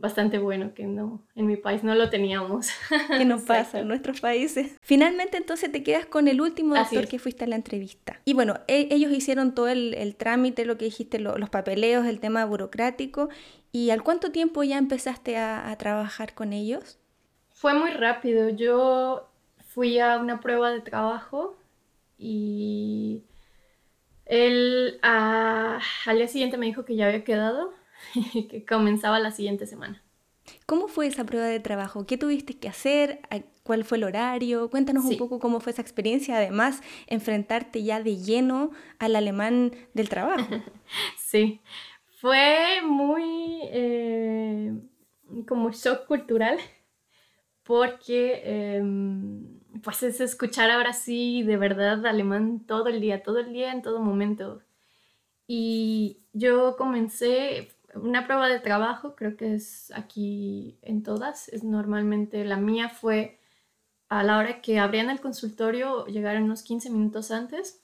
bastante 0.02 0.38
bueno 0.38 0.74
que 0.74 0.84
no, 0.84 1.24
en 1.36 1.46
mi 1.46 1.56
país 1.56 1.84
no 1.84 1.94
lo 1.94 2.10
teníamos. 2.10 2.68
Que 3.16 3.24
no 3.24 3.40
pasa 3.40 3.80
en 3.80 3.88
nuestros 3.88 4.20
países. 4.20 4.72
Finalmente 4.82 5.36
entonces 5.36 5.70
te 5.70 5.82
quedas 5.82 6.04
con 6.06 6.28
el 6.28 6.40
último 6.40 6.74
doctor 6.74 7.06
que 7.06 7.18
fuiste 7.18 7.44
a 7.44 7.46
la 7.46 7.56
entrevista. 7.56 8.20
Y 8.24 8.34
bueno, 8.34 8.58
e, 8.66 8.88
ellos 8.90 9.12
hicieron 9.12 9.54
todo 9.54 9.68
el, 9.68 10.14
trámite, 10.16 10.66
lo 10.66 10.76
que 10.76 10.86
dijiste, 10.86 11.20
los 11.20 11.48
papeleos, 11.50 12.04
el 12.04 12.20
tema 12.20 12.44
burocrático. 12.44 13.28
¿Y 13.72 13.88
al 13.88 14.02
cuánto 14.02 14.30
tiempo 14.30 14.62
ya 14.62 14.76
empezaste 14.76 15.38
a, 15.38 15.74
trabajar 15.78 16.34
con 16.34 16.52
ellos? 16.52 16.98
Fue 17.50 17.72
muy 17.72 17.90
rápido. 17.90 18.50
Yo 18.50 19.30
fui 19.66 19.98
a 19.98 20.18
una 20.18 20.40
prueba 20.40 20.70
de 20.70 20.82
trabajo 20.82 21.56
y 22.18 23.22
él 24.26 24.98
al 25.02 25.80
día 26.16 26.28
siguiente 26.28 26.58
me 26.58 26.66
dijo 26.66 26.84
que 26.84 26.96
ya 26.96 27.06
había 27.06 27.24
quedado 27.24 27.72
y 28.34 28.44
que 28.48 28.66
comenzaba 28.66 29.18
la 29.18 29.30
siguiente 29.30 29.66
semana. 29.66 30.02
¿Cómo 30.66 30.88
fue 30.88 31.06
esa 31.06 31.24
prueba 31.24 31.46
de 31.46 31.60
trabajo? 31.60 32.04
¿Qué 32.04 32.18
tuviste 32.18 32.58
que 32.58 32.68
hacer? 32.68 33.20
¿Cuál 33.62 33.84
fue 33.84 33.98
el 33.98 34.04
horario? 34.04 34.68
Cuéntanos 34.70 35.04
un 35.04 35.16
poco 35.16 35.38
cómo 35.38 35.60
fue 35.60 35.72
esa 35.72 35.82
experiencia, 35.82 36.36
además, 36.36 36.82
enfrentarte 37.06 37.82
ya 37.82 38.02
de 38.02 38.16
lleno 38.16 38.72
al 38.98 39.14
alemán 39.16 39.72
del 39.94 40.08
trabajo. 40.08 40.48
sí, 41.16 41.60
fue 42.22 42.80
muy 42.84 43.62
eh, 43.64 44.72
como 45.48 45.72
shock 45.72 46.06
cultural, 46.06 46.56
porque 47.64 48.76
em, 48.76 49.58
pues 49.82 50.04
es 50.04 50.20
escuchar 50.20 50.70
ahora 50.70 50.92
sí 50.92 51.42
de 51.42 51.56
verdad 51.56 52.06
alemán 52.06 52.60
todo 52.64 52.86
el 52.86 53.00
día, 53.00 53.24
todo 53.24 53.40
el 53.40 53.52
día, 53.52 53.72
en 53.72 53.82
todo 53.82 53.98
momento. 53.98 54.62
Y 55.48 56.20
yo 56.32 56.76
comencé, 56.76 57.72
una 57.94 58.24
prueba 58.26 58.48
de 58.48 58.60
trabajo, 58.60 59.16
creo 59.16 59.36
que 59.36 59.54
es 59.54 59.92
aquí 59.92 60.78
en 60.82 61.02
todas, 61.02 61.48
es 61.48 61.64
normalmente 61.64 62.44
la 62.44 62.56
mía 62.56 62.88
fue 62.88 63.40
a 64.08 64.22
la 64.22 64.38
hora 64.38 64.60
que 64.60 64.78
abrían 64.78 65.10
el 65.10 65.20
consultorio, 65.20 66.06
llegar 66.06 66.40
unos 66.40 66.62
15 66.62 66.88
minutos 66.90 67.32
antes. 67.32 67.81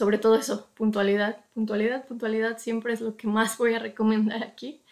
Sobre 0.00 0.16
todo 0.16 0.36
eso, 0.36 0.70
puntualidad, 0.76 1.44
puntualidad, 1.52 2.06
puntualidad 2.06 2.56
siempre 2.56 2.94
es 2.94 3.02
lo 3.02 3.18
que 3.18 3.26
más 3.26 3.58
voy 3.58 3.74
a 3.74 3.78
recomendar 3.78 4.42
aquí. 4.42 4.82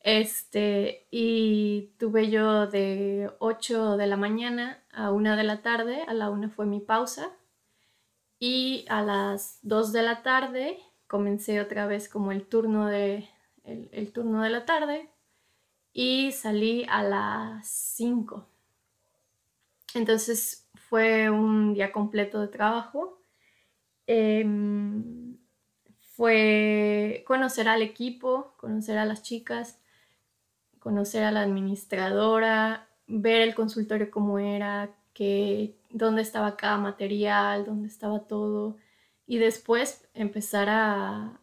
Este, 0.00 1.06
y 1.12 1.92
tuve 1.96 2.28
yo 2.28 2.66
de 2.66 3.30
8 3.38 3.96
de 3.96 4.06
la 4.08 4.16
mañana 4.16 4.82
a 4.90 5.12
1 5.12 5.36
de 5.36 5.44
la 5.44 5.62
tarde, 5.62 6.02
a 6.08 6.12
la 6.12 6.28
1 6.28 6.50
fue 6.50 6.66
mi 6.66 6.80
pausa, 6.80 7.30
y 8.40 8.84
a 8.88 9.02
las 9.02 9.60
2 9.62 9.92
de 9.92 10.02
la 10.02 10.24
tarde 10.24 10.80
comencé 11.06 11.60
otra 11.60 11.86
vez 11.86 12.08
como 12.08 12.32
el 12.32 12.44
turno 12.44 12.88
de, 12.88 13.28
el, 13.62 14.12
turno 14.12 14.42
de 14.42 14.50
la 14.50 14.64
tarde 14.64 15.08
y 15.92 16.32
salí 16.32 16.84
a 16.88 17.04
las 17.04 17.68
5. 17.68 18.44
Entonces 19.94 20.68
fue 20.88 21.30
un 21.30 21.74
día 21.74 21.92
completo 21.92 22.40
de 22.40 22.48
trabajo. 22.48 23.21
Em, 24.06 25.36
fue 26.16 27.24
conocer 27.26 27.68
al 27.68 27.82
equipo, 27.82 28.54
conocer 28.58 28.98
a 28.98 29.04
las 29.04 29.22
chicas, 29.22 29.80
conocer 30.78 31.24
a 31.24 31.32
la 31.32 31.42
administradora, 31.42 32.88
ver 33.06 33.40
el 33.42 33.54
consultorio 33.54 34.10
cómo 34.10 34.38
era, 34.38 34.94
que, 35.14 35.76
dónde 35.90 36.22
estaba 36.22 36.56
cada 36.56 36.78
material, 36.78 37.64
dónde 37.64 37.88
estaba 37.88 38.20
todo 38.20 38.76
y 39.26 39.38
después 39.38 40.08
empezar 40.14 40.68
a, 40.70 41.38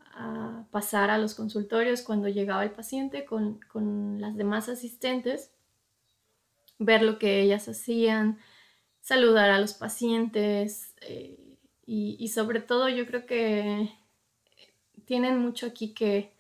pasar 0.72 1.10
a 1.10 1.18
los 1.18 1.34
consultorios 1.34 2.02
cuando 2.02 2.28
llegaba 2.28 2.64
el 2.66 2.72
paciente 2.72 3.24
con, 3.24 4.18
las 4.20 4.36
demás 4.36 4.68
asistentes, 4.68 5.52
ver 6.78 7.04
lo 7.04 7.18
que 7.18 7.42
ellas 7.42 7.70
hacían, 7.70 8.38
saludar 9.00 9.50
a 9.50 9.60
los 9.60 9.74
pacientes 9.74 10.94
eh, 11.02 11.49
y, 11.92 12.28
sobre 12.28 12.62
todo 12.62 12.88
yo 12.88 13.08
creo 13.08 13.26
que 13.26 13.90
tienen 15.06 15.40
mucho 15.40 15.66
aquí 15.66 15.94
que 15.96 16.32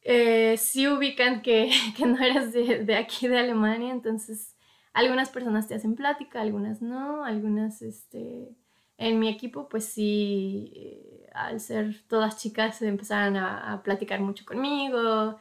eh, 0.00 0.56
sí 0.56 0.88
ubican 0.88 1.42
que, 1.42 1.70
no 2.06 2.18
eres 2.24 2.54
de, 2.54 2.96
aquí 2.96 3.28
de 3.28 3.38
Alemania, 3.38 3.92
entonces 3.92 4.56
algunas 4.94 5.28
personas 5.28 5.68
te 5.68 5.74
hacen 5.74 5.94
plática, 5.94 6.40
algunas 6.40 6.80
no, 6.80 7.22
algunas 7.22 7.82
este, 7.82 8.48
en 8.96 9.18
mi 9.18 9.28
equipo, 9.28 9.68
pues 9.68 9.84
sí, 9.84 10.72
eh, 10.74 11.28
al 11.34 11.60
ser 11.60 12.02
todas 12.08 12.38
chicas, 12.38 12.80
empezaron 12.80 13.36
a, 13.36 13.82
platicar 13.84 14.20
mucho 14.20 14.46
conmigo, 14.46 15.38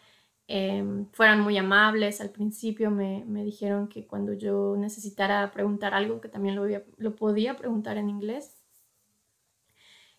fueron 1.12 1.42
muy 1.42 1.58
amables. 1.58 2.22
Al 2.22 2.32
principio 2.32 2.90
me, 2.90 3.24
dijeron 3.44 3.88
que 3.88 4.08
cuando 4.08 4.34
yo 4.34 4.76
necesitara 4.78 5.52
preguntar 5.52 5.94
algo, 5.94 6.22
que 6.22 6.30
también 6.30 6.56
lo, 6.56 6.66
lo 6.98 7.16
podía 7.16 7.56
preguntar 7.56 7.98
en 7.98 8.10
inglés. 8.10 8.56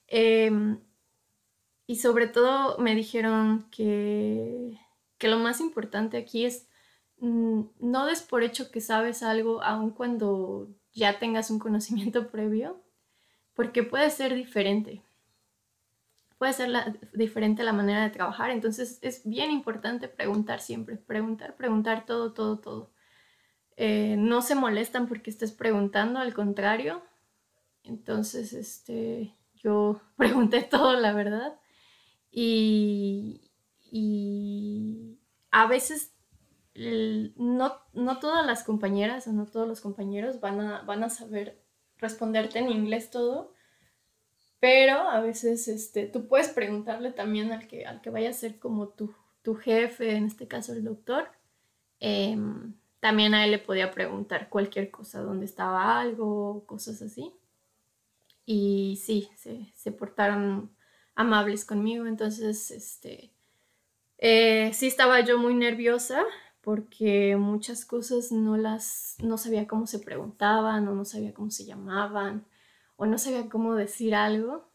Em, 0.06 0.80
y 1.86 1.96
sobre 1.96 2.26
todo 2.26 2.78
me 2.78 2.94
dijeron 2.94 3.68
que, 3.70 4.78
que 5.18 5.28
lo 5.28 5.38
más 5.38 5.60
importante 5.60 6.16
aquí 6.16 6.44
es 6.44 6.68
mm, 7.18 7.62
no 7.80 8.06
des 8.06 8.22
por 8.22 8.42
hecho 8.42 8.70
que 8.70 8.80
sabes 8.80 9.22
algo 9.22 9.62
aun 9.62 9.90
cuando 9.90 10.68
ya 10.92 11.18
tengas 11.18 11.50
un 11.50 11.58
conocimiento 11.58 12.28
previo, 12.30 12.80
porque 13.54 13.82
puede 13.82 14.10
ser 14.10 14.34
diferente. 14.34 15.02
Puede 16.40 16.54
ser 16.54 16.70
diferente 17.12 17.62
la 17.64 17.74
manera 17.74 18.02
de 18.02 18.08
trabajar, 18.08 18.48
entonces 18.48 18.98
es 19.02 19.28
bien 19.28 19.50
importante 19.50 20.08
preguntar 20.08 20.62
siempre, 20.62 20.96
preguntar, 20.96 21.54
preguntar 21.54 22.06
todo, 22.06 22.32
todo, 22.32 22.58
todo. 22.58 22.92
Eh, 23.76 24.16
no 24.16 24.40
se 24.40 24.54
molestan 24.54 25.06
porque 25.06 25.28
estés 25.28 25.52
preguntando, 25.52 26.18
al 26.18 26.32
contrario. 26.32 27.02
Entonces, 27.84 28.54
este, 28.54 29.36
yo 29.54 30.00
pregunté 30.16 30.62
todo, 30.62 30.98
la 30.98 31.12
verdad. 31.12 31.60
Y, 32.30 33.42
a 35.50 35.66
veces 35.66 36.14
no, 36.74 37.74
no, 37.92 38.18
todas 38.18 38.46
las 38.46 38.64
compañeras 38.64 39.26
o 39.26 39.32
no 39.32 39.44
todos 39.44 39.68
los 39.68 39.82
compañeros 39.82 40.40
van 40.40 40.58
a, 40.62 40.80
van 40.84 41.04
a 41.04 41.10
saber 41.10 41.62
responderte 41.98 42.60
en 42.60 42.70
inglés 42.70 43.10
todo, 43.10 43.52
pero 44.60 45.08
a 45.08 45.20
veces 45.20 45.66
este, 45.68 46.06
tú 46.06 46.28
puedes 46.28 46.48
preguntarle 46.48 47.12
también 47.12 47.50
al 47.50 47.66
que, 47.66 47.86
al 47.86 48.02
que 48.02 48.10
vaya 48.10 48.28
a 48.30 48.34
ser 48.34 48.58
como 48.58 48.88
tu, 48.88 49.14
tu 49.42 49.54
jefe, 49.54 50.16
en 50.16 50.26
este 50.26 50.46
caso 50.46 50.72
el 50.72 50.84
doctor. 50.84 51.30
Em, 51.98 52.74
también 53.00 53.34
a 53.34 53.44
él 53.44 53.52
le 53.52 53.58
podía 53.58 53.90
preguntar 53.90 54.50
cualquier 54.50 54.90
cosa, 54.90 55.22
dónde 55.22 55.46
estaba 55.46 55.98
algo, 55.98 56.64
cosas 56.66 57.00
así. 57.00 57.32
Y 58.44 59.00
sí, 59.02 59.30
se, 59.36 59.72
se 59.74 59.92
portaron 59.92 60.70
amables 61.14 61.64
conmigo, 61.64 62.06
entonces, 62.06 62.70
este, 62.70 63.32
eh, 64.18 64.70
sí 64.74 64.86
estaba 64.86 65.20
yo 65.20 65.38
muy 65.38 65.54
nerviosa, 65.54 66.24
porque 66.60 67.36
muchas 67.36 67.86
cosas 67.86 68.32
no 68.32 68.56
las, 68.58 69.16
no 69.22 69.38
sabía 69.38 69.66
cómo 69.66 69.86
se 69.86 69.98
preguntaban 70.00 70.86
o 70.88 70.94
no 70.94 71.04
sabía 71.06 71.32
cómo 71.32 71.50
se 71.50 71.64
llamaban 71.64 72.44
o 73.00 73.06
no 73.06 73.16
sabía 73.16 73.48
cómo 73.48 73.76
decir 73.76 74.14
algo, 74.14 74.68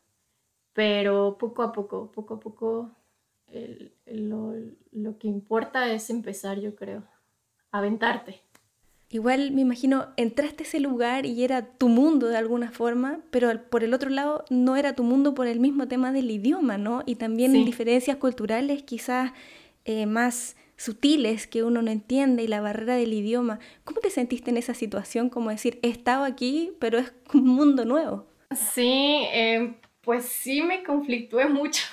pero 0.73 1.37
poco 1.37 1.61
a 1.61 1.71
poco, 1.71 2.11
poco 2.11 2.33
a 2.33 2.39
poco 2.39 2.91
lo, 4.07 5.17
que 5.19 5.27
importa 5.27 5.91
es 5.93 6.09
empezar, 6.09 6.59
yo 6.59 6.75
creo, 6.75 7.03
aventarte. 7.69 8.41
Igual 9.09 9.51
me 9.51 9.61
imagino, 9.61 10.07
entraste 10.17 10.63
a 10.63 10.65
ese 10.65 10.79
lugar 10.79 11.27
y 11.27 11.43
era 11.43 11.67
tu 11.77 11.87
mundo 11.87 12.25
de 12.25 12.37
alguna 12.37 12.71
forma, 12.71 13.19
pero 13.29 13.61
por 13.69 13.83
el 13.83 13.93
otro 13.93 14.09
lado 14.09 14.43
no 14.49 14.75
era 14.75 14.93
tu 14.93 15.03
mundo 15.03 15.35
por 15.35 15.45
el 15.45 15.59
mismo 15.59 15.87
tema 15.87 16.11
del 16.11 16.31
idioma, 16.31 16.79
¿no? 16.79 17.03
Y 17.05 17.17
también 17.17 17.53
diferencias 17.63 18.17
culturales 18.17 18.81
quizás 18.81 19.33
eh, 19.85 20.07
más 20.07 20.55
sutiles 20.77 21.47
que 21.47 21.63
uno 21.63 21.81
no 21.81 21.91
entiende 21.91 22.43
y 22.43 22.47
la 22.47 22.61
barrera 22.61 22.95
del 22.95 23.13
idioma. 23.13 23.59
¿Cómo 23.83 23.99
te 24.01 24.09
sentiste 24.09 24.51
en 24.51 24.57
esa 24.57 24.73
situación? 24.73 25.29
Como 25.29 25.49
decir, 25.49 25.79
he 25.81 25.89
estado 25.89 26.23
aquí, 26.23 26.73
pero 26.79 26.99
es 26.99 27.13
un 27.33 27.47
mundo 27.47 27.85
nuevo. 27.85 28.27
Sí, 28.51 29.25
em, 29.31 29.77
pues 30.01 30.25
sí 30.25 30.61
me 30.61 30.83
conflictué 30.83 31.45
mucho 31.49 31.83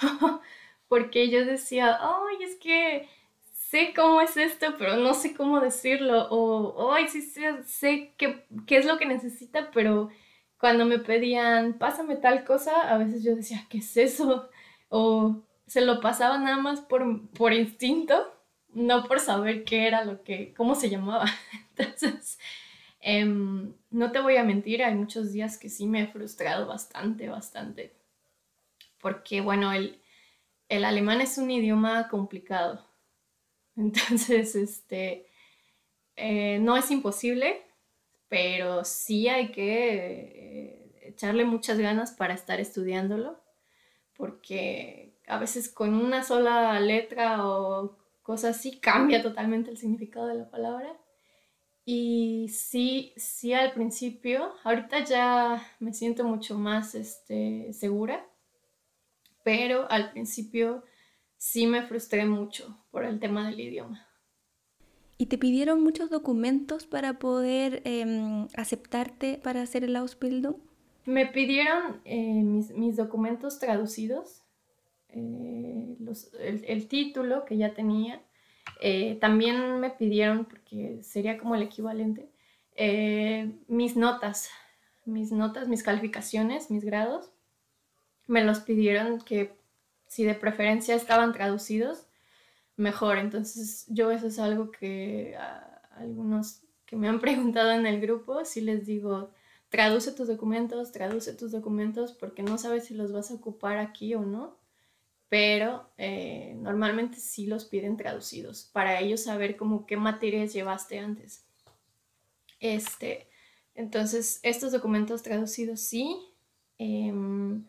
porque 0.89 1.31
yo 1.31 1.47
decía, 1.47 1.99
ay, 2.01 2.45
es 2.45 2.57
que 2.57 3.09
sé 3.51 3.95
cómo 3.97 4.21
es 4.21 4.37
esto, 4.37 4.75
pero 4.79 4.97
no 4.97 5.15
sé 5.15 5.35
cómo 5.35 5.59
decirlo, 5.61 6.29
o, 6.31 6.93
ay, 6.93 7.09
sí 7.09 7.23
sé, 7.23 7.63
sé 7.65 8.13
qué, 8.19 8.45
qué 8.67 8.77
es 8.77 8.85
lo 8.85 8.99
que 8.99 9.07
necesita, 9.07 9.71
pero 9.71 10.11
cuando 10.59 10.85
me 10.85 10.99
pedían, 10.99 11.79
pásame 11.79 12.17
tal 12.17 12.45
cosa, 12.45 12.93
a 12.93 12.99
veces 12.99 13.25
yo 13.25 13.35
decía, 13.35 13.65
¿qué 13.71 13.79
es 13.79 13.97
eso? 13.97 14.51
O 14.91 15.43
se 15.67 15.81
lo 15.81 16.01
pasaba 16.01 16.37
nada 16.37 16.59
más 16.59 16.83
por, 16.83 17.31
por 17.31 17.55
instinto 17.55 18.15
no 18.75 19.05
por 19.05 19.21
saber 19.21 19.65
qué 19.65 19.87
era 19.87 20.05
lo 20.05 20.23
que, 20.23 20.55
cómo 20.55 20.75
se 20.75 20.91
llamaba. 20.91 21.27
Entonces, 21.77 22.39
em, 23.01 23.75
no 23.91 24.13
te 24.13 24.21
voy 24.21 24.37
a 24.37 24.45
mentir, 24.45 24.83
hay 24.83 24.95
muchos 24.95 25.33
días 25.33 25.59
que 25.59 25.69
sí 25.69 25.87
me 25.87 26.03
he 26.03 26.07
frustrado 26.07 26.67
bastante, 26.67 27.29
bastante. 27.29 27.93
Porque, 29.01 29.41
bueno, 29.41 29.73
el, 29.73 30.01
el 30.69 30.85
alemán 30.85 31.21
es 31.21 31.39
un 31.39 31.51
idioma 31.51 32.09
complicado. 32.09 32.87
Entonces, 33.77 34.55
este, 34.55 35.27
eh, 36.17 36.59
no 36.61 36.77
es 36.77 36.91
imposible, 36.91 37.63
pero 38.29 38.85
sí 38.85 39.29
hay 39.29 39.53
que 39.53 39.93
eh, 40.35 40.93
echarle 41.03 41.45
muchas 41.45 41.79
ganas 41.79 42.13
para 42.13 42.35
estar 42.35 42.61
estudiándolo, 42.61 43.41
porque 44.15 45.15
a 45.27 45.39
veces 45.39 45.69
con 45.69 45.95
una 45.95 46.23
sola 46.25 46.79
letra 46.81 47.47
o 47.47 48.02
cosas 48.33 48.57
así, 48.57 48.79
cambia 48.81 49.23
totalmente 49.23 49.71
el 49.71 49.77
significado 49.77 50.27
de 50.27 50.37
la 50.37 50.51
palabra. 50.51 50.97
Y 51.85 52.49
sí, 52.49 53.13
sí 53.19 53.53
al 53.53 53.75
principio, 53.75 54.55
ahorita 54.65 55.05
ya 55.05 55.63
me 55.81 55.93
siento 55.93 56.25
mucho 56.25 56.57
más 56.57 56.95
este, 56.95 57.75
segura, 57.75 58.25
pero 59.45 59.87
al 59.91 60.13
principio 60.13 60.83
sí 61.37 61.67
me 61.67 61.83
frustré 61.83 62.25
mucho 62.25 62.83
por 62.91 63.05
el 63.05 63.21
tema 63.21 63.51
del 63.51 63.61
idioma. 63.61 64.09
¿Y 65.19 65.27
te 65.27 65.37
pidieron 65.37 65.83
muchos 65.83 66.09
documentos 66.09 66.87
para 66.87 67.19
poder 67.19 67.83
em, 67.85 68.49
aceptarte 68.57 69.39
para 69.45 69.61
hacer 69.61 69.85
el 69.85 69.95
Ausbildung? 69.97 70.57
Me 71.05 71.27
pidieron 71.27 72.01
eh, 72.07 72.43
mis, 72.43 72.97
documentos 72.97 73.59
traducidos, 73.59 74.42
eh, 75.13 75.97
el, 76.67 76.89
título 76.89 77.45
que 77.45 77.57
ya 77.57 77.75
tenía. 77.75 78.23
Eh, 78.81 79.19
también 79.21 79.81
me 79.81 79.91
pidieron, 79.91 80.45
porque 80.45 81.03
sería 81.03 81.39
como 81.39 81.55
el 81.55 81.63
equivalente, 81.63 82.29
mis 83.69 83.97
notas, 83.97 84.51
mis 85.05 85.33
notas, 85.33 85.69
mis 85.69 85.83
calificaciones, 85.83 86.71
mis 86.71 86.85
grados. 86.85 87.31
Me 88.27 88.45
los 88.45 88.61
pidieron 88.61 89.21
que 89.21 89.53
si 90.07 90.25
de 90.25 90.35
preferencia 90.35 90.95
estaban 90.95 91.33
traducidos, 91.33 92.07
mejor. 92.77 93.19
Entonces 93.19 93.87
yo 93.89 94.11
eso 94.11 94.27
es 94.27 94.39
algo 94.39 94.71
que 94.71 95.37
algunos 95.97 96.63
que 96.87 96.97
me 96.97 97.09
han 97.09 97.21
preguntado 97.21 97.71
en 97.73 97.87
el 97.87 98.01
grupo, 98.01 98.45
si 98.45 98.61
les 98.61 98.87
digo, 98.87 99.31
traduce 99.69 100.13
tus 100.13 100.29
documentos, 100.29 100.93
traduce 100.93 101.33
tus 101.33 101.53
documentos 101.53 102.13
porque 102.13 102.43
no 102.43 102.59
sabes 102.59 102.85
si 102.85 102.95
los 102.95 103.13
vas 103.13 103.31
a 103.31 103.35
ocupar 103.35 103.79
aquí 103.79 104.15
o 104.15 104.21
no, 104.21 104.57
pero 105.33 105.89
eh, 105.97 106.55
normalmente 106.59 107.17
sí 107.17 107.47
los 107.47 107.65
piden 107.65 107.97
traducidos 107.97 108.69
para 108.71 109.01
ellos 109.01 109.23
saber 109.23 109.57
como 109.57 109.87
qué 109.87 109.97
materias 109.97 110.53
llevaste 110.53 110.99
antes. 110.99 111.47
Este, 112.61 113.29
entonces, 113.75 114.41
estos 114.43 114.73
documentos 114.73 115.23
traducidos 115.23 115.81
sí. 115.81 116.19
Em, 116.77 117.65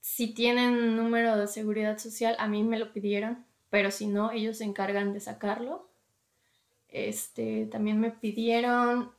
si 0.00 0.34
tienen 0.34 0.96
número 0.96 1.36
de 1.36 1.46
seguridad 1.46 1.96
social, 1.98 2.34
a 2.40 2.48
mí 2.48 2.64
me 2.64 2.76
lo 2.76 2.92
pidieron, 2.92 3.46
pero 3.70 3.92
si 3.92 4.08
no, 4.08 4.32
ellos 4.32 4.58
se 4.58 4.64
encargan 4.64 5.12
de 5.12 5.20
sacarlo. 5.20 5.88
Este, 6.88 7.66
también 7.66 8.00
me 8.00 8.10
pidieron 8.10 9.12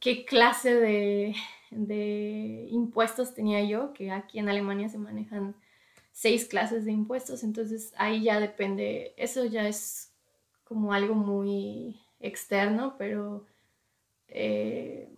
qué 0.00 0.24
clase 0.24 0.74
de, 0.74 1.36
de 1.70 2.66
impuestos 2.70 3.34
tenía 3.34 3.62
yo, 3.62 3.92
que 3.92 4.10
aquí 4.10 4.40
en 4.40 4.48
Alemania 4.48 4.88
se 4.88 4.98
manejan 4.98 5.54
seis 6.12 6.46
clases 6.46 6.84
de 6.84 6.92
impuestos, 6.92 7.42
entonces 7.42 7.92
ahí 7.96 8.22
ya 8.24 8.40
depende, 8.40 9.14
eso 9.16 9.44
ya 9.44 9.66
es 9.66 10.12
como 10.64 10.92
algo 10.92 11.14
muy 11.14 12.00
externo, 12.20 12.96
pero 12.98 13.46
eh, 14.28 15.12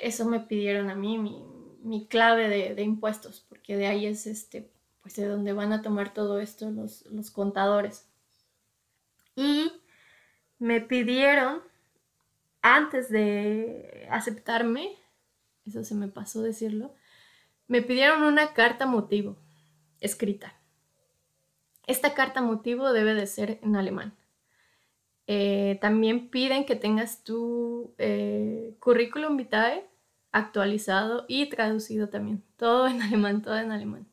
eso 0.00 0.24
me 0.24 0.40
pidieron 0.40 0.90
a 0.90 0.94
mí, 0.94 1.18
mi, 1.18 1.44
mi 1.82 2.06
clave 2.06 2.48
de, 2.74 2.82
impuestos, 2.82 3.44
porque 3.48 3.76
de 3.76 3.86
ahí 3.86 4.06
es 4.06 4.26
este, 4.26 4.70
pues 5.02 5.16
de 5.16 5.26
donde 5.26 5.52
van 5.52 5.72
a 5.72 5.82
tomar 5.82 6.12
todo 6.12 6.40
esto 6.40 6.70
los, 6.70 7.06
los 7.06 7.30
contadores. 7.30 8.08
Y 9.36 9.70
me 10.58 10.80
pidieron, 10.80 11.62
antes 12.62 13.08
de 13.10 14.08
aceptarme, 14.10 14.96
eso 15.66 15.84
se 15.84 15.94
me 15.94 16.08
pasó 16.08 16.42
decirlo, 16.42 16.94
me 17.68 17.82
pidieron 17.82 18.22
una 18.22 18.54
carta 18.54 18.86
motivo 18.86 19.36
escrita. 20.00 20.54
Esta 21.86 22.14
carta 22.14 22.42
motivo 22.42 22.92
debe 22.92 23.14
de 23.14 23.26
ser 23.26 23.58
en 23.62 23.76
alemán. 23.76 24.14
Eh, 25.28 25.78
también 25.80 26.28
piden 26.28 26.64
que 26.64 26.76
tengas 26.76 27.24
tu 27.24 27.94
eh, 27.98 28.74
currículum 28.78 29.36
vitae 29.36 29.84
actualizado 30.32 31.24
y 31.28 31.48
traducido 31.48 32.08
también. 32.08 32.42
Todo 32.56 32.86
en 32.88 33.02
alemán, 33.02 33.42
todo 33.42 33.56
en 33.58 33.72
alemán. 33.72 34.06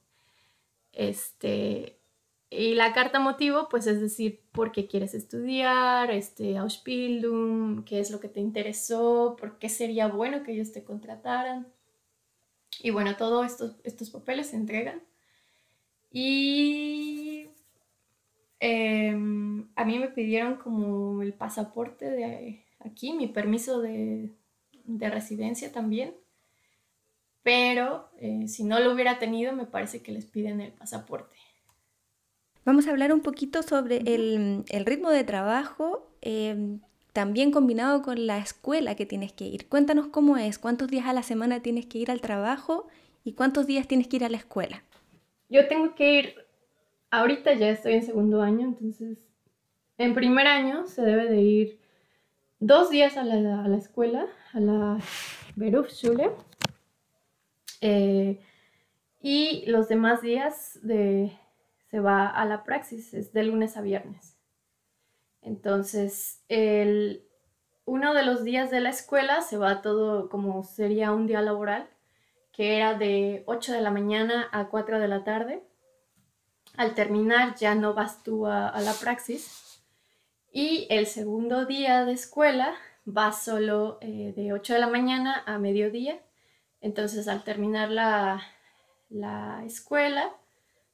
Este, 0.91 2.00
y 2.50 2.76
la 2.76 2.93
carta 2.93 3.19
motivo, 3.19 3.67
pues 3.69 3.88
es 3.88 4.00
decir, 4.00 4.41
por 4.52 4.72
qué 4.72 4.88
quieres 4.88 5.15
estudiar, 5.15 6.12
este, 6.12 6.58
Ausbildung, 6.58 7.84
qué 7.84 8.00
es 8.00 8.12
lo 8.12 8.19
que 8.19 8.30
te 8.30 8.39
interesó, 8.39 9.36
por 9.39 9.58
qué 9.58 9.69
sería 9.69 10.08
bueno 10.08 10.43
que 10.43 10.54
ellos 10.54 10.72
te 10.72 10.84
contrataran. 10.84 11.67
Y 12.82 12.91
bueno, 12.91 13.15
todos 13.17 13.46
estos, 13.46 13.76
estos 13.84 14.12
papeles 14.12 14.48
se 14.48 14.56
entregan. 14.56 15.02
Y 16.13 17.49
em, 18.60 19.67
a 19.76 19.84
mí 19.84 19.99
me 19.99 20.08
pidieron 20.10 20.56
como 20.58 21.21
el 21.23 21.34
pasaporte 21.34 22.10
de 22.10 22.63
aquí, 22.80 23.12
mi 23.13 23.28
permiso 23.28 23.82
de, 23.82 24.30
de 24.86 25.10
residencia 25.10 25.71
también, 25.71 26.13
pero 27.41 28.10
eh, 28.19 28.47
si 28.47 28.63
no 28.63 28.80
lo 28.80 28.93
hubiera 28.93 29.19
tenido, 29.19 29.54
me 29.54 29.65
parece 29.65 30.02
que 30.02 30.13
les 30.13 30.26
piden 30.26 30.62
el 30.62 30.71
pasaporte. 30.71 31.36
Vamos 32.65 32.88
a 32.88 32.91
hablar 32.91 33.12
un 33.12 33.21
poquito 33.21 33.62
sobre 33.62 33.97
el, 33.97 34.63
ritmo 34.86 35.10
de 35.10 35.26
trabajo, 35.26 36.10
em, 36.21 36.80
también 37.12 37.52
combinado 37.52 38.02
con 38.02 38.26
la 38.26 38.38
escuela 38.38 38.95
que 38.95 39.06
tienes 39.06 39.34
que 39.34 39.45
ir. 39.45 39.67
Cuéntanos 39.67 40.08
cómo 40.08 40.38
es, 40.38 40.60
cuántos 40.60 40.88
días 40.88 41.06
a 41.06 41.13
la 41.13 41.23
semana 41.23 41.62
tienes 41.62 41.86
que 41.86 41.97
ir 41.97 42.10
al 42.10 42.21
trabajo 42.21 42.88
y 43.26 43.34
cuántos 43.34 43.67
días 43.67 43.88
tienes 43.88 44.08
que 44.08 44.15
ir 44.15 44.23
a 44.23 44.30
la 44.30 44.38
escuela. 44.38 44.84
Yo 45.50 45.68
tengo 45.68 45.96
que 45.96 46.14
ir, 46.14 46.36
ahorita 47.12 47.54
ya 47.54 47.70
estoy 47.70 47.94
en 47.94 48.04
segundo 48.04 48.42
año, 48.42 48.68
entonces 48.68 49.18
en 49.98 50.14
primer 50.14 50.48
año 50.48 50.88
se 50.88 51.02
debe 51.02 51.30
de 51.30 51.42
ir 51.42 51.80
dos 52.60 52.90
días 52.90 53.18
a 53.18 53.24
la, 53.24 53.64
a 53.64 53.68
la 53.68 53.78
escuela, 53.78 54.26
a 54.54 54.60
la 54.60 54.98
Berufsschule. 55.56 56.32
Eh, 57.82 58.40
y 59.22 59.66
los 59.68 59.88
demás 59.88 60.22
días 60.22 60.80
de, 60.82 61.32
se 61.90 62.00
va 62.00 62.28
a 62.28 62.46
la 62.46 62.64
praxis, 62.64 63.14
es 63.14 63.34
de 63.34 63.44
lunes 63.44 63.78
a 63.78 63.82
viernes. 63.82 64.38
Entonces, 65.42 66.42
el, 66.48 67.26
uno 67.86 68.14
de 68.14 68.24
los 68.24 68.44
días 68.44 68.72
de 68.72 68.80
la 68.80 68.90
escuela 68.90 69.42
se 69.42 69.58
va 69.58 69.82
todo 69.82 70.30
como 70.30 70.64
sería 70.64 71.12
un 71.12 71.28
día 71.28 71.42
laboral, 71.42 71.88
que 72.54 72.78
era 72.78 72.94
de 72.94 73.44
8 73.48 73.74
de 73.74 73.82
la 73.82 73.92
mañana 73.92 74.48
a 74.54 74.70
4 74.70 75.00
de 75.00 75.08
la 75.10 75.26
tarde. 75.26 75.63
Al 76.78 76.96
terminar 76.96 77.56
ya 77.56 77.76
no 77.76 77.94
vas 77.94 78.24
tú 78.24 78.48
a, 78.48 78.70
a 78.70 78.80
la 78.82 78.94
praxis. 78.94 79.82
Y 80.52 80.88
el 80.89 81.08
segundo 81.08 81.66
día 81.66 82.06
de 82.06 82.13
escuela 82.13 82.76
va 83.06 83.32
solo 83.32 83.98
eh, 84.02 84.34
de 84.36 84.54
8 84.54 84.74
de 84.74 84.80
la 84.80 84.88
mañana 84.88 85.44
a 85.46 85.58
mediodía. 85.58 86.20
Entonces 86.82 87.28
al 87.28 87.44
terminar 87.44 87.89
la, 87.89 88.42
escuela, 89.66 90.32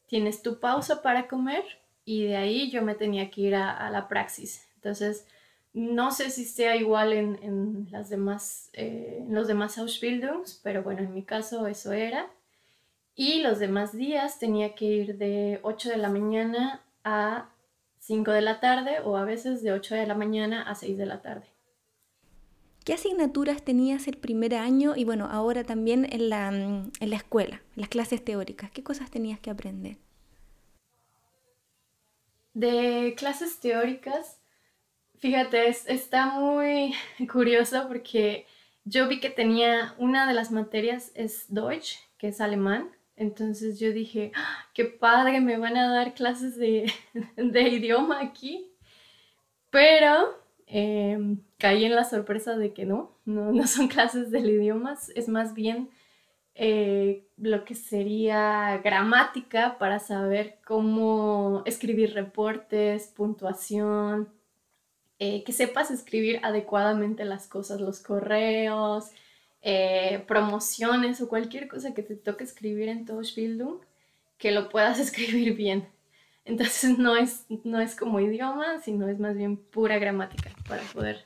tienes 0.08 0.41
tu 0.41 0.60
pausa 0.60 1.02
para 1.02 1.28
comer 1.28 1.63
y 2.06 2.26
de 2.26 2.36
ahí 2.36 2.69
yo 2.69 2.82
me 2.82 2.95
tenía 2.95 3.30
que 3.30 3.41
ir 3.41 3.56
a, 3.56 3.89
la 3.89 4.08
praxis. 4.08 4.67
Entonces, 4.76 5.26
no 5.73 6.12
sé 6.12 6.29
si 6.29 6.45
sea 6.45 6.75
igual 6.75 7.13
en, 7.13 7.88
las 7.91 8.10
demás, 8.10 8.69
eh, 8.73 9.19
en 9.21 9.34
los 9.34 9.47
demás 9.47 9.77
Ausbildungs, 9.77 10.60
pero 10.63 10.84
bueno, 10.84 11.01
en 11.01 11.13
mi 11.13 11.23
caso 11.23 11.67
eso 11.67 11.93
era. 11.93 12.29
Y 13.15 13.41
los 13.41 13.60
demás 13.60 13.95
días 13.95 14.39
tenía 14.39 14.75
que 14.75 14.86
ir 14.86 15.17
de 15.17 15.60
8 15.63 15.89
de 15.89 15.97
la 15.97 16.10
mañana 16.10 16.84
a 17.03 17.49
5 17.99 18.32
de 18.32 18.41
la 18.41 18.60
tarde 18.60 18.99
o 19.03 19.17
a 19.17 19.25
veces 19.25 19.62
de 19.62 19.71
8 19.71 19.95
de 19.95 20.08
la 20.08 20.15
mañana 20.15 20.63
a 20.63 20.75
6 20.75 20.97
de 20.97 21.05
la 21.05 21.21
tarde. 21.21 21.45
¿Qué 22.86 22.93
asignaturas 22.93 23.63
tenías 23.63 24.08
el 24.08 24.17
primer 24.17 24.55
año 24.55 24.95
y 24.95 25.03
bueno, 25.03 25.27
ahora 25.29 25.63
también 25.63 26.08
en 26.12 26.29
la, 26.29 26.49
mm, 26.49 26.91
en 26.99 27.10
la 27.10 27.17
escuela, 27.17 27.62
en 27.75 27.82
las 27.82 27.89
clases 27.89 28.23
teóricas? 28.23 28.71
¿Qué 28.71 28.84
cosas 28.84 29.12
tenías 29.12 29.39
que 29.39 29.51
aprender? 29.51 29.97
De 32.53 33.13
clases 33.15 33.59
teóricas, 33.59 34.39
fíjate, 35.20 35.67
está 35.67 36.28
muy 36.39 36.93
curioso 37.32 37.88
porque 37.88 38.45
yo 38.84 39.07
vi 39.07 39.20
que 39.20 39.30
tenía 39.30 39.95
una 39.97 40.28
de 40.28 40.34
las 40.34 40.51
materias 40.51 41.11
es 41.15 41.45
Deutsch, 41.53 41.97
que 42.17 42.30
es 42.30 42.41
alemán. 42.41 42.89
Entonces 43.15 43.80
yo 43.80 43.91
dije, 43.91 44.32
¡Ah, 44.36 44.65
qué 44.74 44.86
padre, 44.86 45.41
me 45.41 45.57
van 45.57 45.78
a 45.78 45.93
dar 45.93 46.13
clases 46.13 46.55
de, 46.57 46.91
de 47.36 47.61
idioma 47.61 48.22
aquí. 48.22 48.65
Pero 49.70 50.39
Em, 50.72 51.41
caí 51.57 51.84
en 51.86 51.95
la 51.95 52.03
sorpresa 52.03 52.55
de 52.55 52.74
que 52.74 52.86
no, 52.86 53.17
no, 53.26 53.65
son 53.65 53.88
clases 53.88 54.30
del 54.30 54.47
idioma, 54.51 54.97
es 55.15 55.28
más 55.28 55.55
bien 55.55 55.89
eh, 56.53 57.26
lo 57.38 57.65
que 57.65 57.74
sería 57.74 58.80
gramática 58.84 59.80
para 59.80 59.97
saber 59.97 60.59
cómo 60.63 61.63
escribir 61.65 62.13
reportes, 62.13 63.07
puntuación, 63.07 64.30
eh, 65.20 65.43
que 65.43 65.51
sepas 65.51 65.91
escribir 65.91 66.39
adecuadamente 66.43 67.26
las 67.26 67.47
cosas, 67.47 67.82
los 67.82 67.99
correos, 67.99 69.11
eh, 69.61 70.24
promociones 70.28 71.20
o 71.20 71.28
cualquier 71.28 71.67
cosa 71.67 71.93
que 71.93 72.03
te 72.03 72.15
toque 72.15 72.45
escribir 72.45 72.88
en 72.88 73.05
Bildung, 73.36 73.80
que 74.38 74.51
lo 74.51 74.70
puedas 74.70 74.99
escribir 74.99 75.55
bien. 75.55 75.88
Entonces 76.45 76.97
no 76.97 77.15
es, 77.15 77.45
no 77.63 77.80
es 77.80 77.95
como 77.95 78.20
idioma, 78.20 78.80
sino 78.80 79.07
es 79.07 79.20
más 79.20 79.36
bien 79.36 79.57
pura 79.57 79.99
gramática 79.99 80.51
para 80.67 80.82
poder 80.84 81.26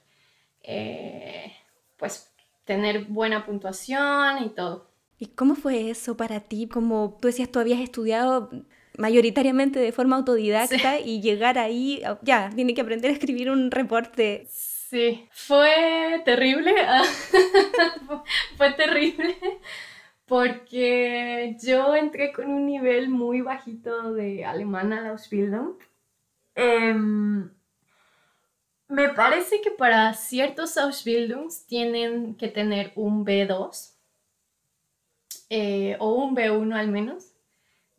eh, 0.63 1.53
pues 1.97 2.31
tener 2.65 3.05
buena 3.05 3.45
puntuación 3.45 4.43
y 4.43 4.49
todo. 4.49 4.89
¿Y 5.19 5.27
cómo 5.27 5.55
fue 5.55 5.89
eso 5.89 6.17
para 6.17 6.39
ti? 6.39 6.67
Como 6.67 7.17
tú 7.21 7.27
decías, 7.27 7.49
tú 7.49 7.59
habías 7.59 7.79
estudiado 7.79 8.49
mayoritariamente 8.97 9.79
de 9.79 9.91
forma 9.91 10.17
autodidacta 10.17 10.99
y 10.99 11.21
llegar 11.21 11.57
ahí, 11.57 12.01
ya, 12.21 12.49
tiene 12.55 12.73
que 12.73 12.81
aprender 12.81 13.11
a 13.11 13.13
escribir 13.13 13.49
un 13.49 13.71
reporte. 13.71 14.45
Sí, 14.49 15.27
fue 15.31 16.21
terrible, 16.23 16.73
fue 18.57 18.73
terrible 18.73 19.35
porque 20.25 21.57
yo 21.61 21.95
entré 21.95 22.31
con 22.31 22.49
un 22.49 22.65
nivel 22.65 23.09
muy 23.09 23.41
bajito 23.41 24.13
de 24.13 24.45
alemán 24.45 24.93
a 24.93 25.01
la 25.01 25.09
Ausbildung. 25.09 25.75
Em, 26.55 27.49
me 28.87 29.09
parece 29.09 29.61
que 29.61 29.71
para 29.71 30.13
ciertos 30.13 30.77
Ausbildungs 30.77 31.65
tienen 31.65 32.35
que 32.35 32.47
tener 32.47 32.91
un 32.95 33.25
B2 33.25 33.93
eh, 35.49 35.97
o 35.99 36.13
un 36.13 36.35
B1 36.35 36.73
al 36.75 36.87
menos. 36.87 37.32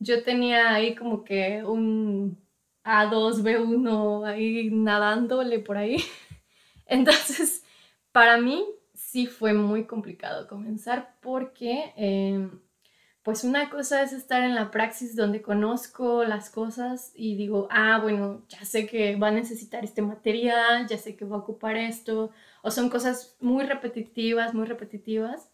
Yo 0.05 0.23
tenía 0.23 0.75
ahí 0.75 0.95
como 0.95 1.25
que 1.25 1.65
un 1.65 2.39
A2, 2.85 3.43
B1 3.43 4.27
ahí 4.27 4.71
nadándole 4.71 5.59
por 5.61 5.79
ahí. 5.79 5.97
Entonces, 6.87 7.65
para 8.13 8.37
mí 8.39 8.65
sí 8.95 9.27
fue 9.27 9.55
muy 9.55 9.87
complicado 9.87 10.47
comenzar 10.47 11.17
porque, 11.21 11.93
em, 11.97 12.61
pues 13.23 13.45
una 13.45 13.71
cosa 13.71 14.03
es 14.03 14.13
estar 14.13 14.43
en 14.43 14.55
la 14.55 14.71
praxis 14.71 15.17
donde 15.17 15.41
conozco 15.41 16.25
las 16.25 16.51
cosas 16.51 17.13
y 17.15 17.37
digo, 17.37 17.69
ah, 17.71 17.99
bueno, 18.03 18.45
ya 18.49 18.65
sé 18.67 18.87
que 18.87 19.17
va 19.17 19.29
a 19.29 19.31
necesitar 19.31 19.85
este 19.85 20.03
material, 20.03 20.87
ya 20.87 20.99
sé 20.99 21.17
que 21.17 21.25
va 21.25 21.37
a 21.37 21.41
ocupar 21.41 21.77
esto, 21.77 22.31
o 22.63 22.71
son 22.71 22.91
cosas 22.91 23.37
muy 23.41 23.65
repetitivas, 23.65 24.53
muy 24.55 24.67
repetitivas, 24.67 25.51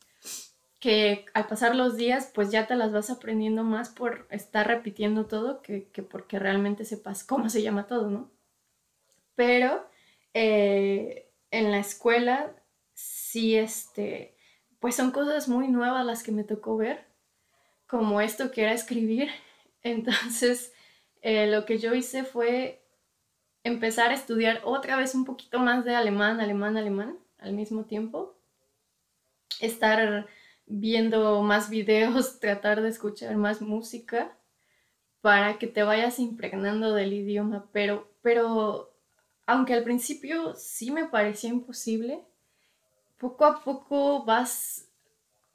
que 0.80 1.26
al 1.34 1.46
pasar 1.46 1.76
los 1.76 1.96
días, 1.96 2.30
pues 2.34 2.50
ya 2.50 2.66
te 2.66 2.74
las 2.74 2.90
vas 2.90 3.10
aprendiendo 3.10 3.64
más 3.64 3.90
por 3.90 4.26
estar 4.30 4.66
repitiendo 4.66 5.26
todo 5.26 5.60
que, 5.62 5.88
que 5.90 6.02
porque 6.02 6.38
realmente 6.38 6.84
sepas 6.86 7.22
cómo 7.22 7.50
se 7.50 7.62
llama 7.62 7.86
todo, 7.86 8.10
¿no? 8.10 8.30
Pero 9.34 9.86
eh, 10.34 11.30
en 11.50 11.70
la 11.70 11.78
escuela 11.78 12.54
sí, 12.94 13.56
este, 13.56 14.36
pues 14.80 14.96
son 14.96 15.10
cosas 15.10 15.48
muy 15.48 15.68
nuevas 15.68 16.04
las 16.06 16.22
que 16.22 16.32
me 16.32 16.44
tocó 16.44 16.76
ver, 16.78 17.06
como 17.86 18.20
esto 18.22 18.50
que 18.50 18.62
era 18.62 18.72
escribir. 18.72 19.28
Entonces, 19.82 20.72
eh, 21.20 21.46
lo 21.46 21.66
que 21.66 21.78
yo 21.78 21.94
hice 21.94 22.24
fue 22.24 22.82
empezar 23.64 24.10
a 24.10 24.14
estudiar 24.14 24.62
otra 24.64 24.96
vez 24.96 25.14
un 25.14 25.26
poquito 25.26 25.58
más 25.58 25.84
de 25.84 25.94
alemán, 25.94 26.40
alemán, 26.40 26.78
alemán 26.78 27.18
al 27.38 27.52
mismo 27.52 27.84
tiempo. 27.84 28.34
Estar 29.60 30.26
viendo 30.70 31.42
más 31.42 31.68
videos, 31.68 32.38
tratar 32.40 32.80
de 32.80 32.88
escuchar 32.88 33.36
más 33.36 33.60
música 33.60 34.32
para 35.20 35.58
que 35.58 35.66
te 35.66 35.82
vayas 35.82 36.18
impregnando 36.18 36.94
del 36.94 37.12
idioma, 37.12 37.66
pero, 37.72 38.08
pero 38.22 38.90
aunque 39.46 39.74
al 39.74 39.84
principio 39.84 40.54
sí 40.56 40.90
me 40.90 41.06
parecía 41.06 41.50
imposible, 41.50 42.20
poco 43.18 43.44
a 43.44 43.62
poco 43.62 44.24
vas, 44.24 44.86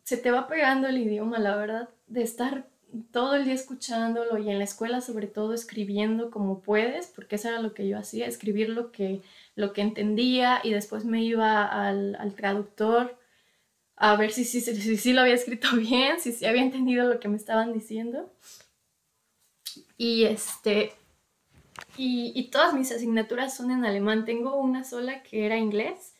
se 0.03 0.17
te 0.17 0.29
va 0.29 0.47
pegando 0.47 0.87
el 0.87 0.99
idioma, 0.99 1.39
la 1.39 1.55
verdad, 1.55 1.89
de 2.07 2.21
estar 2.21 2.67
todo 3.11 3.35
el 3.35 3.45
día 3.45 3.53
escuchándolo 3.53 4.37
y 4.37 4.49
en 4.49 4.57
la 4.57 4.63
escuela 4.63 5.01
sobre 5.01 5.27
todo 5.27 5.53
escribiendo 5.53 6.31
como 6.31 6.61
puedes, 6.61 7.07
porque 7.07 7.35
eso 7.35 7.49
era 7.49 7.59
lo 7.59 7.73
que 7.73 7.87
yo 7.87 7.97
hacía, 7.97 8.27
escribir 8.27 8.69
lo 8.69 8.91
que, 8.91 9.21
lo 9.55 9.73
que 9.73 9.81
entendía 9.81 10.61
y 10.63 10.71
después 10.71 11.05
me 11.05 11.23
iba 11.23 11.65
al, 11.65 12.33
traductor 12.35 13.17
a 13.97 14.15
ver 14.17 14.31
si 14.31 14.43
sí 14.43 14.61
si, 14.61 14.75
si, 14.75 14.97
si, 14.97 15.13
lo 15.13 15.21
había 15.21 15.35
escrito 15.35 15.69
bien, 15.77 16.19
si, 16.19 16.31
si 16.31 16.45
había 16.45 16.61
entendido 16.61 17.07
lo 17.07 17.19
que 17.19 17.27
me 17.27 17.37
estaban 17.37 17.73
diciendo. 17.73 18.31
Y 19.97 20.25
este, 20.25 20.93
y, 21.97 22.49
todas 22.51 22.73
mis 22.73 22.91
asignaturas 22.91 23.55
son 23.55 23.71
en 23.71 23.85
alemán. 23.85 24.25
Tengo 24.25 24.55
una 24.55 24.83
sola 24.83 25.23
que 25.23 25.45
era 25.45 25.57
inglés. 25.57 26.15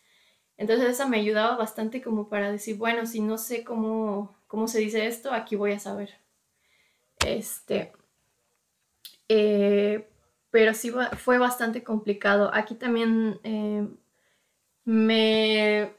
Entonces 0.58 0.90
esa 0.90 1.08
me 1.08 1.18
ayudaba 1.18 1.58
bastante 1.58 2.02
como 2.02 2.30
para 2.30 2.52
decir, 2.52 2.78
bueno, 2.78 3.06
si 3.06 3.22
no 3.22 3.38
sé 3.38 3.64
cómo, 3.64 4.38
cómo 4.48 4.68
se 4.68 4.80
dice 4.80 5.06
esto, 5.08 5.34
aquí 5.34 5.56
voy 5.56 5.74
a 5.74 5.80
saber. 5.80 6.16
Este, 7.26 7.92
eh, 9.28 10.08
pero 10.50 10.74
sí 10.74 10.94
fue 11.18 11.38
bastante 11.38 11.84
complicado. 11.84 12.52
Aquí 12.54 12.76
también 12.76 13.40
eh, 13.44 13.86
me, 14.86 15.94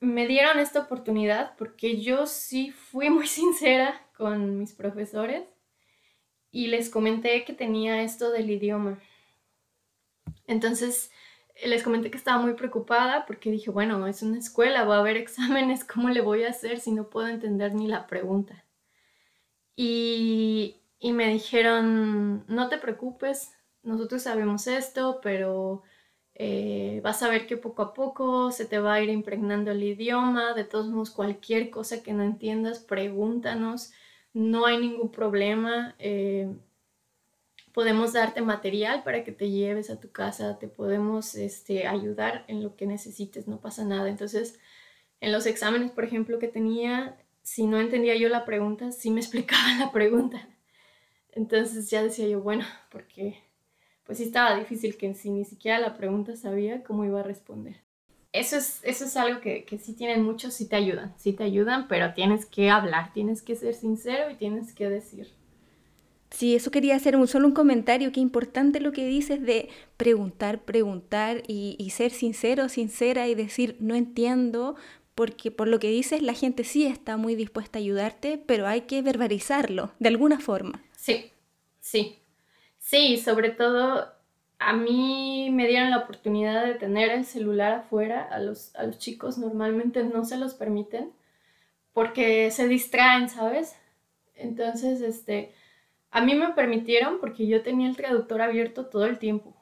me 0.00 0.26
dieron 0.26 0.58
esta 0.58 0.80
oportunidad 0.80 1.56
porque 1.56 2.00
yo 2.00 2.26
sí 2.26 2.70
fui 2.70 3.10
muy 3.10 3.26
sincera 3.28 4.00
con 4.16 4.58
mis 4.58 4.72
profesores 4.72 5.44
y 6.50 6.68
les 6.68 6.90
comenté 6.90 7.44
que 7.44 7.52
tenía 7.52 8.02
esto 8.02 8.30
del 8.30 8.50
idioma. 8.50 8.98
Entonces 10.46 11.10
les 11.64 11.82
comenté 11.82 12.10
que 12.10 12.16
estaba 12.16 12.40
muy 12.40 12.54
preocupada 12.54 13.26
porque 13.26 13.50
dije, 13.50 13.70
bueno, 13.70 14.06
es 14.06 14.22
una 14.22 14.38
escuela, 14.38 14.84
va 14.84 14.96
a 14.96 15.00
haber 15.00 15.16
exámenes, 15.18 15.84
¿cómo 15.84 16.08
le 16.08 16.20
voy 16.20 16.44
a 16.44 16.50
hacer 16.50 16.80
si 16.80 16.92
no 16.92 17.10
puedo 17.10 17.28
entender 17.28 17.74
ni 17.74 17.86
la 17.86 18.06
pregunta? 18.06 18.64
Y, 19.76 20.80
y 20.98 21.12
me 21.12 21.28
dijeron, 21.28 22.44
no 22.48 22.68
te 22.68 22.78
preocupes, 22.78 23.52
nosotros 23.82 24.22
sabemos 24.22 24.66
esto, 24.66 25.20
pero 25.22 25.84
eh, 26.38 27.00
vas 27.02 27.22
a 27.22 27.28
ver 27.28 27.46
que 27.46 27.56
poco 27.56 27.82
a 27.82 27.94
poco 27.94 28.52
se 28.52 28.64
te 28.64 28.78
va 28.78 28.94
a 28.94 29.02
ir 29.02 29.10
impregnando 29.10 29.72
el 29.72 29.82
idioma, 29.82 30.54
de 30.54 30.64
todos 30.64 30.88
modos 30.88 31.10
cualquier 31.10 31.70
cosa 31.70 32.02
que 32.02 32.12
no 32.12 32.22
entiendas, 32.22 32.78
pregúntanos 32.78 33.92
no 34.32 34.66
hay 34.66 34.78
ningún 34.78 35.10
problema. 35.10 35.94
Eh, 35.98 36.48
podemos 37.72 38.12
darte 38.12 38.40
material 38.40 39.02
para 39.02 39.24
que 39.24 39.32
te 39.32 39.50
lleves 39.50 39.90
a 39.90 40.00
tu 40.00 40.10
casa, 40.10 40.58
te 40.58 40.68
podemos 40.68 41.34
este, 41.34 41.86
ayudar 41.86 42.44
en 42.48 42.62
lo 42.62 42.76
que 42.76 42.86
necesites, 42.86 43.48
no 43.48 43.60
pasa 43.60 43.84
nada. 43.84 44.08
Entonces, 44.08 44.58
en 45.20 45.32
los 45.32 45.46
exámenes, 45.46 45.90
por 45.90 46.04
ejemplo, 46.04 46.38
que 46.38 46.48
tenía, 46.48 47.18
si 47.42 47.66
no 47.66 47.80
entendía 47.80 48.16
yo 48.16 48.28
la 48.28 48.44
pregunta, 48.44 48.92
sí 48.92 49.10
me 49.10 49.20
explicaban 49.20 49.78
la 49.78 49.92
pregunta. 49.92 50.48
Entonces 51.32 51.90
ya 51.90 52.02
decía 52.02 52.26
yo, 52.28 52.40
bueno, 52.40 52.64
porque 52.90 53.42
pues 54.08 54.18
sí 54.18 54.24
estaba 54.24 54.58
difícil 54.58 54.96
que 54.96 55.14
si 55.14 55.30
ni 55.30 55.44
siquiera 55.44 55.78
la 55.78 55.96
pregunta 55.96 56.34
sabía 56.36 56.82
cómo 56.82 57.04
iba 57.04 57.20
a 57.20 57.22
responder 57.22 57.76
eso 58.32 58.56
es, 58.56 58.80
eso 58.82 59.04
es 59.04 59.16
algo 59.16 59.40
que, 59.40 59.64
que 59.64 59.78
sí 59.78 59.94
tienen 59.94 60.22
muchos, 60.22 60.54
sí 60.54 60.66
te 60.66 60.76
ayudan, 60.76 61.14
sí 61.18 61.32
te 61.32 61.44
ayudan, 61.44 61.88
pero 61.88 62.12
tienes 62.14 62.46
que 62.46 62.70
hablar, 62.70 63.12
tienes 63.12 63.42
que 63.42 63.56
ser 63.56 63.74
sincero 63.74 64.30
y 64.30 64.34
tienes 64.34 64.74
que 64.74 64.88
decir. 64.88 65.28
Sí, 66.30 66.54
eso 66.54 66.70
quería 66.70 66.94
hacer 66.94 67.16
un, 67.16 67.26
solo 67.26 67.46
un 67.46 67.54
comentario, 67.54 68.12
qué 68.12 68.20
importante 68.20 68.80
lo 68.80 68.92
que 68.92 69.06
dices 69.06 69.42
de 69.42 69.70
preguntar, 69.96 70.62
preguntar 70.62 71.42
y, 71.48 71.74
y 71.78 71.90
ser 71.90 72.10
sincero, 72.10 72.68
sincera 72.68 73.28
y 73.28 73.34
decir 73.34 73.76
no 73.80 73.94
entiendo, 73.94 74.76
porque 75.14 75.50
por 75.50 75.68
lo 75.68 75.80
que 75.80 75.88
dices 75.88 76.20
la 76.20 76.34
gente 76.34 76.64
sí 76.64 76.84
está 76.84 77.16
muy 77.16 77.34
dispuesta 77.34 77.78
a 77.78 77.80
ayudarte, 77.80 78.40
pero 78.44 78.66
hay 78.66 78.82
que 78.82 79.00
verbalizarlo 79.00 79.92
de 79.98 80.08
alguna 80.08 80.38
forma. 80.38 80.82
Sí, 80.92 81.32
sí, 81.80 82.18
sí, 82.88 83.18
sobre 83.18 83.50
todo 83.50 84.10
a 84.58 84.72
mí 84.72 85.50
me 85.52 85.68
dieron 85.68 85.90
la 85.90 85.98
oportunidad 85.98 86.64
de 86.64 86.74
tener 86.74 87.10
el 87.10 87.26
celular 87.26 87.74
afuera, 87.74 88.22
a 88.22 88.38
los, 88.38 88.74
a 88.76 88.84
los 88.84 88.98
chicos 88.98 89.36
normalmente 89.36 90.02
no 90.04 90.24
se 90.24 90.38
los 90.38 90.54
permiten 90.54 91.12
porque 91.92 92.50
se 92.50 92.66
distraen, 92.66 93.28
¿sabes? 93.28 93.76
Entonces, 94.34 95.02
este, 95.02 95.52
a 96.10 96.22
mí 96.22 96.34
me 96.34 96.54
permitieron 96.54 97.20
porque 97.20 97.46
yo 97.46 97.62
tenía 97.62 97.90
el 97.90 97.96
traductor 97.96 98.40
abierto 98.40 98.86
todo 98.86 99.04
el 99.04 99.18
tiempo, 99.18 99.54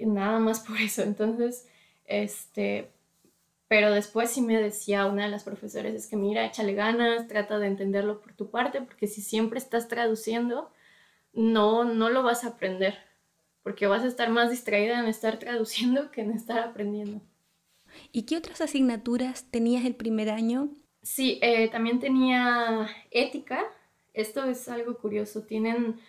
nada 0.00 0.38
más 0.38 0.60
por 0.60 0.78
eso. 0.78 1.02
Entonces, 1.02 1.68
este, 2.06 2.90
pero 3.68 3.92
después 3.92 4.30
sí 4.30 4.40
me 4.40 4.56
decía 4.56 5.04
una 5.04 5.24
de 5.24 5.30
las 5.30 5.44
profesoras, 5.44 5.92
es 5.92 6.06
que 6.06 6.16
mira, 6.16 6.46
échale 6.46 6.72
ganas, 6.72 7.28
trata 7.28 7.58
de 7.58 7.66
entenderlo 7.66 8.22
por 8.22 8.32
tu 8.32 8.50
parte, 8.50 8.80
porque 8.80 9.08
si 9.08 9.20
siempre 9.20 9.58
estás 9.58 9.88
traduciendo, 9.88 10.70
no, 11.32 11.84
no 11.84 12.10
lo 12.10 12.22
vas 12.22 12.44
a 12.44 12.48
aprender 12.48 13.10
porque 13.62 13.86
vas 13.86 14.02
a 14.02 14.08
estar 14.08 14.30
más 14.30 14.50
distraída 14.50 14.98
en 14.98 15.06
estar 15.06 15.38
traduciendo 15.38 16.10
que 16.10 16.22
en 16.22 16.32
estar 16.32 16.58
aprendiendo. 16.60 17.20
¿Y 18.12 18.22
qué 18.22 18.36
otras 18.36 18.60
asignaturas 18.60 19.50
tenías 19.50 19.84
el 19.84 19.94
primer 19.94 20.30
año? 20.30 20.70
Sí, 21.02 21.38
eh, 21.42 21.68
también 21.68 21.98
tenía 21.98 22.88
ética. 23.10 23.64
Esto 24.14 24.44
es 24.44 24.68
algo 24.68 24.96
curioso. 24.98 25.42
Tienen 25.42 26.00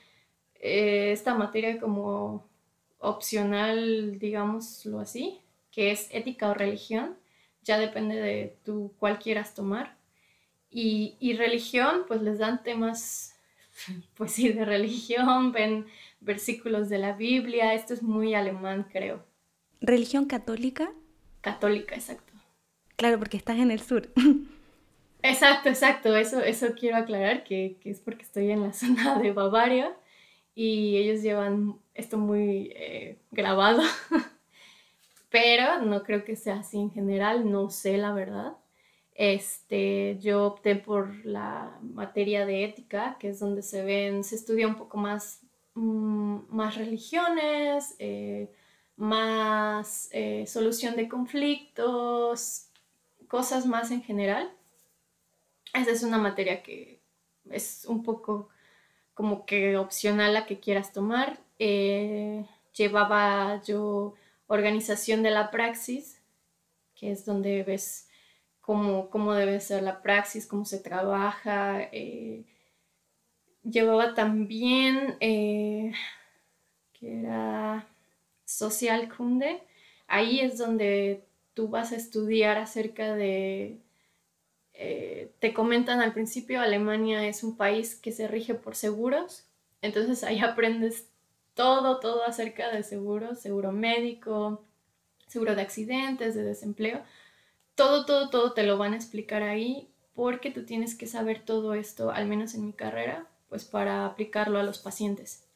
eh, 0.56 1.12
esta 1.12 1.34
materia 1.34 1.80
como 1.80 2.48
opcional, 3.00 4.20
digámoslo 4.20 5.00
así, 5.00 5.40
que 5.72 5.92
es 5.92 6.08
ética 6.12 6.50
o 6.50 6.54
religión. 6.54 7.18
Ya 7.64 7.80
depende 7.80 8.16
de 8.16 8.58
tú 8.64 8.94
cuál 9.00 9.20
quieras 9.20 9.56
tomar. 9.56 9.98
Y, 10.70 11.16
y 11.20 11.34
religión, 11.34 12.06
pues 12.08 12.22
les 12.22 12.38
dan 12.38 12.64
temas 12.64 13.31
pues 14.16 14.32
sí, 14.34 14.50
de 14.50 14.66
religión, 14.66 15.52
ven 15.52 15.86
versículos 16.20 16.90
de 16.90 16.98
la 16.98 17.14
Biblia. 17.14 17.74
Esto 17.74 17.94
es 17.94 18.04
muy 18.04 18.34
alemán, 18.34 18.88
creo. 18.92 19.24
¿Religión 19.80 20.26
católica? 20.26 20.92
Católica, 21.42 21.96
exacto. 21.96 22.34
Claro, 22.96 23.18
porque 23.18 23.38
estás 23.38 23.58
en 23.58 23.72
el 23.72 23.80
sur. 23.80 24.10
Exacto, 25.24 25.70
exacto. 25.70 26.16
Eso, 26.16 26.42
eso 26.42 26.74
quiero 26.74 26.98
aclarar, 26.98 27.44
que, 27.44 27.78
que, 27.80 27.92
es 27.92 28.00
porque 28.00 28.24
estoy 28.24 28.50
en 28.50 28.62
la 28.62 28.74
zona 28.74 29.20
de 29.20 29.32
Bavaria 29.32 29.96
y 30.56 30.98
ellos 30.98 31.22
llevan 31.22 31.80
esto 31.94 32.18
muy 32.18 32.72
eh, 32.76 33.20
grabado. 33.30 33.84
Pero 35.30 35.82
no 35.82 36.04
creo 36.04 36.26
que 36.26 36.36
sea 36.36 36.60
así 36.60 36.78
en 36.78 36.92
general, 36.92 37.50
no 37.50 37.70
sé 37.70 37.98
la 37.98 38.14
verdad. 38.14 38.58
Este, 39.22 40.18
yo 40.20 40.48
opté 40.48 40.76
por 40.76 41.24
la 41.24 41.78
materia 41.84 42.44
de 42.48 42.64
ética, 42.64 43.18
que 43.20 43.30
es 43.30 43.40
donde 43.40 43.62
se 43.62 43.84
ven, 43.84 44.24
se 44.24 44.34
estudia 44.34 44.68
un 44.68 44.74
poco 44.74 44.98
más, 44.98 45.42
mm, 45.76 46.40
más 46.50 46.76
religiones, 46.76 47.96
eh, 48.00 48.52
más 48.96 50.10
eh, 50.12 50.48
solución 50.48 50.96
de 50.96 51.08
conflictos, 51.08 52.66
cosas 53.28 53.68
más 53.68 53.92
en 53.92 54.02
general. 54.02 54.52
Esa 55.76 55.92
es 55.92 56.02
una 56.02 56.18
materia 56.18 56.64
que 56.64 57.00
es 57.52 57.86
un 57.86 58.02
poco 58.02 58.50
como 59.14 59.46
que 59.46 59.78
opcional 59.78 60.34
la 60.34 60.48
que 60.48 60.60
quieras 60.60 60.94
tomar. 60.94 61.40
Eh, 61.60 62.44
llevaba 62.74 63.62
yo 63.62 64.16
organización 64.48 65.22
de 65.22 65.30
la 65.30 65.52
praxis, 65.52 66.20
que 66.96 67.12
es 67.12 67.24
donde 67.24 67.62
ves 67.62 68.08
cómo, 68.72 69.10
cómo 69.10 69.34
debe 69.34 69.60
ser 69.60 69.84
la 69.84 70.02
praxis, 70.02 70.48
cómo 70.48 70.64
se 70.64 70.80
trabaja. 70.80 71.82
Eh, 71.92 72.46
llevaba 73.64 74.14
también, 74.14 75.18
eh, 75.20 75.92
que 76.94 77.20
era 77.20 77.86
social 78.46 79.14
kunde. 79.14 79.62
Ahí 80.08 80.40
es 80.40 80.58
donde 80.58 81.26
tú 81.54 81.68
vas 81.68 81.92
a 81.92 81.98
estudiar 81.98 82.58
acerca 82.58 83.14
de 83.14 83.82
eh, 84.74 85.34
te 85.40 85.54
comentan 85.54 86.00
al 86.00 86.14
principio, 86.14 86.62
Alemania 86.62 87.28
es 87.28 87.44
un 87.44 87.58
país 87.58 87.96
que 87.96 88.14
se 88.14 88.30
rige 88.30 88.56
por 88.56 88.78
seguros, 88.78 89.50
entonces 89.82 90.24
ahí 90.24 90.40
aprendes 90.40 91.10
todo, 91.56 92.00
todo 92.00 92.24
acerca 92.24 92.72
de 92.72 92.84
seguros, 92.84 93.42
seguro 93.42 93.74
médico, 93.74 94.64
seguro 95.28 95.56
de 95.56 95.62
accidentes, 95.62 96.36
de 96.36 96.44
desempleo, 96.44 97.04
todo, 97.76 98.06
todo, 98.06 98.30
todo 98.30 98.54
te 98.54 98.64
lo 98.64 98.78
van 98.78 98.94
a 98.94 98.98
explicar 98.98 99.44
ahí 99.44 99.92
porque 100.14 100.52
tú 100.52 100.66
tienes 100.66 100.96
que 100.96 101.08
saber 101.08 101.44
todo 101.44 101.74
esto, 101.74 102.12
al 102.12 102.28
menos 102.28 102.54
en 102.54 102.66
mi 102.66 102.74
carrera, 102.74 103.28
pues 103.50 103.66
para 103.66 104.06
aplicarlo 104.06 104.60
a 104.60 104.64
los 104.64 104.80
pacientes. 104.80 105.48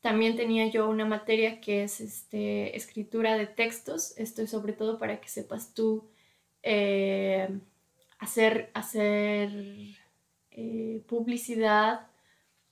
También 0.00 0.36
tenía 0.36 0.66
yo 0.68 0.88
una 0.88 1.04
materia 1.04 1.60
que 1.60 1.82
es 1.82 2.00
este, 2.00 2.76
escritura 2.76 3.36
de 3.36 3.46
textos, 3.46 4.16
esto 4.16 4.42
es 4.42 4.50
sobre 4.50 4.72
todo 4.72 4.98
para 4.98 5.20
que 5.20 5.28
sepas 5.28 5.74
tú 5.74 6.08
eh, 6.62 7.48
hacer, 8.18 8.70
hacer 8.74 9.50
eh, 10.50 11.04
publicidad 11.06 12.08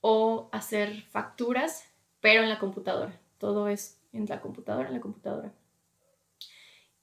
o 0.00 0.48
hacer 0.52 1.02
facturas, 1.02 1.84
pero 2.20 2.42
en 2.42 2.48
la 2.48 2.58
computadora. 2.58 3.20
Todo 3.38 3.68
es 3.68 4.00
en 4.12 4.26
la 4.26 4.40
computadora, 4.40 4.88
en 4.88 4.94
la 4.94 5.00
computadora. 5.00 5.52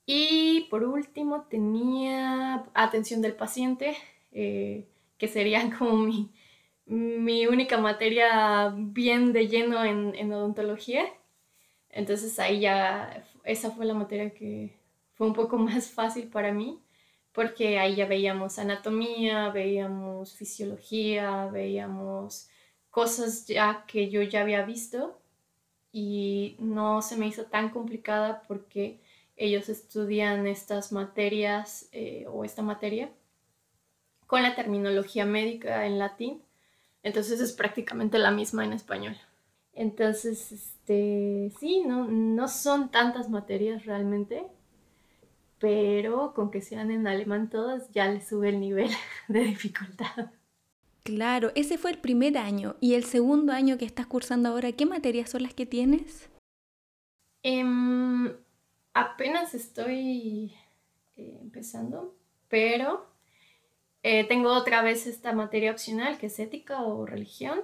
Y 0.05 0.67
por 0.69 0.83
último 0.83 1.43
tenía 1.49 2.65
atención 2.73 3.21
del 3.21 3.35
paciente, 3.35 3.97
eh, 4.31 4.87
que 5.17 5.27
sería 5.27 5.69
como 5.77 5.97
mi, 5.97 6.31
mi, 6.85 7.47
única 7.47 7.77
materia 7.77 8.73
bien 8.75 9.33
de 9.33 9.47
lleno 9.47 9.83
en, 9.83 10.15
en 10.15 10.33
odontología. 10.33 11.05
Entonces 11.89 12.39
ahí 12.39 12.61
ya, 12.61 13.25
esa 13.43 13.71
fue 13.71 13.85
la 13.85 13.93
materia 13.93 14.33
que 14.33 14.77
fue 15.15 15.27
un 15.27 15.33
poco 15.33 15.57
más 15.69 15.89
fácil 15.89 16.27
para 16.27 16.51
mí 16.51 16.79
porque 17.35 17.77
ahí 17.79 17.95
ya 17.95 18.07
veíamos 18.07 18.57
anatomía, 18.57 19.49
veíamos 19.49 20.33
fisiología, 20.35 21.47
veíamos 21.47 22.49
cosas 22.89 23.45
ya 23.45 23.83
que 23.87 24.09
yo 24.09 24.21
ya 24.23 24.41
había 24.41 24.63
visto 24.65 25.19
y 25.91 26.55
no 26.59 27.01
se 27.01 27.17
me 27.17 27.27
hizo 27.27 27.45
tan 27.45 27.69
complicada 27.69 28.41
porque 28.47 29.01
ellos 29.35 29.69
estudian 29.69 30.47
estas 30.47 30.91
materias 30.91 31.89
eh, 31.91 32.25
o 32.27 32.45
esta 32.45 32.61
materia 32.61 33.09
con 34.27 34.41
la 34.41 34.55
terminología 34.55 35.25
médica 35.25 35.85
en 35.85 35.99
latín, 35.99 36.41
entonces 37.03 37.39
es 37.39 37.53
prácticamente 37.53 38.17
la 38.17 38.31
misma 38.31 38.65
en 38.65 38.73
español. 38.73 39.15
Entonces, 39.73 40.51
este, 40.51 41.51
sí, 41.59 41.83
no, 41.85 42.07
no 42.07 42.47
son 42.47 42.89
tantas 42.89 43.29
materias 43.29 43.85
realmente, 43.85 44.47
pero 45.59 46.33
con 46.33 46.49
que 46.49 46.61
sean 46.61 46.91
en 46.91 47.07
alemán 47.07 47.49
todas 47.49 47.91
ya 47.91 48.07
le 48.07 48.25
sube 48.25 48.49
el 48.49 48.59
nivel 48.59 48.89
de 49.27 49.41
dificultad. 49.41 50.31
Claro, 51.03 51.51
ese 51.53 51.77
fue 51.77 51.91
el 51.91 51.99
primer 51.99 52.37
año. 52.37 52.77
¿Y 52.79 52.95
el 52.95 53.03
segundo 53.03 53.53
año 53.53 53.77
que 53.77 53.85
estás 53.85 54.07
cursando 54.07 54.49
ahora, 54.49 54.71
qué 54.71 54.87
materias 54.87 55.29
son 55.29 55.43
las 55.43 55.53
que 55.53 55.67
tienes? 55.67 56.29
Em, 57.43 58.33
apenas 58.95 59.53
estoy 59.53 60.55
eh, 61.17 61.37
empezando, 61.41 62.15
pero 62.47 63.05
eh, 64.01 64.23
tengo 64.23 64.53
otra 64.53 64.81
vez 64.81 65.05
esta 65.05 65.33
materia 65.33 65.71
opcional 65.71 66.17
que 66.17 66.27
es 66.27 66.39
ética 66.39 66.81
o 66.81 67.05
religión. 67.05 67.61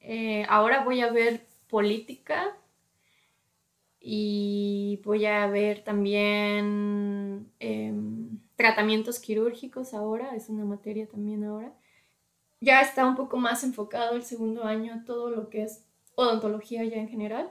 Eh, 0.00 0.44
ahora 0.48 0.84
voy 0.84 1.00
a 1.00 1.10
ver 1.10 1.46
política 1.68 2.54
y 3.98 5.00
voy 5.02 5.24
a 5.24 5.46
ver 5.46 5.82
también 5.82 7.50
em, 7.58 8.38
tratamientos 8.54 9.18
quirúrgicos 9.18 9.94
ahora, 9.94 10.36
es 10.36 10.50
una 10.50 10.66
materia 10.66 11.08
también 11.08 11.42
ahora. 11.44 11.72
Ya 12.60 12.82
está 12.82 13.06
un 13.06 13.16
poco 13.16 13.38
más 13.38 13.64
enfocado 13.64 14.14
el 14.14 14.24
segundo 14.24 14.64
año 14.64 14.92
a 14.92 15.04
todo 15.04 15.30
lo 15.30 15.48
que 15.48 15.62
es 15.62 15.84
odontología 16.16 16.84
ya 16.84 16.96
en 16.96 17.08
general. 17.08 17.50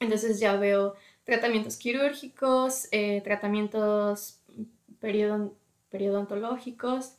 Entonces 0.00 0.40
ya 0.40 0.56
veo 0.56 0.94
tratamientos 1.24 1.76
quirúrgicos, 1.76 2.88
eh, 2.90 3.20
tratamientos 3.22 4.40
periodontológicos 5.90 7.16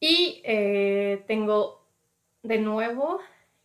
y 0.00 0.42
eh, 0.44 1.24
tengo 1.26 1.84
de 2.42 2.58
nuevo 2.58 3.20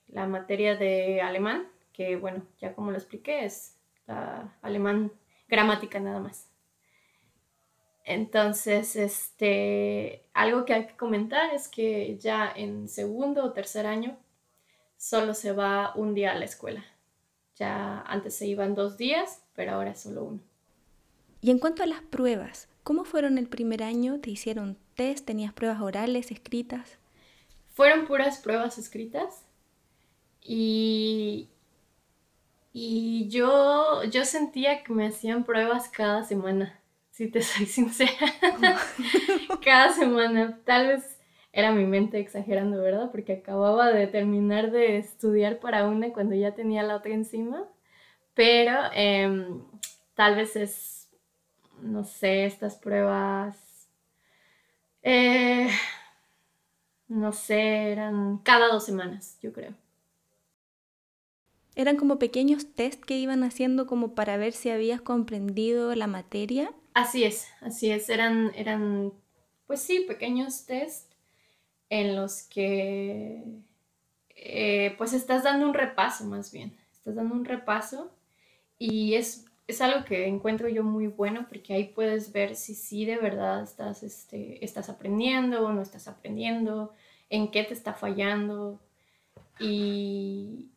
la 0.08 0.26
materia 0.26 0.76
de 0.76 1.22
alemán 1.22 1.68
que 1.94 2.16
bueno, 2.16 2.46
ya 2.60 2.74
como 2.74 2.92
lo 2.92 2.98
expliqué, 2.98 3.44
es 3.44 3.76
alemán 4.62 5.12
gramática 5.50 6.00
nada 6.00 6.20
más. 6.20 6.48
Entonces, 8.06 8.96
este, 8.96 10.24
algo 10.34 10.66
que 10.66 10.74
hay 10.74 10.88
que 10.88 10.96
comentar 10.96 11.54
es 11.54 11.68
que 11.68 12.18
ya 12.18 12.52
en 12.56 12.88
segundo 12.88 13.44
o 13.44 13.52
tercer 13.52 13.86
año 13.86 14.18
solo 14.98 15.34
se 15.34 15.52
va 15.52 15.94
un 15.96 16.16
día 16.16 16.32
a 16.32 16.36
la 16.36 16.46
escuela. 16.46 16.84
Ya 17.60 18.02
antes 18.08 18.36
se 18.36 18.48
iban 18.48 18.74
dos 18.74 18.98
días, 18.98 19.44
pero 19.54 19.74
ahora 19.74 19.92
es 19.92 20.00
solo 20.00 20.24
uno. 20.24 20.40
Y 21.42 21.52
en 21.52 21.60
cuanto 21.60 21.84
a 21.84 21.86
las 21.86 22.02
pruebas, 22.02 22.70
¿cómo 22.84 23.04
fueron 23.04 23.38
el 23.38 23.48
primer 23.48 23.84
año? 23.84 24.20
¿Te 24.20 24.32
hicieron 24.32 24.78
test? 24.96 25.26
¿Tenías 25.26 25.54
pruebas 25.54 25.82
orales, 25.82 26.32
escritas? 26.32 26.98
Fueron 27.74 28.08
puras 28.08 28.40
pruebas 28.40 28.78
escritas 28.78 29.44
y 30.42 31.50
y 32.72 33.28
yo, 33.30 34.04
yo 34.06 34.26
sentía 34.26 34.84
que 34.84 34.94
me 34.94 35.08
hacían 35.08 35.44
pruebas 35.44 35.90
cada 35.90 36.24
semana, 36.24 36.80
si 37.12 37.28
te 37.28 37.42
soy 37.42 37.66
sincera. 37.68 38.34
cada 39.64 39.94
semana. 39.94 40.60
Tal 40.66 40.88
vez 40.88 41.19
era 41.52 41.72
mi 41.72 41.86
mente 41.86 42.20
exagerando, 42.20 42.82
¿verdad? 42.82 43.12
Porque 43.12 43.34
acababa 43.34 43.92
de 43.92 44.08
terminar 44.08 44.72
de 44.72 44.98
estudiar 44.98 45.60
para 45.60 45.88
una 45.88 46.14
cuando 46.14 46.36
ya 46.36 46.54
tenía 46.54 46.84
la 46.84 46.98
otra 46.98 47.14
encima. 47.14 47.68
Pero 48.34 48.74
em, 48.94 49.64
tal 50.16 50.36
vez 50.36 50.56
es, 50.56 51.10
no 51.82 52.04
sé, 52.04 52.46
estas 52.46 52.76
pruebas... 52.78 53.58
Eh, 55.02 55.70
no 57.08 57.32
sé, 57.32 57.92
eran 57.92 58.38
cada 58.40 58.68
dos 58.68 58.86
semanas, 58.86 59.38
yo 59.42 59.52
creo. 59.52 59.74
¿Eran 61.76 61.98
como 61.98 62.20
pequeños 62.20 62.74
test 62.76 63.04
que 63.04 63.18
iban 63.18 63.44
haciendo 63.44 63.88
como 63.88 64.14
para 64.14 64.38
ver 64.38 64.54
si 64.54 64.70
habías 64.70 65.02
comprendido 65.02 65.96
la 65.96 66.08
materia? 66.08 66.72
Así 66.94 67.24
es, 67.24 67.48
así 67.62 67.90
es. 67.90 68.10
Eran, 68.10 68.52
eran 68.56 69.14
pues 69.66 69.82
sí, 69.82 70.02
pequeños 70.02 70.66
test 70.66 71.09
en 71.90 72.16
los 72.16 72.44
que 72.44 73.44
eh, 74.36 74.96
pues 74.98 75.14
estás 75.14 75.44
dando 75.44 75.68
un 75.68 75.74
repaso 75.74 76.26
más 76.26 76.52
bien. 76.52 76.78
Estás 76.94 77.16
dando 77.16 77.36
un 77.36 77.46
repaso 77.46 78.12
y 78.78 79.16
es, 79.16 79.46
es 79.68 79.82
algo 79.82 80.06
que 80.06 80.28
encuentro 80.28 80.70
yo 80.70 80.84
muy 80.84 81.08
bueno 81.08 81.48
porque 81.50 81.74
ahí 81.74 81.86
puedes 81.86 82.32
ver 82.32 82.56
si 82.56 82.76
sí 82.76 83.06
de 83.06 83.18
verdad 83.18 83.64
estás, 83.64 84.04
este, 84.04 84.64
estás 84.64 84.90
aprendiendo 84.90 85.66
o 85.66 85.74
no 85.74 85.82
estás 85.82 86.08
aprendiendo, 86.08 86.94
en 87.30 87.52
qué 87.52 87.64
te 87.64 87.74
está 87.74 87.94
fallando 87.94 88.80
Y, 89.60 90.70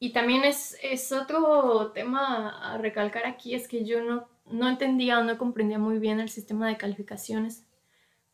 y 0.00 0.12
también 0.12 0.44
es, 0.44 0.76
es, 0.82 1.12
otro 1.12 1.92
tema 1.92 2.74
a 2.74 2.78
recalcar 2.78 3.26
aquí, 3.26 3.54
es 3.54 3.68
que 3.68 3.84
yo 3.84 4.02
no, 4.02 4.28
no 4.46 4.68
entendía 4.68 5.18
o 5.20 5.24
no 5.24 5.38
comprendía 5.38 5.78
muy 5.78 5.98
bien 5.98 6.20
el 6.20 6.28
sistema 6.30 6.68
de 6.68 6.76
calificaciones, 6.76 7.64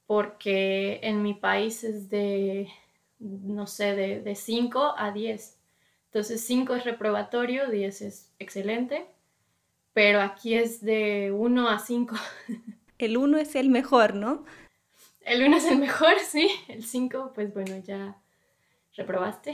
porque 0.07 1.01
en 1.03 1.23
mi 1.23 1.35
país 1.35 1.85
es 1.85 2.09
de, 2.11 2.69
no 3.19 3.67
sé, 3.67 3.95
de 3.95 4.35
5 4.35 4.95
a 4.97 5.13
10. 5.13 5.59
Entonces 6.07 6.41
5 6.43 6.77
es 6.77 6.85
reprobatorio, 6.85 7.69
10 7.71 8.03
es 8.03 8.33
excelente, 8.39 9.07
pero 9.93 10.21
aquí 10.21 10.55
es 10.55 10.81
de 10.81 11.33
1 11.33 11.69
a 11.69 11.79
5. 11.79 12.15
El 12.99 13.17
1 13.17 13.39
es 13.39 13.57
el 13.57 13.71
mejor, 13.71 14.15
¿no? 14.15 14.45
El 15.23 15.43
1 15.43 15.57
es 15.57 15.65
el 15.65 15.79
mejor, 15.79 16.15
sí. 16.25 16.49
El 16.69 16.85
5, 16.85 17.33
pues 17.35 17.53
bueno, 17.53 17.77
ya 17.79 18.17
reprobaste. 18.95 19.53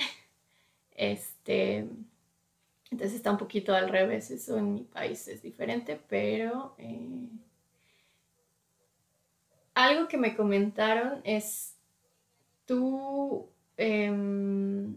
Este, 0.90 1.88
entonces 2.90 3.16
está 3.16 3.30
un 3.30 3.38
poquito 3.38 3.74
al 3.74 3.88
revés, 3.88 4.30
eso 4.30 4.58
en 4.58 4.74
mi 4.74 4.82
país 4.82 5.26
es 5.28 5.40
diferente, 5.40 5.98
pero 6.08 6.74
eh, 6.76 7.28
algo 9.74 10.08
que 10.08 10.16
me 10.16 10.36
comentaron 10.36 11.20
es, 11.24 11.76
tú, 12.66 13.48
em, 13.76 14.96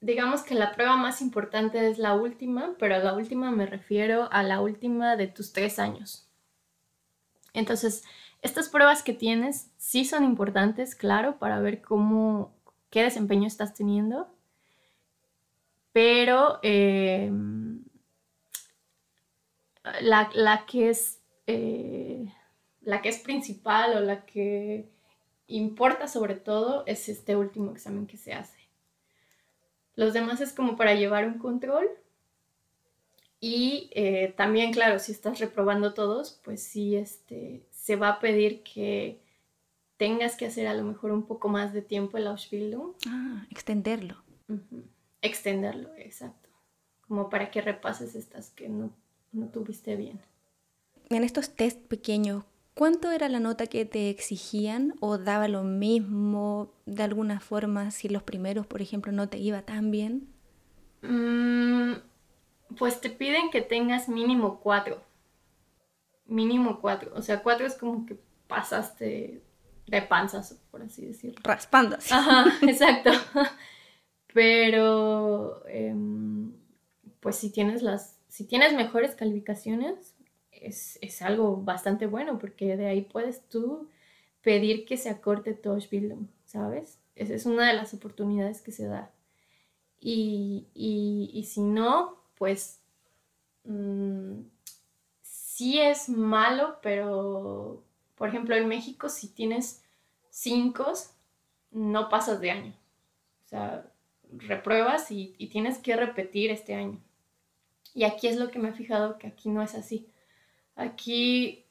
digamos 0.00 0.42
que 0.42 0.54
la 0.54 0.72
prueba 0.72 0.96
más 0.96 1.20
importante 1.22 1.88
es 1.88 1.98
la 1.98 2.14
última, 2.14 2.74
pero 2.78 2.96
a 2.96 2.98
la 2.98 3.14
última 3.14 3.50
me 3.50 3.66
refiero 3.66 4.28
a 4.32 4.42
la 4.42 4.60
última 4.60 5.16
de 5.16 5.28
tus 5.28 5.52
tres 5.52 5.78
años. 5.78 6.28
Entonces, 7.54 8.04
estas 8.42 8.68
pruebas 8.68 9.02
que 9.02 9.12
tienes 9.12 9.70
sí 9.76 10.04
son 10.04 10.24
importantes, 10.24 10.94
claro, 10.94 11.38
para 11.38 11.60
ver 11.60 11.80
cómo, 11.80 12.52
qué 12.90 13.02
desempeño 13.02 13.46
estás 13.46 13.74
teniendo, 13.74 14.28
pero 15.92 16.58
em, 16.62 17.84
la, 20.00 20.64
que 20.66 20.90
es, 20.90 21.20
eh, 21.46 22.32
la 22.84 23.02
que 23.02 23.08
es 23.08 23.18
principal 23.18 23.96
o 23.96 24.00
la 24.00 24.24
que 24.24 24.88
importa 25.46 26.08
sobre 26.08 26.34
todo 26.34 26.84
es 26.86 27.08
este 27.08 27.36
último 27.36 27.72
examen 27.72 28.06
que 28.06 28.16
se 28.16 28.32
hace. 28.32 28.58
Los 29.94 30.14
demás 30.14 30.40
es 30.40 30.52
como 30.52 30.76
para 30.76 30.94
llevar 30.94 31.26
un 31.26 31.38
control 31.38 31.88
y 33.44 33.90
eh, 33.94 34.32
también, 34.36 34.72
claro, 34.72 35.00
si 35.00 35.10
estás 35.10 35.40
reprobando 35.40 35.94
todos, 35.94 36.40
pues 36.44 36.62
sí, 36.62 36.94
este, 36.94 37.66
se 37.70 37.96
va 37.96 38.08
a 38.08 38.20
pedir 38.20 38.62
que 38.62 39.20
tengas 39.96 40.36
que 40.36 40.46
hacer 40.46 40.68
a 40.68 40.74
lo 40.74 40.84
mejor 40.84 41.10
un 41.10 41.24
poco 41.24 41.48
más 41.48 41.72
de 41.72 41.82
tiempo 41.82 42.16
el 42.16 42.28
Ausbildung. 42.28 42.94
Ah, 43.08 43.44
extenderlo. 43.50 44.22
Extenderlo, 45.22 45.90
exacto. 45.96 46.48
Como 47.08 47.28
para 47.30 47.50
que 47.50 47.60
repases 47.60 48.14
estas 48.14 48.50
que 48.50 48.68
no, 48.68 48.92
no 49.32 49.48
tuviste 49.48 49.96
bien. 49.96 50.20
En 51.10 51.24
estos 51.24 51.50
test 51.50 51.80
pequeños, 51.88 52.44
¿cuánto 52.74 53.10
era 53.10 53.28
la 53.28 53.40
nota 53.40 53.66
que 53.66 53.84
te 53.84 54.10
exigían 54.10 54.94
o 55.00 55.18
daba 55.18 55.48
lo 55.48 55.62
mismo 55.64 56.72
de 56.86 57.02
alguna 57.02 57.40
forma 57.40 57.90
si 57.90 58.08
los 58.08 58.22
primeros, 58.22 58.66
por 58.66 58.82
ejemplo, 58.82 59.12
no 59.12 59.28
te 59.28 59.38
iba 59.38 59.62
tan 59.62 59.90
bien? 59.90 60.28
Mm, 61.02 61.94
pues 62.78 63.00
te 63.00 63.10
piden 63.10 63.50
que 63.50 63.62
tengas 63.62 64.08
mínimo 64.08 64.60
cuatro 64.60 65.02
mínimo 66.32 66.80
cuatro. 66.80 67.12
O 67.14 67.22
sea, 67.22 67.42
cuatro 67.42 67.66
es 67.66 67.74
como 67.74 68.06
que 68.06 68.18
pasaste 68.48 69.42
de 69.86 70.02
panzas, 70.02 70.58
por 70.70 70.82
así 70.82 71.06
decirlo. 71.06 71.40
Raspando. 71.42 71.96
Ajá, 72.10 72.46
exacto. 72.62 73.10
Pero, 74.32 75.62
em, 75.68 76.52
pues 77.20 77.36
si 77.36 77.50
tienes 77.50 77.82
las, 77.82 78.18
si 78.28 78.46
tienes 78.46 78.74
mejores 78.74 79.14
calificaciones, 79.14 80.11
es, 80.62 81.22
algo 81.22 81.56
bastante 81.56 82.06
bueno, 82.06 82.38
porque 82.38 82.76
de 82.76 82.86
ahí 82.86 83.02
puedes 83.02 83.48
tú 83.48 83.88
pedir 84.42 84.84
que 84.84 84.96
se 84.96 85.10
acorte 85.10 85.54
tu 85.54 85.70
Ausbildung, 85.70 86.26
¿sabes? 86.44 86.98
Esa 87.14 87.34
es 87.34 87.46
una 87.46 87.68
de 87.68 87.74
las 87.74 87.94
oportunidades 87.94 88.60
que 88.60 88.72
se 88.72 88.86
da. 88.86 89.10
Y, 90.00 90.66
y, 90.74 91.44
si 91.44 91.60
no, 91.60 92.16
pues 92.36 92.80
mm, 93.64 94.40
sí 95.22 95.80
es 95.80 96.08
malo, 96.08 96.78
pero 96.82 97.84
por 98.16 98.28
ejemplo 98.28 98.56
en 98.56 98.66
México 98.66 99.08
si 99.08 99.28
tienes 99.28 99.82
cinco, 100.30 100.92
no 101.70 102.08
pasas 102.08 102.40
de 102.40 102.50
año. 102.50 102.74
O 103.44 103.48
sea, 103.48 103.92
repruebas 104.32 105.10
y, 105.10 105.34
tienes 105.50 105.78
que 105.78 105.96
repetir 105.96 106.50
este 106.50 106.74
año. 106.74 106.98
Y 107.94 108.04
aquí 108.04 108.26
es 108.26 108.36
lo 108.36 108.50
que 108.50 108.58
me 108.58 108.70
he 108.70 108.72
fijado 108.72 109.18
que 109.18 109.26
aquí 109.26 109.48
no 109.50 109.62
es 109.62 109.74
así. 109.74 110.08
Aquí 110.76 111.64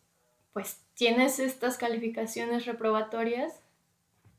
pues 0.53 0.81
tienes 0.93 1.39
estas 1.39 1.77
calificaciones 1.77 2.65
reprobatorias 2.65 3.61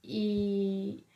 y 0.02 1.06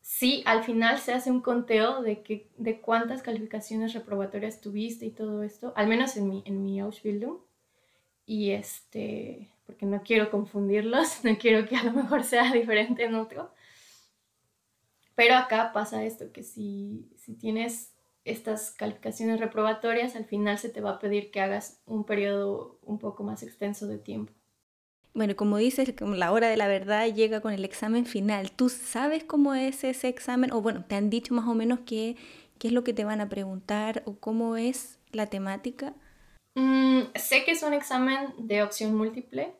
sí, 0.00 0.42
al 0.46 0.64
final 0.64 0.98
se 0.98 1.12
hace 1.12 1.30
un 1.30 1.40
conteo 1.40 2.02
de, 2.02 2.22
que, 2.22 2.48
de 2.56 2.80
cuántas 2.80 3.22
calificaciones 3.22 3.92
reprobatorias 3.92 4.60
tuviste 4.60 5.06
y 5.06 5.10
todo 5.10 5.42
esto, 5.42 5.72
al 5.76 5.86
menos 5.86 6.16
en 6.16 6.28
mi, 6.28 6.42
en 6.46 6.62
mi 6.62 6.80
Ausbildung 6.80 7.38
y 8.24 8.50
este, 8.50 9.50
porque 9.66 9.86
no 9.86 10.02
quiero 10.02 10.30
confundirlos, 10.30 11.20
no 11.24 11.36
quiero 11.38 11.68
que 11.68 11.76
a 11.76 11.84
lo 11.84 11.92
mejor 11.92 12.24
sea 12.24 12.52
diferente 12.52 13.04
en 13.04 13.14
otro. 13.14 13.52
Pero 15.14 15.34
acá 15.34 15.72
pasa 15.72 16.04
esto, 16.04 16.32
que 16.32 16.42
si, 16.42 17.06
si 17.16 17.34
tienes 17.34 17.91
estas 18.24 18.70
calificaciones 18.70 19.40
reprobatorias, 19.40 20.16
al 20.16 20.24
final 20.24 20.58
se 20.58 20.68
te 20.68 20.80
va 20.80 20.90
a 20.90 20.98
pedir 20.98 21.30
que 21.30 21.40
hagas 21.40 21.80
un 21.86 22.04
periodo 22.04 22.78
un 22.82 22.98
poco 22.98 23.24
más 23.24 23.42
extenso 23.42 23.86
de 23.86 23.98
tiempo. 23.98 24.32
Bueno, 25.14 25.36
como 25.36 25.58
dices, 25.58 25.92
como 25.98 26.14
la 26.14 26.32
hora 26.32 26.48
de 26.48 26.56
la 26.56 26.68
verdad 26.68 27.06
llega 27.06 27.40
con 27.40 27.52
el 27.52 27.64
examen 27.64 28.06
final. 28.06 28.50
¿Tú 28.52 28.70
sabes 28.70 29.24
cómo 29.24 29.54
es 29.54 29.84
ese 29.84 30.08
examen? 30.08 30.52
O 30.52 30.62
bueno, 30.62 30.84
¿te 30.86 30.94
han 30.94 31.10
dicho 31.10 31.34
más 31.34 31.46
o 31.46 31.54
menos 31.54 31.80
qué, 31.84 32.16
qué 32.58 32.68
es 32.68 32.72
lo 32.72 32.82
que 32.82 32.94
te 32.94 33.04
van 33.04 33.20
a 33.20 33.28
preguntar 33.28 34.02
o 34.06 34.16
cómo 34.16 34.56
es 34.56 34.98
la 35.10 35.26
temática? 35.26 35.94
Mm, 36.54 37.02
sé 37.14 37.44
que 37.44 37.50
es 37.50 37.62
un 37.62 37.74
examen 37.74 38.32
de 38.38 38.62
opción 38.62 38.94
múltiple. 38.94 39.54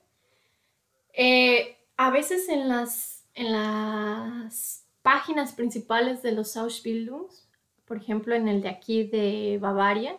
Eh, 1.12 1.76
a 1.98 2.10
veces 2.10 2.48
en 2.48 2.68
las, 2.68 3.24
en 3.34 3.52
las 3.52 4.86
páginas 5.02 5.52
principales 5.52 6.22
de 6.22 6.32
los 6.32 6.56
Ausbildungs, 6.56 7.41
por 7.92 8.00
ejemplo 8.00 8.34
en 8.34 8.48
el 8.48 8.62
de 8.62 8.70
aquí 8.70 9.04
de 9.04 9.58
Bavaria, 9.60 10.16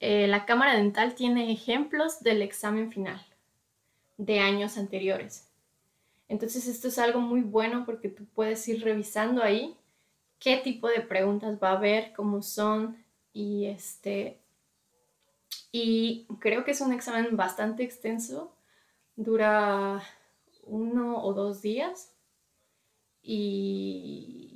eh, 0.00 0.26
la 0.26 0.46
cámara 0.46 0.74
dental 0.74 1.14
tiene 1.14 1.52
ejemplos 1.52 2.22
del 2.22 2.40
examen 2.40 2.90
final 2.90 3.20
de 4.16 4.40
años 4.40 4.78
anteriores. 4.78 5.50
Entonces 6.28 6.66
esto 6.66 6.88
es 6.88 6.98
algo 6.98 7.20
muy 7.20 7.42
bueno 7.42 7.84
porque 7.84 8.08
tú 8.08 8.24
puedes 8.34 8.66
ir 8.68 8.82
revisando 8.82 9.42
ahí 9.42 9.76
qué 10.38 10.56
tipo 10.56 10.88
de 10.88 11.02
preguntas 11.02 11.58
va 11.62 11.72
a 11.72 11.76
haber, 11.76 12.14
cómo 12.14 12.40
son 12.40 12.96
y 13.34 13.66
este 13.66 14.40
y 15.70 16.26
creo 16.40 16.64
que 16.64 16.70
es 16.70 16.80
un 16.80 16.94
examen 16.94 17.36
bastante 17.36 17.82
extenso, 17.82 18.56
dura 19.14 20.02
uno 20.62 21.22
o 21.22 21.34
dos 21.34 21.60
días 21.60 22.14
y, 23.20 24.47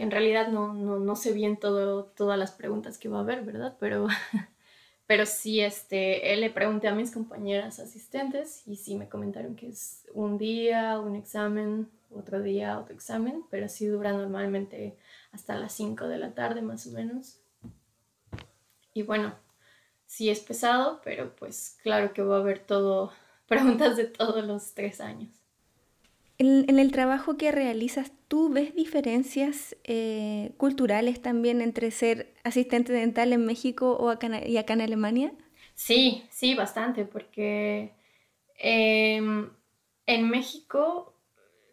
en 0.00 0.10
realidad 0.10 0.48
no, 0.48 0.72
no, 0.74 1.16
sé 1.16 1.32
bien 1.32 1.56
todo, 1.56 2.04
todas 2.04 2.38
las 2.38 2.52
preguntas 2.52 2.98
que 2.98 3.08
va 3.08 3.18
a 3.18 3.22
haber, 3.22 3.42
¿verdad? 3.44 3.76
Pero, 3.78 4.06
pero 5.06 5.26
sí, 5.26 5.60
este, 5.60 6.34
le 6.36 6.50
pregunté 6.50 6.88
a 6.88 6.94
mis 6.94 7.10
compañeras 7.10 7.78
asistentes 7.78 8.66
y 8.66 8.76
sí 8.76 8.94
me 8.94 9.08
comentaron 9.08 9.54
que 9.54 9.68
es 9.68 10.06
un 10.14 10.38
día, 10.38 10.98
un 11.00 11.16
examen, 11.16 11.88
otro 12.10 12.42
día, 12.42 12.78
otro 12.78 12.94
examen, 12.94 13.44
pero 13.50 13.68
sí 13.68 13.86
dura 13.86 14.12
normalmente 14.12 14.96
hasta 15.32 15.56
las 15.56 15.72
5 15.72 16.08
de 16.08 16.18
la 16.18 16.34
tarde 16.34 16.62
más 16.62 16.86
o 16.86 16.92
menos. 16.92 17.38
Y 18.94 19.02
bueno, 19.02 19.34
sí 20.06 20.28
es 20.30 20.40
pesado, 20.40 21.00
pero 21.04 21.34
pues 21.36 21.78
claro 21.82 22.12
que 22.12 22.22
va 22.22 22.36
a 22.36 22.40
haber 22.40 22.58
todo, 22.58 23.12
preguntas 23.46 23.96
de 23.96 24.04
todos 24.04 24.44
los 24.44 24.74
tres 24.74 25.00
años. 25.00 25.41
En, 26.42 26.80
el 26.80 26.90
trabajo 26.90 27.36
que 27.36 27.52
realizas, 27.52 28.10
¿tú 28.26 28.48
ves 28.48 28.74
diferencias 28.74 29.76
eh, 29.84 30.50
culturales 30.56 31.22
también 31.22 31.60
entre 31.60 31.92
ser 31.92 32.34
asistente 32.42 32.92
dental 32.92 33.32
en 33.32 33.46
México 33.46 33.92
o 33.92 34.08
acá, 34.10 34.44
y 34.44 34.56
acá 34.56 34.72
en 34.72 34.80
Alemania? 34.80 35.32
Sí, 35.76 36.24
sí, 36.30 36.56
bastante, 36.56 37.04
porque 37.04 37.92
em, 38.58 39.50
en 40.06 40.30
México 40.30 41.14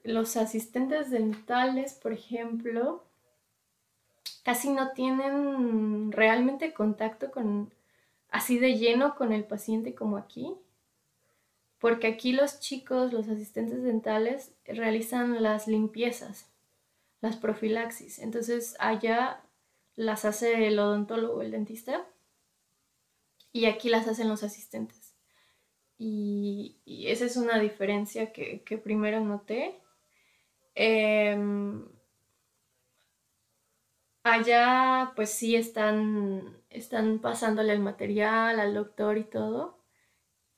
los 0.03 0.37
asistentes 0.37 1.09
dentales, 1.09 1.95
por 1.95 2.13
ejemplo, 2.13 3.03
casi 4.43 4.69
no 4.69 4.91
tienen 4.91 6.11
realmente 6.11 6.73
contacto 6.73 7.31
con, 7.31 7.73
así 8.29 8.59
de 8.59 8.77
lleno 8.77 9.15
con 9.15 9.33
el 9.33 9.45
paciente 9.45 9.95
como 9.95 10.17
aquí, 10.17 10.53
porque 11.79 12.07
aquí 12.07 12.33
los 12.33 12.59
chicos, 12.59 13.13
los 13.13 13.27
asistentes 13.29 13.83
dentales, 13.83 14.53
realizan 14.65 15.41
las 15.41 15.67
limpiezas. 15.67 16.47
las 17.21 17.35
profilaxis. 17.35 18.19
Entonces 18.19 18.77
allá 18.79 19.43
las 19.95 20.23
hace 20.23 20.67
el 20.67 20.79
odontólogo, 20.79 21.41
el 21.41 21.51
dentista, 21.51 22.07
y 23.51 23.65
aquí 23.65 23.89
las 23.89 24.07
hacen 24.07 24.29
los 24.29 24.43
asistentes. 24.43 25.15
Y, 25.97 26.77
esa 27.07 27.25
es 27.25 27.35
una 27.37 27.59
diferencia 27.59 28.31
que, 28.31 28.63
primero 28.83 29.19
noté. 29.19 29.81
Em, 30.75 31.85
allá 34.23 35.11
pues 35.15 35.31
sí 35.31 35.55
están, 35.55 36.57
están 36.69 37.19
pasándole 37.19 37.73
el 37.73 37.79
material 37.81 38.59
al 38.59 38.73
doctor 38.73 39.17
y 39.17 39.25
todo, 39.25 39.78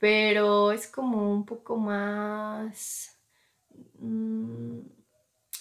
pero 0.02 0.72
es 0.72 0.88
como 0.88 1.32
un 1.32 1.46
poco 1.46 1.78
más... 1.78 3.16
Mm, 4.00 4.80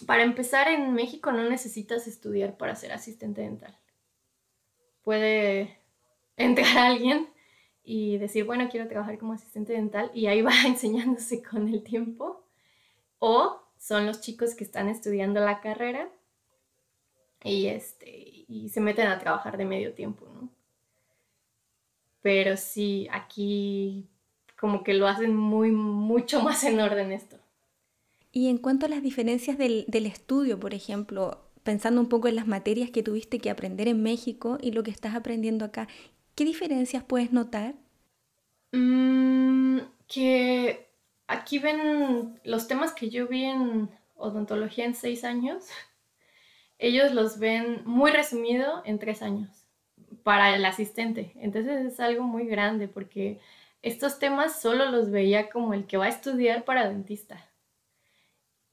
para 0.07 0.23
empezar, 0.23 0.67
en 0.69 0.95
México 0.95 1.31
no 1.31 1.47
necesitas 1.47 2.07
estudiar 2.07 2.57
para 2.57 2.75
ser 2.75 2.91
asistente 2.93 3.43
dental. 3.43 3.79
Puede 5.03 5.79
entrar 6.39 6.79
alguien 6.79 7.29
y 7.85 8.17
decir, 8.17 8.45
bueno, 8.45 8.71
quiero 8.71 8.89
trabajar 8.89 9.19
como 9.19 9.35
asistente 9.35 9.75
dental 9.75 10.11
y 10.15 10.27
ahí 10.27 10.41
va 10.43 10.55
enseñándose 10.65 11.43
con 11.43 11.69
el 11.69 11.83
tiempo. 11.83 12.43
O 13.19 13.61
son 13.77 14.07
los 14.07 14.23
chicos 14.23 14.55
que 14.55 14.65
están 14.65 14.89
estudiando 14.89 15.41
la 15.41 15.61
carrera 15.61 16.09
y, 17.45 17.67
este, 17.67 18.47
y 18.49 18.71
se 18.71 18.81
meten 18.81 19.09
a 19.09 19.19
trabajar 19.19 19.59
de 19.59 19.67
medio 19.67 19.93
tiempo, 19.93 20.27
¿no? 20.33 20.49
Pero 22.23 22.57
sí, 22.57 23.07
aquí 23.11 24.10
como 24.61 24.85
que 24.85 24.93
lo 24.93 25.09
hacen 25.09 25.35
muy, 25.35 25.71
mucho 25.71 26.43
más 26.43 26.63
en 26.65 26.81
orden 26.81 27.13
esto. 27.13 27.39
Y 28.31 28.49
en 28.49 28.59
cuanto 28.59 28.85
a 28.85 28.89
las 28.91 29.03
diferencias 29.03 29.57
del, 29.57 29.87
estudio, 29.91 30.61
por 30.61 30.75
ejemplo, 30.75 31.41
pensando 31.63 32.01
un 32.01 32.11
poco 32.11 32.29
en 32.29 32.37
las 32.37 32.47
materias 32.47 32.91
que 32.91 33.03
tuviste 33.03 33.39
que 33.39 33.49
aprender 33.49 33.89
en 33.89 34.03
México 34.03 34.59
y 34.61 34.73
lo 34.73 34.83
que 34.83 34.91
estás 34.91 35.15
aprendiendo 35.15 35.65
acá, 35.65 35.89
¿qué 36.35 36.45
diferencias 36.45 37.03
puedes 37.03 37.33
notar? 37.33 37.75
Mm, 38.73 39.79
que 40.07 40.91
aquí 41.27 41.59
ven 41.59 42.39
los 42.45 42.69
temas 42.69 42.93
que 42.93 43.09
yo 43.09 43.27
vi 43.29 43.45
en 43.45 43.89
odontología 44.15 44.85
en 44.85 44.95
seis 44.95 45.25
años, 45.25 45.65
ellos 46.79 47.15
los 47.15 47.39
ven 47.39 47.83
muy 47.87 48.11
resumido 48.11 48.83
en 48.85 48.99
tres 48.99 49.23
años 49.23 49.49
para 50.23 50.55
el 50.55 50.67
asistente. 50.67 51.33
Entonces 51.37 51.93
es 51.93 51.99
algo 51.99 52.25
muy 52.25 52.47
grande 52.47 52.89
porque 52.89 53.41
estos 53.83 54.19
temas 54.19 54.61
solo 54.61 54.91
los 54.91 55.11
veía 55.11 55.51
como 55.51 55.75
el 55.75 55.87
que 55.87 55.97
va 55.97 56.07
a 56.07 56.09
estudiar 56.09 56.65
para 56.65 56.89
dentista. 56.89 57.51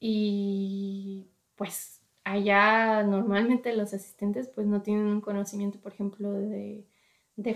Y 0.00 1.30
pues 1.56 2.02
allá 2.24 3.02
normalmente 3.02 3.74
los 3.74 3.94
asistentes 3.94 4.48
pues 4.48 4.66
no 4.66 4.82
tienen 4.82 5.06
un 5.06 5.20
conocimiento, 5.20 5.80
por 5.80 5.92
ejemplo, 5.92 6.32
de, 6.32 6.86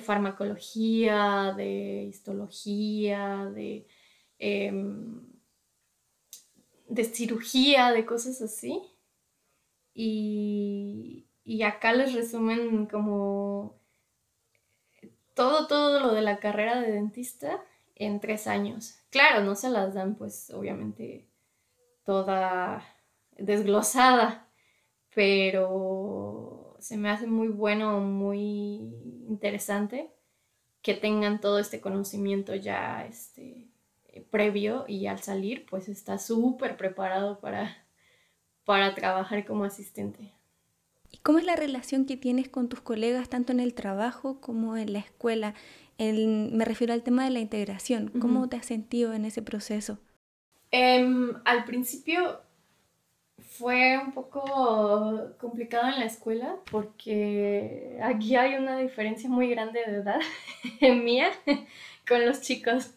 farmacología, 0.00 1.52
de 1.56 2.04
histología, 2.04 3.50
de, 3.54 3.86
em, 4.38 5.20
de 6.88 7.04
cirugía, 7.04 7.92
de 7.92 8.06
cosas 8.06 8.40
así. 8.42 8.82
Y, 9.94 11.26
y 11.44 11.62
acá 11.62 11.92
les 11.92 12.14
resumen 12.14 12.86
como 12.86 13.81
todo, 15.34 15.66
todo 15.66 16.00
lo 16.00 16.12
de 16.12 16.22
la 16.22 16.38
carrera 16.38 16.80
de 16.80 16.92
dentista 16.92 17.62
en 17.94 18.20
tres 18.20 18.46
años. 18.46 18.96
Claro, 19.10 19.42
no 19.42 19.54
se 19.54 19.70
las 19.70 19.94
dan 19.94 20.14
pues 20.14 20.50
obviamente 20.50 21.28
toda 22.04 22.84
desglosada, 23.36 24.48
pero 25.14 26.76
se 26.80 26.96
me 26.96 27.10
hace 27.10 27.26
muy 27.26 27.48
bueno, 27.48 28.00
muy 28.00 28.94
interesante 29.28 30.10
que 30.82 30.94
tengan 30.94 31.40
todo 31.40 31.58
este 31.58 31.80
conocimiento 31.80 32.54
ya 32.54 33.06
este, 33.06 33.68
previo 34.30 34.84
y 34.88 35.06
al 35.06 35.20
salir 35.20 35.64
pues 35.66 35.88
está 35.88 36.18
súper 36.18 36.76
preparado 36.76 37.40
para 37.40 37.82
para 38.64 38.94
trabajar 38.94 39.44
como 39.44 39.64
asistente. 39.64 40.32
¿Y 41.12 41.18
cómo 41.18 41.38
es 41.38 41.44
la 41.44 41.56
relación 41.56 42.06
que 42.06 42.16
tienes 42.16 42.48
con 42.48 42.68
tus 42.68 42.80
colegas 42.80 43.28
tanto 43.28 43.52
en 43.52 43.60
el 43.60 43.74
trabajo 43.74 44.40
como 44.40 44.76
en 44.76 44.92
la 44.92 44.98
escuela? 44.98 45.54
me 45.98 46.64
refiero 46.64 46.92
al 46.94 47.04
tema 47.04 47.22
de 47.22 47.30
la 47.30 47.38
integración. 47.38 48.08
¿Cómo 48.20 48.48
te 48.48 48.56
has 48.56 48.66
sentido 48.66 49.12
en 49.12 49.24
ese 49.24 49.40
proceso? 49.40 50.00
Em, 50.72 51.34
al 51.44 51.64
principio 51.64 52.40
fue 53.38 53.98
un 53.98 54.12
poco 54.12 55.36
complicado 55.38 55.88
en 55.88 56.00
la 56.00 56.06
escuela 56.06 56.56
porque 56.70 57.98
aquí 58.02 58.34
hay 58.36 58.54
una 58.54 58.78
diferencia 58.78 59.28
muy 59.28 59.50
grande 59.50 59.80
de 59.86 59.96
edad 59.98 60.20
mía 60.80 61.30
con 62.08 62.24
los 62.24 62.40
chicos 62.40 62.94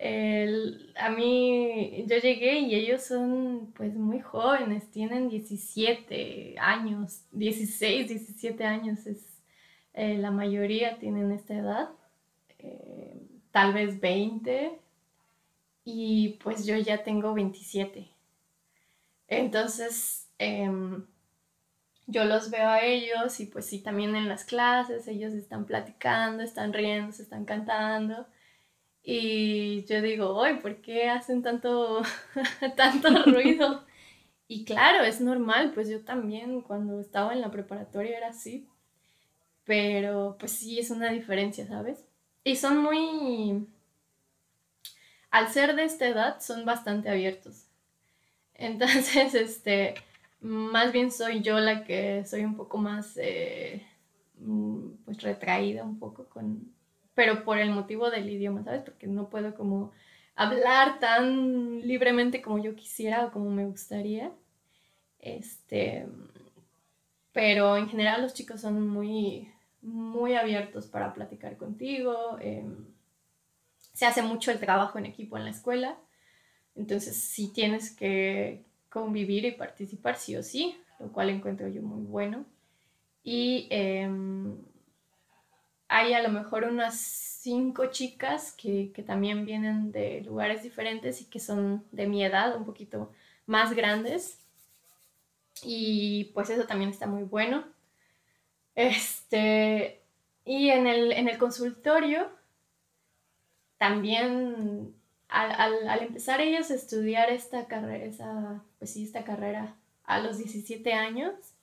a 0.00 1.10
mí, 1.10 2.04
yo 2.06 2.18
llegué 2.18 2.58
y 2.60 2.74
ellos 2.74 3.02
son 3.04 3.72
pues 3.74 3.94
muy 3.94 4.20
jóvenes, 4.20 4.90
tienen 4.90 5.28
17 5.28 6.56
años, 6.58 7.22
16, 7.32 8.08
17 8.08 8.64
años, 8.64 9.06
es, 9.06 9.24
eh, 9.94 10.18
la 10.18 10.30
mayoría 10.30 10.98
tienen 10.98 11.30
esta 11.32 11.54
edad, 11.54 11.90
eh, 12.58 13.16
tal 13.52 13.72
vez 13.72 14.00
20, 14.00 14.78
y 15.84 16.38
pues 16.42 16.66
yo 16.66 16.76
ya 16.76 17.02
tengo 17.04 17.34
27. 17.34 18.08
Entonces, 19.28 20.28
em, 20.38 21.06
yo 22.06 22.24
los 22.24 22.50
veo 22.50 22.68
a 22.68 22.82
ellos 22.82 23.40
y 23.40 23.46
pues 23.46 23.66
sí, 23.66 23.80
también 23.80 24.14
en 24.16 24.28
las 24.28 24.44
clases, 24.44 25.08
ellos 25.08 25.32
están 25.34 25.66
platicando, 25.66 26.42
están 26.42 26.72
riendo, 26.72 27.12
se 27.12 27.22
están 27.22 27.44
cantando. 27.44 28.26
Y 29.06 29.84
yo 29.84 30.00
digo, 30.00 30.42
¡ay! 30.42 30.56
¿por 30.60 30.76
qué 30.80 31.10
hacen 31.10 31.42
tanto, 31.42 32.02
tanto 32.76 33.10
ruido? 33.26 33.84
Y 34.46 34.66
claro, 34.66 35.02
es 35.04 35.22
normal, 35.22 35.72
pues 35.74 35.88
yo 35.88 36.04
también 36.04 36.60
cuando 36.60 37.00
estaba 37.00 37.32
en 37.32 37.40
la 37.40 37.50
preparatoria 37.50 38.18
era 38.18 38.28
así. 38.28 38.68
Pero 39.64 40.36
pues 40.38 40.52
sí, 40.52 40.78
es 40.78 40.90
una 40.90 41.10
diferencia, 41.10 41.66
¿sabes? 41.66 42.04
Y 42.44 42.56
son 42.56 42.78
muy... 42.78 43.66
Al 45.30 45.48
ser 45.48 45.74
de 45.74 45.84
esta 45.84 46.06
edad, 46.06 46.40
son 46.40 46.66
bastante 46.66 47.08
abiertos. 47.08 47.64
Entonces, 48.54 49.34
este, 49.34 49.94
más 50.40 50.92
bien 50.92 51.10
soy 51.10 51.40
yo 51.40 51.58
la 51.58 51.84
que 51.84 52.24
soy 52.26 52.44
un 52.44 52.56
poco 52.56 52.76
más, 52.78 53.16
eh, 53.16 53.82
mm, 54.38 54.88
pues 55.06 55.22
retraída 55.22 55.84
un 55.84 55.98
poco 55.98 56.26
con, 56.26 56.73
pero 57.14 57.44
por 57.44 57.58
el 57.58 57.70
motivo 57.70 58.10
del 58.10 58.28
idioma, 58.28 58.64
¿sabes? 58.64 58.82
Porque 58.82 59.06
no 59.06 59.28
puedo 59.28 59.54
como 59.54 59.92
hablar 60.34 60.98
tan 60.98 61.80
libremente 61.80 62.42
como 62.42 62.58
yo 62.58 62.74
quisiera 62.74 63.26
o 63.26 63.32
como 63.32 63.50
me 63.50 63.66
gustaría. 63.66 64.32
Este, 65.20 66.06
pero 67.32 67.76
en 67.76 67.88
general 67.88 68.22
los 68.22 68.34
chicos 68.34 68.60
son 68.60 68.86
muy, 68.86 69.48
muy 69.82 70.34
abiertos 70.34 70.86
para 70.86 71.14
platicar 71.14 71.56
contigo. 71.56 72.38
Em, 72.40 72.86
se 73.92 74.06
hace 74.06 74.22
mucho 74.22 74.50
el 74.50 74.58
trabajo 74.58 74.98
en 74.98 75.06
equipo 75.06 75.36
en 75.36 75.44
la 75.44 75.50
escuela. 75.50 75.96
Entonces 76.74 77.16
sí 77.16 77.52
tienes 77.52 77.94
que 77.94 78.64
convivir 78.88 79.44
y 79.44 79.52
participar 79.52 80.16
sí 80.16 80.36
o 80.36 80.42
sí, 80.42 80.76
lo 80.98 81.12
cual 81.12 81.30
encuentro 81.30 81.68
yo 81.68 81.82
muy 81.82 82.04
bueno. 82.04 82.44
Y 83.22 83.66
em, 83.70 84.56
hay 85.94 86.12
a 86.12 86.22
lo 86.24 86.28
mejor 86.28 86.64
unas 86.64 86.98
cinco 86.98 87.86
chicas 87.86 88.50
que, 88.50 88.90
también 89.06 89.44
vienen 89.44 89.92
de 89.92 90.22
lugares 90.22 90.64
diferentes 90.64 91.20
y 91.20 91.26
que 91.26 91.38
son 91.38 91.84
de 91.92 92.08
mi 92.08 92.24
edad, 92.24 92.56
un 92.56 92.64
poquito 92.64 93.12
más 93.46 93.74
grandes. 93.74 94.40
Y 95.62 96.32
pues 96.34 96.50
eso 96.50 96.66
también 96.66 96.90
está 96.90 97.06
muy 97.06 97.22
bueno. 97.22 97.64
Este, 98.74 100.02
y 100.44 100.70
en 100.70 100.88
el, 100.88 101.38
consultorio, 101.38 102.28
también 103.78 104.96
al, 105.28 106.02
empezar 106.02 106.40
ellos 106.40 106.72
a 106.72 106.74
estudiar 106.74 107.30
esta 107.30 107.66
carrera, 107.68 108.64
pues 108.80 108.92
sí, 108.92 109.04
esta 109.04 109.22
carrera 109.22 109.76
a 110.02 110.18
los 110.18 110.38
17 110.38 110.92
años, 110.92 111.53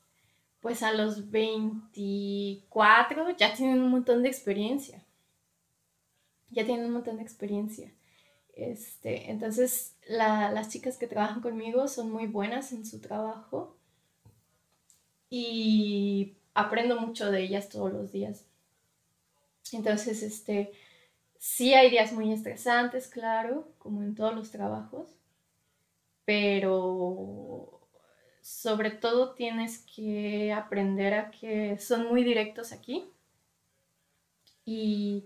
pues 0.61 0.83
a 0.83 0.93
los 0.93 1.31
24 1.31 3.35
ya 3.35 3.53
tienen 3.53 3.81
un 3.81 3.89
montón 3.89 4.23
de 4.23 4.29
experiencia. 4.29 5.03
Ya 6.51 6.65
tienen 6.65 6.85
un 6.85 6.93
montón 6.93 7.17
de 7.17 7.23
experiencia. 7.23 7.91
Este, 8.53 9.31
entonces, 9.31 9.95
las 10.07 10.69
chicas 10.69 10.97
que 10.97 11.07
trabajan 11.07 11.41
conmigo 11.41 11.87
son 11.87 12.11
muy 12.11 12.27
buenas 12.27 12.71
en 12.73 12.85
su 12.85 12.99
trabajo 12.99 13.75
y 15.29 16.35
aprendo 16.53 16.99
mucho 16.99 17.31
de 17.31 17.41
ellas 17.41 17.69
todos 17.69 17.91
los 17.91 18.11
días. 18.11 18.45
Entonces, 19.71 20.21
este, 20.21 20.71
sí 21.39 21.73
hay 21.73 21.89
días 21.89 22.13
muy 22.13 22.31
estresantes, 22.31 23.07
claro, 23.07 23.67
como 23.79 24.03
en 24.03 24.13
todos 24.13 24.35
los 24.35 24.51
trabajos, 24.51 25.09
pero 26.25 27.80
sobre 28.41 28.91
todo 28.91 29.33
tienes 29.33 29.85
que 29.95 30.51
aprender 30.51 31.13
a 31.13 31.31
que 31.31 31.77
son 31.77 32.07
muy 32.07 32.23
directos 32.23 32.71
aquí. 32.71 33.05
Y 34.65 35.25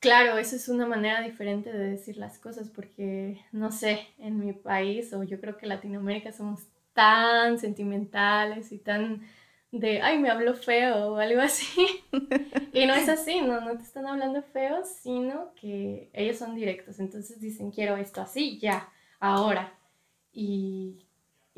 claro, 0.00 0.38
eso 0.38 0.56
es 0.56 0.68
una 0.68 0.86
manera 0.86 1.20
diferente 1.20 1.72
de 1.72 1.90
decir 1.90 2.16
las 2.16 2.38
cosas 2.38 2.70
porque, 2.70 3.40
no 3.52 3.70
sé, 3.70 4.06
en 4.18 4.38
mi 4.38 4.52
país 4.52 5.12
o 5.12 5.22
yo 5.22 5.40
creo 5.40 5.56
que 5.56 5.66
Latinoamérica 5.66 6.32
somos 6.32 6.66
tan 6.92 7.58
sentimentales 7.58 8.72
y 8.72 8.78
tan 8.78 9.22
de, 9.70 10.00
ay, 10.00 10.18
me 10.18 10.30
hablo 10.30 10.54
feo 10.54 11.12
o 11.12 11.16
algo 11.16 11.40
así. 11.42 11.68
y 12.72 12.86
no 12.86 12.94
es 12.94 13.08
así, 13.08 13.40
no, 13.40 13.60
no 13.60 13.76
te 13.76 13.82
están 13.82 14.06
hablando 14.06 14.42
feo, 14.42 14.84
sino 14.84 15.52
que 15.54 16.10
ellos 16.12 16.38
son 16.38 16.54
directos. 16.54 16.98
Entonces 17.00 17.40
dicen, 17.40 17.70
quiero 17.70 17.96
esto 17.96 18.20
así, 18.20 18.58
ya, 18.58 18.88
ahora. 19.20 19.74
Y, 20.32 21.07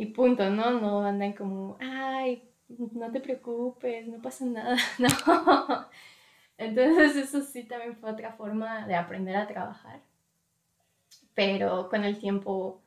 y 0.01 0.07
punto, 0.07 0.49
¿no? 0.49 0.71
No 0.81 1.05
andan 1.05 1.35
como, 1.35 1.77
ay, 1.79 2.43
no 2.69 3.13
te 3.13 3.21
preocupes, 3.21 4.09
no 4.09 4.23
pasa 4.23 4.47
nada, 4.47 4.77
no. 4.99 5.89
Entonces 6.57 7.17
eso 7.17 7.43
sí 7.43 7.65
también 7.65 7.97
fue 7.97 8.11
otra 8.11 8.33
forma 8.33 8.87
de 8.87 8.95
aprender 8.95 9.37
a 9.37 9.47
trabajar. 9.47 10.01
Pero 11.35 11.91
con 11.91 12.05
el 12.05 12.19
tiempo 12.19 12.81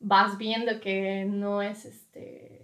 vas 0.00 0.38
viendo 0.38 0.80
que 0.80 1.24
no 1.24 1.62
es 1.62 1.84
este 1.84 2.60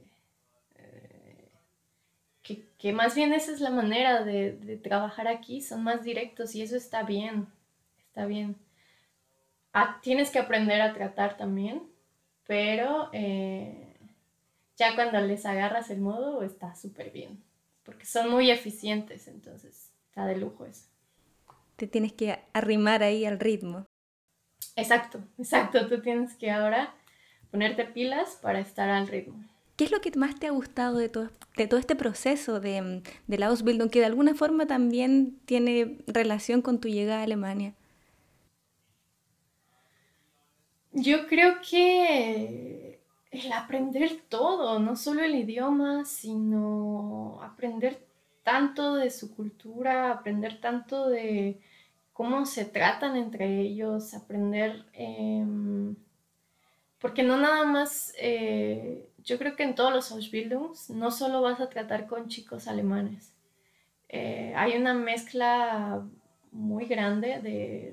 que, 2.79 2.93
más 2.93 3.15
bien 3.15 3.33
esa 3.33 3.53
es 3.53 3.61
la 3.61 3.71
manera 3.71 4.23
de, 4.25 4.81
trabajar 4.83 5.29
aquí, 5.29 5.61
son 5.61 5.83
más 5.83 6.03
directos 6.05 6.55
y 6.55 6.63
eso 6.63 6.77
está 6.77 7.03
bien, 7.03 7.49
está 8.09 8.27
bien. 8.27 8.57
Ah, 9.73 9.99
tienes 10.03 10.31
que 10.31 10.39
aprender 10.39 10.81
a 10.81 10.93
tratar 10.93 11.37
también, 11.37 11.83
pero 12.47 13.11
eh, 13.13 13.97
ya 14.77 14.95
cuando 14.95 15.21
les 15.21 15.45
agarras 15.47 15.91
el 15.91 16.01
modo 16.01 16.43
está 16.43 16.75
súper 16.75 17.11
bien, 17.11 17.43
porque 17.83 18.07
son 18.07 18.31
muy 18.31 18.51
eficientes, 18.51 19.29
entonces 19.29 19.93
está 20.09 20.27
de 20.27 20.37
lujo 20.37 20.67
eso. 20.67 20.87
Te 21.77 21.87
tienes 21.87 22.13
que 22.13 22.39
arrimar 22.53 23.03
ahí 23.03 23.25
al 23.25 23.39
ritmo. 23.39 23.87
Exacto, 24.77 25.21
exacto, 25.39 25.87
tú 25.89 26.01
tienes 26.01 26.35
que 26.35 26.51
ahora 26.51 26.95
ponerte 27.51 27.85
pilas 27.85 28.39
para 28.43 28.61
estar 28.61 28.89
al 28.89 29.09
ritmo. 29.09 29.43
¿Qué 29.77 29.85
es 29.85 29.91
lo 29.91 30.01
que 30.01 30.11
más 30.17 30.39
te 30.39 30.47
ha 30.47 30.51
gustado 30.51 30.97
de 30.97 31.11
todo, 31.11 31.31
de 31.57 31.67
todo 31.67 31.79
este 31.79 31.97
proceso 31.97 32.61
de, 32.61 33.03
de 33.27 33.39
la 33.39 33.49
Ausbildung, 33.49 33.91
que 33.91 34.01
de 34.01 34.07
alguna 34.07 34.35
forma 34.35 34.67
también 34.67 35.39
tiene 35.45 35.99
relación 36.07 36.63
con 36.63 36.81
tu 36.81 36.89
llegada 36.89 37.21
a 37.21 37.25
Alemania? 37.25 37.75
Yo 40.99 41.27
creo 41.27 41.57
que 41.61 43.01
el 43.31 43.53
aprender 43.53 44.23
todo, 44.31 44.79
no 44.79 44.97
solo 44.97 45.23
el 45.23 45.35
idioma, 45.35 46.07
sino 46.07 47.39
aprender 47.43 47.99
tanto 48.43 48.95
de 48.95 49.11
su 49.11 49.35
cultura, 49.37 50.11
aprender 50.11 50.59
tanto 50.59 51.09
de 51.11 51.61
cómo 52.15 52.47
se 52.47 52.65
tratan 52.65 53.15
entre 53.17 53.61
ellos, 53.61 54.15
aprender, 54.15 54.87
em, 54.95 55.97
porque 56.99 57.23
no 57.23 57.37
nada 57.37 57.65
más 57.65 58.15
eh, 58.19 59.07
yo 59.23 59.39
creo 59.39 59.55
que 59.55 59.65
en 59.65 59.75
todos 59.75 59.93
los 59.93 60.11
Ausbildungs 60.13 60.89
no 60.89 61.11
solo 61.11 61.43
vas 61.43 61.61
a 61.61 61.69
tratar 61.69 62.07
con 62.07 62.29
chicos 62.29 62.69
alemanes. 62.69 63.35
Eh, 64.09 64.55
hay 64.57 64.77
una 64.79 64.95
mezcla 64.95 66.03
muy 66.53 66.87
grande 66.87 67.41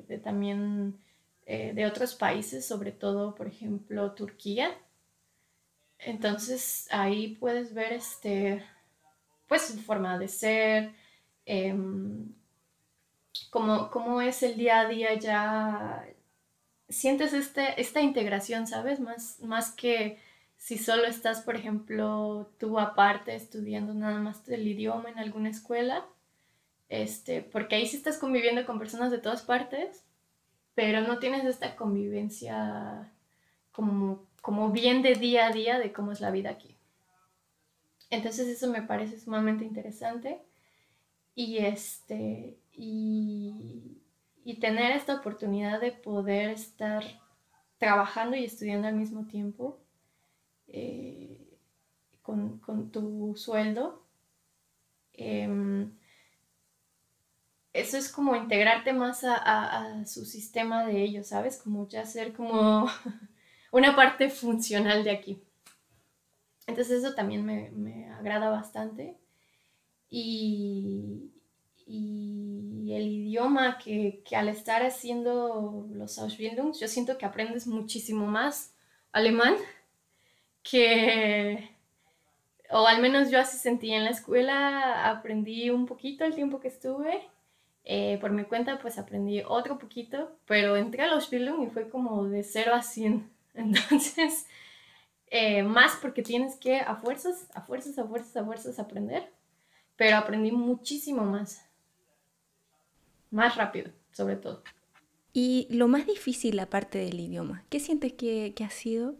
de, 0.08 0.20
también 0.20 0.97
eh, 1.46 1.74
de 1.74 1.86
otros 1.86 2.16
países, 2.16 2.66
sobre 2.66 2.91
todo, 2.91 3.36
por 3.36 3.48
ejemplo, 3.48 4.14
Turquía. 4.14 4.78
Entonces 6.00 6.88
ahí 6.91 7.36
puedes 7.36 7.74
ver 7.74 7.94
este, 7.94 8.64
pues 9.48 9.64
su 9.68 9.80
forma 9.80 10.18
de 10.18 10.28
ser, 10.28 10.94
cómo, 13.50 13.89
cómo, 13.91 14.22
es 14.22 14.44
el 14.44 14.58
día 14.58 14.82
a 14.82 14.88
día 14.88 15.14
ya. 15.16 16.06
Sientes 16.89 17.34
este, 17.34 17.80
esta 17.82 18.02
integración, 18.02 18.68
¿sabes? 18.68 19.00
Más, 19.00 19.39
más 19.41 19.72
que 19.72 20.20
si 20.64 20.78
solo 20.78 21.04
estás, 21.06 21.41
por 21.41 21.58
ejemplo, 21.58 22.50
tú 22.58 22.80
aparte 22.80 23.36
estudiando 23.36 23.94
nada 23.94 24.20
más 24.20 24.48
el 24.48 24.66
idioma 24.66 25.10
en 25.10 25.20
alguna 25.20 25.50
escuela, 25.50 26.06
este, 26.88 27.41
porque 27.41 27.76
ahí 27.76 27.86
sí 27.86 27.98
estás 27.98 28.18
conviviendo 28.18 28.66
con 28.66 28.80
personas 28.80 29.12
de 29.12 29.18
todas 29.18 29.41
partes, 29.41 30.06
pero 30.76 31.01
no 31.01 31.19
tienes 31.19 31.45
esta 31.45 31.76
convivencia 31.76 33.11
como, 33.71 34.26
como 34.41 34.71
bien 34.71 35.01
de 35.01 35.15
día 35.15 35.47
a 35.47 35.51
día 35.51 35.80
de 35.80 35.93
cómo 35.93 36.11
es 36.11 36.21
la 36.21 36.32
vida 36.32 36.49
aquí. 36.49 36.78
Entonces 38.09 38.47
eso 38.47 38.69
me 38.69 38.82
parece 38.82 39.19
sumamente 39.19 39.65
interesante 39.65 40.41
y, 41.36 41.57
este, 41.57 42.59
y, 42.71 44.01
y 44.43 44.59
tener 44.59 44.91
esta 44.91 45.15
oportunidad 45.15 45.82
de 45.82 45.91
poder 45.91 46.51
estar 46.51 47.03
trabajando 47.78 48.36
y 48.36 48.45
estudiando 48.45 48.88
al 48.88 48.95
mismo 48.95 49.26
tiempo 49.26 49.80
eh, 50.67 51.59
con, 52.21 52.91
tu 52.91 53.36
sueldo. 53.36 54.03
Em, 55.13 55.91
eso 57.74 57.97
es 57.97 58.09
como 58.09 58.36
integrarte 58.36 58.93
más 58.93 59.24
a, 59.24 60.05
su 60.05 60.26
sistema 60.26 60.86
de 60.86 61.01
ellos, 61.01 61.28
¿sabes? 61.28 61.57
Como 61.57 61.88
ya 61.89 62.05
ser 62.05 62.34
como 62.34 62.88
una 63.71 63.95
parte 63.95 64.30
funcional 64.30 65.03
de 65.03 65.11
aquí. 65.11 65.41
Entonces 66.67 67.03
eso 67.03 67.15
también 67.15 67.43
me, 67.43 68.09
agrada 68.11 68.49
bastante. 68.51 69.17
Y, 70.09 71.32
el 71.88 73.07
idioma 73.07 73.80
que, 73.80 74.24
al 74.36 74.49
estar 74.49 74.84
haciendo 74.84 75.88
los 75.91 76.19
Ausbildungs, 76.19 76.80
yo 76.80 76.88
siento 76.88 77.17
que 77.17 77.26
aprendes 77.26 77.65
muchísimo 77.65 78.28
más 78.28 78.76
alemán 79.11 79.55
que, 80.61 81.71
o 82.69 82.86
al 82.86 83.01
menos 83.01 83.32
yo 83.32 83.39
así 83.39 83.57
sentí 83.57 83.91
en 83.91 84.03
la 84.03 84.11
escuela, 84.11 85.09
aprendí 85.09 85.71
un 85.71 85.88
poquito 85.88 86.24
el 86.24 86.36
tiempo 86.36 86.59
que 86.59 86.67
estuve. 86.67 87.32
Eh, 87.86 88.17
por 88.21 88.31
mi 88.31 88.45
cuenta, 88.45 88.79
pues 88.79 88.97
aprendí 88.97 89.41
otro 89.45 89.77
poquito, 89.77 90.38
pero 90.45 90.77
entré 90.77 91.03
a 91.03 91.13
los 91.13 91.29
Bildung 91.29 91.63
y 91.63 91.69
fue 91.69 91.89
como 91.89 92.25
de 92.25 92.43
0 92.43 92.73
a 92.73 92.81
100. 92.81 93.29
Entonces, 93.53 94.45
eh, 95.27 95.63
más 95.63 95.97
porque 96.01 96.21
tienes 96.21 96.55
que 96.55 96.79
a 96.79 96.95
fuerzas, 96.95 97.49
a 97.53 97.61
fuerzas, 97.61 97.97
a 97.97 98.05
fuerzas, 98.05 98.38
a 98.38 98.45
fuerzas 98.45 98.79
aprender, 98.79 99.29
pero 99.95 100.17
aprendí 100.17 100.51
muchísimo 100.51 101.23
más. 101.23 101.65
Más 103.31 103.55
rápido, 103.55 103.91
sobre 104.11 104.38
todo. 104.38 104.63
Y 105.34 105.67
lo 105.71 105.88
más 105.88 106.05
difícil 106.05 106.59
aparte 106.59 106.99
del 106.99 107.19
idioma, 107.19 107.65
¿qué 107.69 107.79
sientes 107.79 108.13
que, 108.13 108.53
que 108.55 108.63
ha 108.63 108.69
sido? 108.69 109.15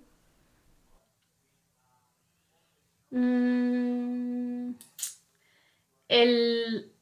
Mm, 3.10 4.76
el, 6.08 6.93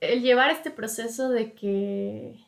llevar 0.00 0.50
este 0.50 0.70
proceso 0.70 1.30
de 1.30 1.54
que, 1.54 2.44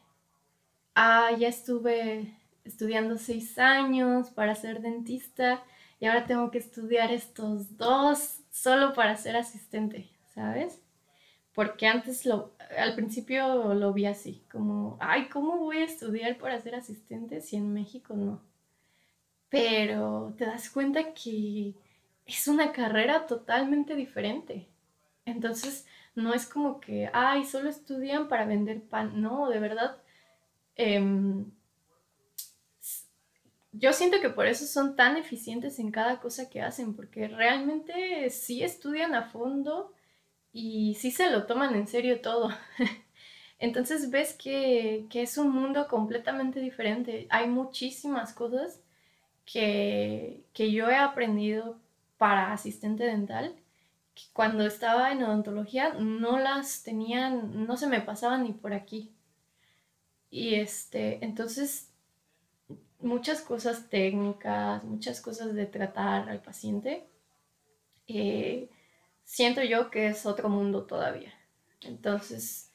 ah, 0.94 1.30
ya 1.38 1.48
estuve 1.48 2.34
estudiando 2.64 3.18
seis 3.18 3.58
años 3.58 4.30
para 4.30 4.54
ser 4.54 4.80
dentista 4.80 5.62
y 6.00 6.06
ahora 6.06 6.26
tengo 6.26 6.50
que 6.50 6.58
estudiar 6.58 7.12
estos 7.12 7.76
dos 7.76 8.40
solo 8.50 8.94
para 8.94 9.16
ser 9.16 9.36
asistente, 9.36 10.10
¿sabes? 10.34 10.80
Porque 11.54 11.86
antes 11.86 12.26
lo, 12.26 12.54
al 12.78 12.94
principio 12.94 13.74
lo 13.74 13.92
vi 13.92 14.06
así, 14.06 14.44
como, 14.50 14.96
ay, 15.00 15.28
¿cómo 15.28 15.58
voy 15.58 15.78
a 15.78 15.84
estudiar 15.84 16.38
para 16.38 16.60
ser 16.60 16.74
asistente 16.74 17.40
si 17.40 17.56
en 17.56 17.72
México 17.72 18.14
no? 18.14 18.48
pero 19.48 20.34
te 20.36 20.44
das 20.44 20.70
cuenta 20.70 21.14
que 21.14 21.74
es 22.26 22.48
una 22.48 22.72
carrera 22.72 23.26
totalmente 23.26 23.94
diferente. 23.94 24.68
Entonces, 25.24 25.86
no 26.18 26.34
es 26.34 26.46
como 26.46 26.80
que, 26.80 27.10
ay, 27.12 27.44
solo 27.44 27.68
estudian 27.70 28.28
para 28.28 28.44
vender 28.44 28.82
pan. 28.82 29.20
No, 29.20 29.48
de 29.48 29.60
verdad. 29.60 29.96
Em, 30.76 31.50
yo 33.72 33.92
siento 33.92 34.20
que 34.20 34.30
por 34.30 34.46
eso 34.46 34.66
son 34.66 34.96
tan 34.96 35.16
eficientes 35.16 35.78
en 35.78 35.90
cada 35.90 36.20
cosa 36.20 36.50
que 36.50 36.62
hacen, 36.62 36.94
porque 36.94 37.28
realmente 37.28 38.30
sí 38.30 38.62
estudian 38.62 39.14
a 39.14 39.24
fondo 39.30 39.92
y 40.52 40.94
sí 40.96 41.10
se 41.10 41.30
lo 41.30 41.46
toman 41.46 41.74
en 41.74 41.86
serio 41.86 42.20
todo. 42.20 42.50
Entonces 43.58 44.10
ves 44.10 44.34
que, 44.34 45.06
que 45.10 45.22
es 45.22 45.38
un 45.38 45.50
mundo 45.50 45.88
completamente 45.88 46.60
diferente. 46.60 47.26
Hay 47.30 47.48
muchísimas 47.48 48.32
cosas 48.32 48.80
que, 49.52 50.44
yo 50.54 50.90
he 50.90 50.96
aprendido 50.96 51.78
para 52.18 52.52
asistente 52.52 53.04
dental, 53.04 53.54
cuando 54.32 54.66
estaba 54.66 55.12
en 55.12 55.22
odontología 55.22 55.94
no 55.94 56.38
las 56.38 56.82
tenían, 56.82 57.66
no 57.66 57.76
se 57.76 57.86
me 57.86 58.00
pasaban 58.00 58.44
ni 58.44 58.52
por 58.52 58.72
aquí. 58.72 59.12
Y 60.30 60.54
este, 60.54 61.24
entonces 61.24 61.90
muchas 63.00 63.40
cosas 63.40 63.88
técnicas, 63.88 64.82
muchas 64.84 65.20
cosas 65.20 65.54
de 65.54 65.66
tratar 65.66 66.28
al 66.28 66.42
paciente, 66.42 67.06
eh, 68.06 68.68
siento 69.24 69.62
yo 69.62 69.90
que 69.90 70.08
es 70.08 70.26
otro 70.26 70.48
mundo 70.48 70.84
todavía. 70.84 71.32
Entonces, 71.82 72.72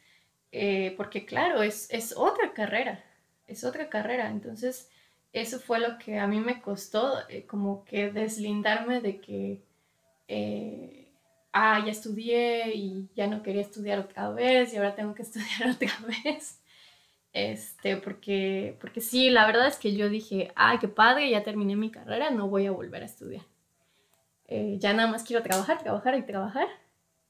eh, 0.51 0.93
porque 0.97 1.25
claro, 1.25 1.63
es, 1.63 1.87
es 1.91 2.15
otra 2.15 2.53
carrera, 2.53 3.03
es 3.47 3.63
otra 3.63 3.89
carrera. 3.89 4.29
Entonces, 4.29 4.89
eso 5.33 5.59
fue 5.59 5.79
lo 5.79 5.97
que 5.97 6.19
a 6.19 6.27
mí 6.27 6.39
me 6.39 6.61
costó, 6.61 7.27
eh, 7.29 7.45
como 7.45 7.83
que 7.85 8.11
deslindarme 8.11 9.01
de 9.01 9.19
que, 9.19 9.61
ah, 11.53 11.81
ya 11.85 11.91
estudié 11.91 12.75
y 12.75 13.09
ya 13.15 13.27
no 13.27 13.43
quería 13.43 13.61
estudiar 13.61 13.99
otra 13.99 14.29
vez 14.31 14.73
y 14.73 14.77
ahora 14.77 14.95
tengo 14.95 15.13
que 15.13 15.21
estudiar 15.23 15.69
otra 15.71 15.93
vez. 16.25 16.59
Este, 17.33 17.97
porque, 17.97 18.77
porque 18.79 19.01
sí, 19.01 19.29
la 19.29 19.45
verdad 19.47 19.67
es 19.67 19.77
que 19.77 19.95
yo 19.95 20.09
dije, 20.09 20.51
ay, 20.55 20.77
qué 20.79 20.87
padre, 20.87 21.29
ya 21.31 21.43
terminé 21.43 21.75
mi 21.75 21.89
carrera, 21.89 22.29
no 22.31 22.47
voy 22.47 22.67
a 22.67 22.71
volver 22.71 23.01
a 23.03 23.05
estudiar. 23.05 23.43
Eh, 24.47 24.77
ya 24.79 24.93
nada 24.93 25.09
más 25.09 25.23
quiero 25.23 25.41
trabajar, 25.41 25.81
trabajar 25.81 26.15
y 26.15 26.23
trabajar. 26.23 26.67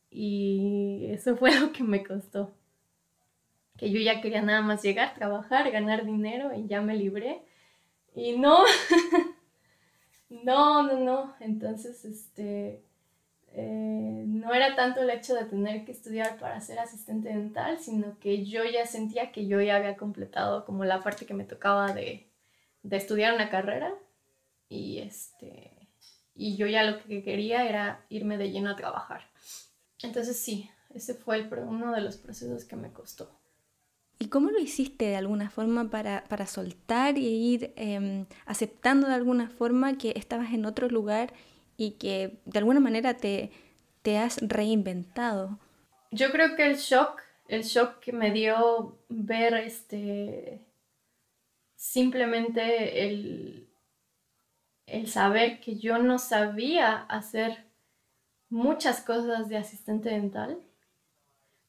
Y 0.10 1.08
eso 1.10 1.36
fue 1.38 1.52
lo 1.60 1.72
que 1.72 1.84
me 1.84 2.04
costó. 2.04 2.54
Que 3.78 3.92
yo 3.92 4.00
ya 4.00 4.22
quería 4.22 4.42
nada 4.42 4.62
más 4.62 4.84
llegar, 4.84 5.16
trabajar, 5.16 5.72
ganar 5.72 6.06
dinero 6.06 6.54
y 6.54 6.68
ya 6.68 6.82
me 6.82 6.96
libré. 6.96 7.42
Y 8.16 8.38
no, 8.38 8.60
no, 10.30 10.84
no, 10.84 11.00
no. 11.00 11.36
Entonces, 11.40 12.06
este, 12.06 12.84
eh, 13.56 14.24
no 14.26 14.54
era 14.54 14.76
tanto 14.76 15.02
el 15.02 15.10
hecho 15.12 15.36
de 15.36 15.46
tener 15.46 15.86
que 15.86 15.92
estudiar 15.92 16.38
para 16.40 16.60
ser 16.60 16.80
asistente 16.80 17.30
dental, 17.30 17.78
sino 17.80 18.18
que 18.20 18.46
yo 18.46 18.64
ya 18.66 18.88
sentía 18.88 19.32
que 19.32 19.46
yo 19.48 19.62
ya 19.62 19.76
había 19.76 19.96
completado 19.96 20.66
como 20.66 20.86
la 20.86 21.04
parte 21.04 21.28
que 21.28 21.36
me 21.36 21.44
tocaba 21.44 21.94
de, 21.94 22.32
de 22.82 22.98
estudiar 22.98 23.36
una 23.36 23.50
carrera 23.50 23.94
y 24.70 25.00
este 25.00 25.84
y 26.36 26.58
yo 26.58 26.66
ya 26.66 26.82
lo 26.82 27.04
que 27.04 27.24
quería 27.24 27.70
era 27.70 28.04
irme 28.10 28.40
de 28.40 28.50
lleno 28.50 28.72
a 28.72 28.76
trabajar. 28.76 29.30
Entonces 30.02 30.40
sí, 30.40 30.72
ese 30.96 31.14
fue 31.14 31.38
el, 31.38 31.54
uno 31.68 31.92
de 31.92 32.02
los 32.02 32.18
procesos 32.18 32.66
que 32.66 32.76
me 32.76 32.92
costó. 32.92 33.40
¿Y 34.18 34.30
cómo 34.30 34.50
lo 34.50 34.60
hiciste 34.60 35.06
de 35.06 35.16
alguna 35.16 35.52
forma 35.52 35.92
para, 35.92 36.24
para 36.24 36.48
soltar 36.48 37.20
y 37.20 37.28
ir 37.28 37.74
em, 37.76 38.26
aceptando 38.46 39.08
de 39.08 39.14
alguna 39.14 39.50
forma 39.50 39.98
que 39.98 40.14
estabas 40.16 40.54
en 40.54 40.66
otro 40.66 40.88
lugar 40.88 41.34
y 41.78 41.92
que 41.92 42.40
de 42.46 42.60
alguna 42.60 42.80
manera 42.80 43.16
te, 43.16 43.52
te 44.02 44.18
has 44.18 44.38
reinventado. 44.42 45.60
Yo 46.12 46.32
creo 46.32 46.56
que 46.56 46.66
el 46.66 46.78
shock, 46.78 47.22
el 47.48 47.64
shock 47.64 48.00
que 48.00 48.12
me 48.14 48.32
dio 48.32 48.98
ver 49.10 49.56
este 49.56 50.62
simplemente 51.76 53.08
el, 53.08 53.68
el 54.86 55.08
saber 55.08 55.60
que 55.60 55.76
yo 55.76 55.98
no 55.98 56.18
sabía 56.18 56.96
hacer 57.10 57.66
muchas 58.50 59.02
cosas 59.02 59.50
de 59.50 59.58
asistente 59.58 60.10
dental 60.10 60.62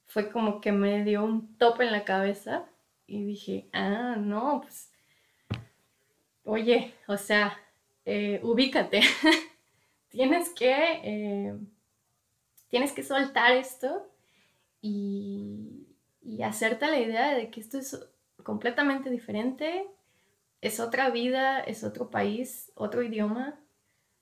fue 0.06 0.30
como 0.30 0.60
que 0.60 0.70
me 0.70 1.02
dio 1.02 1.24
un 1.24 1.56
tope 1.56 1.84
en 1.84 1.92
la 1.92 2.04
cabeza 2.04 2.64
y 3.06 3.24
dije, 3.24 3.68
ah, 3.72 4.16
no, 4.16 4.60
pues, 4.62 4.92
oye, 6.44 6.94
o 7.08 7.16
sea, 7.16 7.58
eh, 8.04 8.40
ubícate. 8.42 9.00
tienes 10.14 10.50
que, 10.50 11.00
eh, 11.02 11.58
tienes 12.68 12.92
que 12.92 13.02
soltar 13.02 13.52
esto 13.52 14.08
y, 14.80 15.80
hacerte 16.44 16.86
la 16.86 17.00
idea 17.00 17.34
de 17.34 17.50
que 17.50 17.60
esto 17.60 17.78
es 17.78 17.98
completamente 18.44 19.10
diferente, 19.10 19.86
es 20.60 20.78
otra 20.78 21.10
vida, 21.10 21.60
es 21.60 21.82
otro 21.84 22.10
país, 22.10 22.70
otro 22.74 23.02
idioma. 23.02 23.58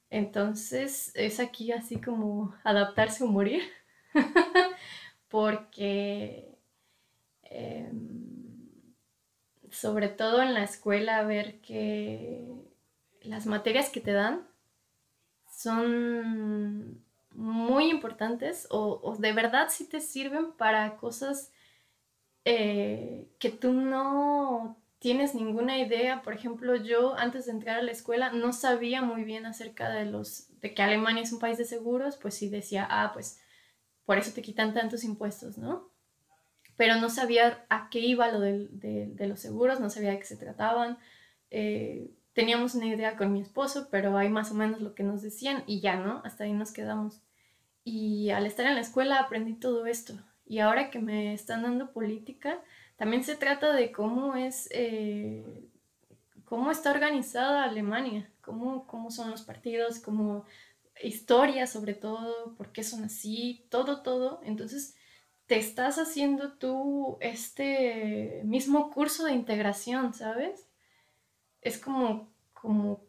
Entonces 0.09 1.13
es 1.15 1.41
aquí 1.41 1.73
así 1.73 2.01
como 2.01 2.55
adaptarse 2.65 3.25
o 3.25 3.27
morir, 3.27 3.63
porque 5.29 6.57
em, 7.43 8.95
sobre 9.71 10.09
todo 10.09 10.43
en 10.43 10.55
la 10.55 10.65
escuela 10.65 11.23
ver 11.25 11.61
que 11.61 12.49
las 13.23 13.47
materias 13.47 13.91
que 13.91 14.01
te 14.01 14.13
dan 14.13 14.52
son 15.63 17.03
muy 17.35 17.91
importantes 17.91 18.67
o, 18.71 19.17
de 19.19 19.33
verdad 19.33 19.69
sí 19.71 19.87
te 19.87 20.01
sirven 20.01 20.53
para 20.53 20.97
cosas 20.97 21.51
eh, 22.45 23.29
que 23.39 23.51
tú 23.51 23.73
no 23.73 24.77
tienes 24.99 25.35
ninguna 25.35 25.79
idea. 25.79 26.23
Por 26.23 26.33
ejemplo, 26.35 26.77
yo 26.77 27.17
antes 27.19 27.47
de 27.47 27.53
entrar 27.53 27.79
a 27.79 27.83
la 27.83 27.93
escuela 27.93 28.33
no 28.33 28.53
sabía 28.53 29.03
muy 29.03 29.25
bien 29.25 29.47
acerca 29.47 29.91
de 29.91 30.05
los 30.05 30.49
de 30.61 30.75
que 30.75 30.83
Alemania 30.83 31.25
es 31.25 31.33
un 31.33 31.41
país 31.41 31.59
de 31.59 31.65
seguros, 31.65 32.17
pues 32.17 32.35
sí 32.35 32.49
decía, 32.49 32.87
ah, 32.89 33.11
pues 33.13 33.41
por 34.05 34.19
eso 34.19 34.33
te 34.33 34.43
quitan 34.43 34.73
tantos 34.73 35.03
impuestos, 35.03 35.59
¿no? 35.59 35.91
Pero 36.77 36.97
no 36.97 37.11
sabía 37.11 37.67
a 37.69 37.91
qué 37.91 37.99
iba 37.99 38.31
lo 38.31 38.41
de, 38.41 39.15
los 39.19 39.41
seguros, 39.41 39.81
no 39.81 39.91
sabía 39.91 40.11
de 40.11 40.19
qué 40.19 40.25
se 40.25 40.37
trataban. 40.37 40.99
Eh, 41.51 42.11
teníamos 42.33 42.75
una 42.75 42.87
idea 42.87 43.17
con 43.17 43.33
mi 43.33 43.41
esposo, 43.41 43.89
pero 43.91 44.17
hay 44.17 44.29
más 44.29 44.51
o 44.51 44.55
menos 44.55 44.81
lo 44.81 44.95
que 44.95 45.03
nos 45.03 45.23
decían 45.23 45.65
y 45.67 45.81
ya, 45.81 45.97
¿no? 45.97 46.23
Hasta 46.25 46.45
ahí 46.45 46.53
nos 46.53 46.73
quedamos. 46.73 47.21
Y 47.85 48.31
al 48.31 48.47
estar 48.47 48.67
en 48.67 48.75
la 48.75 48.81
escuela 48.81 49.19
aprendí 49.19 49.55
todo 49.55 49.87
esto. 49.87 50.15
Y 50.47 50.61
ahora 50.61 50.91
que 50.91 50.99
me 50.99 51.35
están 51.35 51.63
dando 51.63 51.93
política, 51.93 52.61
también 52.97 53.25
se 53.25 53.37
trata 53.37 53.73
de 53.73 53.93
cómo 53.93 54.37
es, 54.37 54.69
eh, 54.71 55.45
cómo 56.45 56.71
está 56.71 56.91
organizada 56.91 57.65
Alemania, 57.65 58.31
cómo, 58.41 58.87
cómo 58.87 59.11
son 59.11 59.31
los 59.31 59.43
partidos, 59.43 59.99
cómo 59.99 60.45
historia 61.03 61.67
sobre 61.67 61.95
todo, 61.95 62.55
por 62.57 62.73
qué 62.73 62.85
son 62.85 63.05
así, 63.05 63.67
todo, 63.71 64.03
todo. 64.03 64.41
Entonces, 64.45 64.95
te 65.47 65.59
estás 65.59 65.99
haciendo 65.99 66.53
tú 66.53 67.19
este 67.21 68.43
mismo 68.45 68.91
curso 68.91 69.25
de 69.25 69.33
integración, 69.33 70.15
¿sabes? 70.15 70.69
Es 71.63 71.79
como, 71.79 72.33
como 72.53 73.01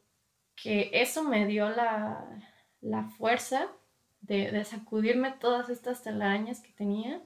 que 0.55 0.91
eso 0.93 1.23
me 1.23 1.45
dio 1.45 1.69
la, 1.69 2.39
fuerza 3.17 3.67
de, 4.21 4.63
sacudirme 4.63 5.31
todas 5.31 5.69
estas 5.69 6.03
telarañas 6.03 6.61
que 6.61 6.71
tenía 6.71 7.21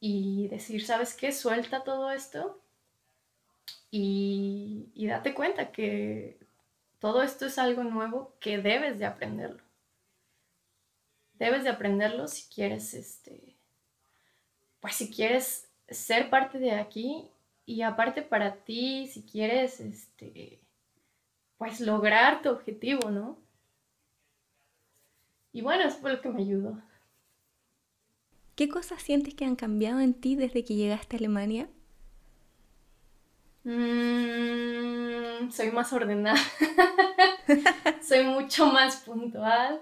y 0.00 0.48
decir, 0.48 0.84
¿sabes 0.84 1.14
qué? 1.14 1.32
Suelta 1.32 1.84
todo 1.84 2.10
esto 2.10 2.60
y, 3.90 4.90
y 4.94 5.06
date 5.06 5.34
cuenta 5.34 5.72
que 5.72 6.38
todo 6.98 7.22
esto 7.22 7.46
es 7.46 7.58
algo 7.58 7.84
nuevo 7.84 8.36
que 8.40 8.58
debes 8.58 8.98
de 8.98 9.06
aprenderlo. 9.06 9.62
Debes 11.34 11.64
de 11.64 11.70
aprenderlo 11.70 12.28
si 12.28 12.52
quieres, 12.52 12.92
este, 12.92 13.56
pues 14.80 14.96
si 14.96 15.10
quieres 15.10 15.70
ser 15.88 16.28
parte 16.28 16.58
de 16.58 16.72
aquí 16.72 17.30
y 17.70 17.82
aparte 17.82 18.22
para 18.22 18.56
ti, 18.64 19.06
si 19.06 19.22
quieres, 19.22 19.78
este, 19.78 20.60
pues 21.56 21.80
lograr 21.80 22.42
tu 22.42 22.48
objetivo, 22.50 23.12
¿no? 23.12 23.38
Y 25.52 25.62
bueno, 25.62 25.84
eso 25.84 25.98
fue 25.98 26.14
lo 26.14 26.20
que 26.20 26.30
me 26.30 26.42
ayudó. 26.42 26.82
¿Qué 28.56 28.68
cosas 28.68 29.00
sientes 29.02 29.34
que 29.34 29.44
han 29.44 29.54
cambiado 29.54 30.00
en 30.00 30.14
ti 30.14 30.34
desde 30.34 30.64
que 30.64 30.74
llegaste 30.74 31.14
a 31.14 31.18
Alemania? 31.20 31.68
Mm, 33.62 35.48
soy 35.52 35.70
más 35.70 35.92
ordenada. 35.92 36.40
soy 38.02 38.24
mucho 38.24 38.66
más 38.66 38.96
puntual. 38.96 39.80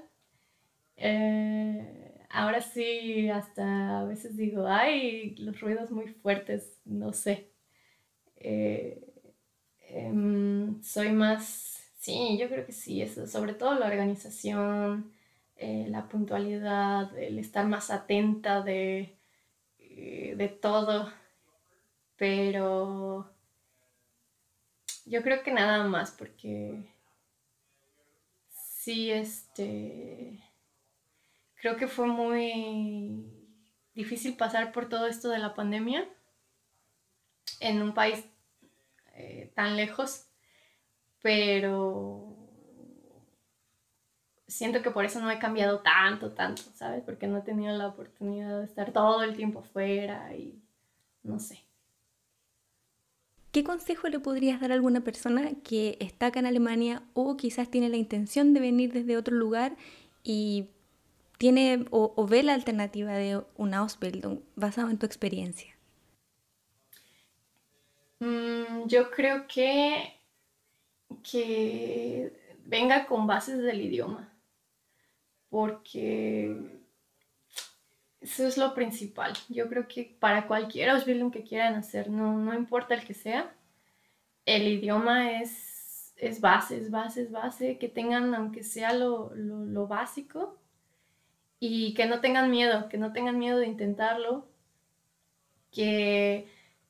Eh, 0.97 2.21
ahora 2.29 2.61
sí, 2.61 3.31
hasta 3.31 4.01
a 4.01 4.05
veces 4.05 4.37
digo, 4.37 4.67
ay, 4.67 5.37
los 5.37 5.59
ruidos 5.63 5.91
muy 5.91 6.09
fuertes, 6.09 6.79
no 6.85 7.15
sé. 7.15 7.51
Eh, 8.41 9.01
em, 9.91 10.83
soy 10.83 11.11
más, 11.13 11.83
sí, 11.99 12.39
yo 12.39 12.49
creo 12.49 12.67
que 12.67 12.73
sí, 12.73 13.03
eso, 13.03 13.27
sobre 13.27 13.55
todo 13.55 13.75
la 13.75 13.87
organización, 13.87 15.13
eh, 15.57 15.87
la 15.89 16.09
puntualidad, 16.09 17.17
el 17.19 17.39
estar 17.39 17.67
más 17.67 17.91
atenta 17.91 18.63
de, 18.63 19.17
eh, 19.79 20.35
de 20.37 20.49
todo, 20.49 21.13
pero 22.17 23.31
yo 25.07 25.23
creo 25.23 25.43
que 25.43 25.53
nada 25.53 25.85
más 25.85 26.13
porque 26.13 26.85
sí, 28.51 29.11
este, 29.11 30.39
creo 31.57 31.77
que 31.77 31.89
fue 31.89 32.07
muy 32.07 33.25
difícil 33.95 34.37
pasar 34.37 34.73
por 34.73 34.89
todo 34.89 35.07
esto 35.07 35.29
de 35.29 35.39
la 35.39 35.55
pandemia 35.55 36.09
en 37.61 37.83
un 37.83 37.95
país 37.95 38.25
eh, 39.15 39.51
tan 39.55 39.77
lejos, 39.77 40.27
pero 41.21 42.37
siento 44.47 44.83
que 44.83 44.91
por 44.91 45.05
eso 45.05 45.21
no 45.21 45.31
he 45.31 45.39
cambiado 45.39 45.81
tanto, 45.81 46.33
tanto, 46.33 46.63
¿sabes? 46.75 47.03
Porque 47.05 47.27
no 47.27 47.39
he 47.39 47.43
tenido 47.43 47.77
la 47.77 47.89
oportunidad 47.89 48.59
de 48.59 48.65
estar 48.65 48.93
todo 48.93 49.23
el 49.23 49.37
tiempo 49.37 49.63
fuera 49.63 50.35
y 50.35 50.61
no 51.23 51.39
sé. 51.39 51.61
¿Qué 53.53 53.65
consejo 53.65 54.09
le 54.09 54.21
podrías 54.21 54.61
dar 54.61 54.73
a 54.73 54.75
alguna 54.75 55.01
persona 55.01 55.51
que 55.65 55.97
está 56.01 56.27
acá 56.27 56.41
en 56.41 56.47
Alemania 56.47 57.03
o 57.15 57.37
quizás 57.37 57.71
tiene 57.71 57.89
la 57.89 57.97
intención 57.97 58.53
de 58.53 58.61
venir 58.61 58.93
desde 58.93 59.17
otro 59.17 59.35
lugar 59.35 59.77
y 60.23 60.69
tiene 61.39 61.87
o, 61.91 62.27
ve 62.27 62.43
la 62.43 62.55
alternativa 62.55 63.13
de 63.13 63.43
una 63.57 63.79
Ausbildung 63.79 64.41
basado 64.57 64.91
en 64.91 64.99
tu 64.99 65.07
experiencia? 65.07 65.78
Mm, 68.21 68.87
yo 68.87 69.11
creo 69.11 69.47
que, 69.47 70.21
que 71.23 72.33
venga 72.65 73.07
con 73.07 73.27
bases 73.27 73.63
del 73.63 73.81
idioma, 73.81 74.33
porque 75.49 76.79
eso 78.21 78.47
es 78.47 78.59
lo 78.59 78.75
principal. 78.75 79.35
Yo 79.49 79.69
creo 79.69 79.87
que 79.89 80.17
para 80.19 80.47
cualquier 80.47 80.91
Ausbildung 80.91 81.31
que 81.33 81.45
quieran 81.45 81.75
hacer, 81.75 82.11
no, 82.11 82.37
no 82.39 82.55
importa 82.55 82.95
el 82.95 83.05
que 83.05 83.15
sea, 83.15 83.55
el 84.45 84.67
idioma 84.67 85.41
es, 85.41 86.15
es 86.17 86.41
base, 86.41 86.79
es 86.79 86.91
base, 86.91 87.23
es 87.23 87.31
base, 87.31 87.79
que 87.79 87.89
tengan 87.89 88.35
aunque 88.35 88.65
sea 88.65 88.93
lo, 88.93 89.33
lo, 89.35 89.87
básico 89.87 90.59
y 91.61 91.95
que 91.95 92.07
no 92.07 92.21
tengan 92.21 92.51
miedo, 92.51 92.89
que 92.89 92.99
no 92.99 93.13
tengan 93.13 93.39
miedo 93.39 93.59
de 93.59 93.67
intentarlo, 93.67 94.49
que 95.71 96.49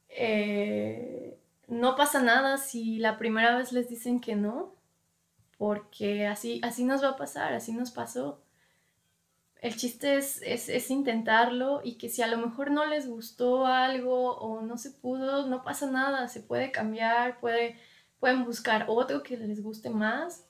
eh, 0.08 1.38
no 1.68 1.96
pasa 1.96 2.22
nada 2.22 2.58
si 2.58 2.98
la 2.98 3.18
primera 3.18 3.56
vez 3.56 3.72
les 3.72 3.88
dicen 3.88 4.20
que 4.20 4.36
no, 4.36 4.74
porque 5.58 6.26
así, 6.26 6.60
así 6.62 6.84
nos 6.84 7.02
va 7.02 7.10
a 7.10 7.16
pasar, 7.16 7.52
así 7.54 7.72
nos 7.72 7.90
pasó 7.90 8.42
el 9.60 9.76
chiste 9.76 10.16
es, 10.16 10.90
intentarlo 10.90 11.80
y 11.82 11.94
que 11.98 12.08
si 12.08 12.22
a 12.22 12.28
lo 12.28 12.38
mejor 12.38 12.70
no 12.70 12.86
les 12.86 13.08
gustó 13.08 13.66
algo 13.66 14.36
o 14.36 14.62
no 14.62 14.78
se 14.78 14.92
pudo, 14.92 15.46
no 15.46 15.64
pasa 15.64 15.90
nada, 15.90 16.28
se 16.28 16.40
puede 16.40 16.70
cambiar, 16.70 17.40
puede, 17.40 17.76
pueden 18.20 18.44
buscar 18.44 18.84
otro 18.88 19.22
que 19.22 19.36
les 19.36 19.62
guste 19.62 19.90
más. 19.90 20.44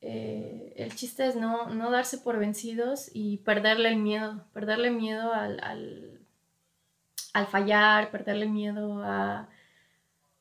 Eh, 0.00 0.72
el 0.76 0.94
chiste 0.96 1.26
es 1.26 1.36
no, 1.36 1.68
darse 1.90 2.18
por 2.18 2.38
vencidos 2.38 3.10
y 3.12 3.38
perderle 3.38 3.90
el 3.90 3.96
miedo, 3.96 4.44
perderle 4.52 4.90
miedo 4.90 5.32
al, 5.32 6.09
fallar, 7.46 8.10
perderle 8.10 8.46
miedo 8.48 9.02
a, 9.04 9.48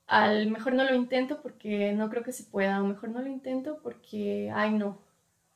al 0.07 0.49
mejor 0.49 0.73
no 0.73 0.83
lo 0.83 0.95
intento 0.95 1.41
porque 1.41 1.93
no 1.93 2.09
creo 2.09 2.23
que 2.23 2.31
se 2.31 2.43
pueda, 2.43 2.81
o 2.81 2.85
mejor 2.87 3.09
no 3.09 3.21
lo 3.21 3.27
intento 3.29 3.79
porque, 3.83 4.51
ay 4.53 4.73
no, 4.73 4.99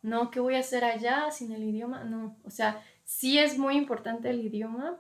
no, 0.02 0.32
¿qué 0.32 0.40
voy 0.40 0.56
a 0.56 0.60
hacer 0.60 0.84
allá 0.86 1.32
sin 1.32 1.52
el 1.52 1.64
idioma? 1.64 2.04
No, 2.04 2.38
o 2.44 2.50
sea, 2.50 2.84
sí 3.04 3.40
es 3.40 3.58
muy 3.58 3.76
importante 3.78 4.30
el 4.30 4.42
idioma, 4.42 5.00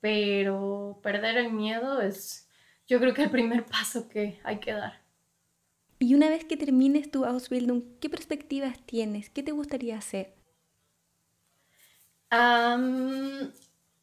pero 0.00 1.00
perder 1.02 1.36
el 1.38 1.52
miedo 1.52 2.00
es, 2.00 2.48
yo 2.86 3.00
creo 3.00 3.14
que 3.14 3.24
el 3.24 3.30
primer 3.30 3.64
paso 3.66 4.08
que 4.08 4.40
hay 4.44 4.60
que 4.60 4.72
dar. 4.72 5.00
Y 5.98 6.14
una 6.14 6.28
vez 6.28 6.44
que 6.44 6.56
termines 6.56 7.10
tu 7.10 7.24
Ausbildung, 7.24 7.82
¿qué 8.00 8.10
perspectivas 8.10 8.78
tienes? 8.86 9.30
¿Qué 9.30 9.42
te 9.42 9.52
gustaría 9.52 9.96
hacer? 9.96 10.34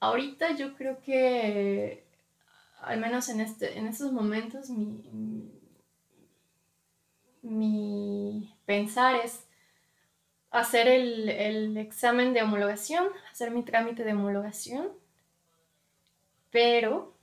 Ahorita 0.03 0.51
yo 0.57 0.75
creo 0.75 1.01
que, 1.01 2.03
al 2.81 2.99
menos 2.99 3.29
en, 3.29 3.39
este, 3.39 3.77
en 3.77 3.87
estos 3.87 4.11
momentos, 4.11 4.69
mi, 4.69 5.49
mi 7.41 8.53
pensar 8.65 9.15
es 9.15 9.45
hacer 10.51 10.87
el, 10.87 11.77
examen 11.77 12.33
de 12.33 12.41
homologación, 12.43 13.07
hacer 13.31 13.51
mi 13.51 13.63
trámite 13.63 14.03
de 14.03 14.11
homologación, 14.11 14.89
pero 16.51 17.13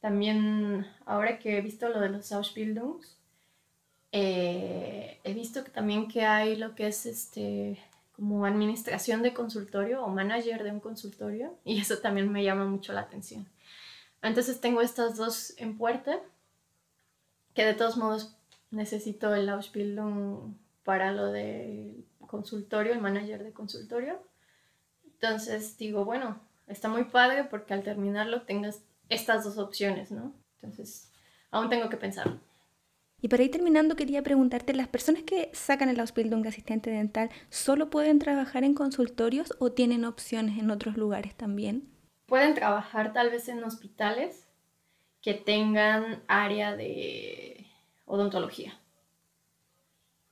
también 0.00 0.86
ahora 1.06 1.38
que 1.38 1.56
he 1.56 1.60
visto 1.62 1.88
lo 1.88 1.98
de 1.98 2.10
los 2.10 2.30
Ausbildungs, 2.30 3.16
eh, 4.12 5.18
he 5.24 5.32
visto 5.32 5.64
que 5.64 5.70
también 5.70 6.08
que 6.08 6.26
hay 6.26 6.56
lo 6.56 6.74
que 6.74 6.88
es 6.88 7.06
este 7.06 7.82
como 8.22 8.46
administración 8.46 9.20
de 9.20 9.34
consultorio 9.34 10.04
o 10.04 10.08
manager 10.08 10.62
de 10.62 10.70
un 10.70 10.78
consultorio 10.78 11.58
y 11.64 11.80
eso 11.80 11.98
también 11.98 12.30
me 12.30 12.44
llama 12.44 12.64
mucho 12.66 12.92
la 12.92 13.00
atención. 13.00 13.48
Entonces 14.22 14.60
tengo 14.60 14.80
estas 14.80 15.16
dos 15.16 15.54
en 15.56 15.76
puerta 15.76 16.20
que 17.52 17.64
de 17.64 17.74
todos 17.74 17.96
modos 17.96 18.36
necesito 18.70 19.34
el 19.34 19.48
Ausbildung 19.48 20.54
para 20.84 21.10
lo 21.10 21.32
de 21.32 22.04
consultorio, 22.28 22.92
el 22.92 23.00
manager 23.00 23.42
de 23.42 23.52
consultorio. 23.52 24.22
Entonces 25.04 25.76
digo, 25.76 26.04
bueno, 26.04 26.38
está 26.68 26.88
muy 26.88 27.02
padre 27.02 27.42
porque 27.42 27.74
al 27.74 27.82
terminarlo 27.82 28.42
tengas 28.42 28.82
estas 29.08 29.42
dos 29.42 29.58
opciones, 29.58 30.12
¿no? 30.12 30.32
Entonces, 30.60 31.10
aún 31.50 31.68
tengo 31.68 31.88
que 31.88 31.96
pensar. 31.96 32.38
Y 33.22 33.28
para 33.28 33.44
ir 33.44 33.52
terminando, 33.52 33.94
quería 33.94 34.22
preguntarte, 34.22 34.74
¿las 34.74 34.88
personas 34.88 35.22
que 35.22 35.48
sacan 35.52 35.88
el 35.88 36.00
Ausbildung 36.00 36.42
de 36.42 36.48
asistente 36.48 36.90
dental 36.90 37.30
solo 37.50 37.88
pueden 37.88 38.18
trabajar 38.18 38.64
en 38.64 38.74
consultorios 38.74 39.54
o 39.60 39.70
tienen 39.70 40.04
opciones 40.04 40.58
en 40.58 40.72
otros 40.72 40.96
lugares 40.96 41.36
también? 41.36 41.88
Pueden 42.26 42.54
trabajar 42.54 43.12
tal 43.12 43.30
vez 43.30 43.48
en 43.48 43.62
hospitales 43.62 44.48
que 45.20 45.34
tengan 45.34 46.24
área 46.26 46.74
de 46.74 47.64
odontología. 48.06 48.76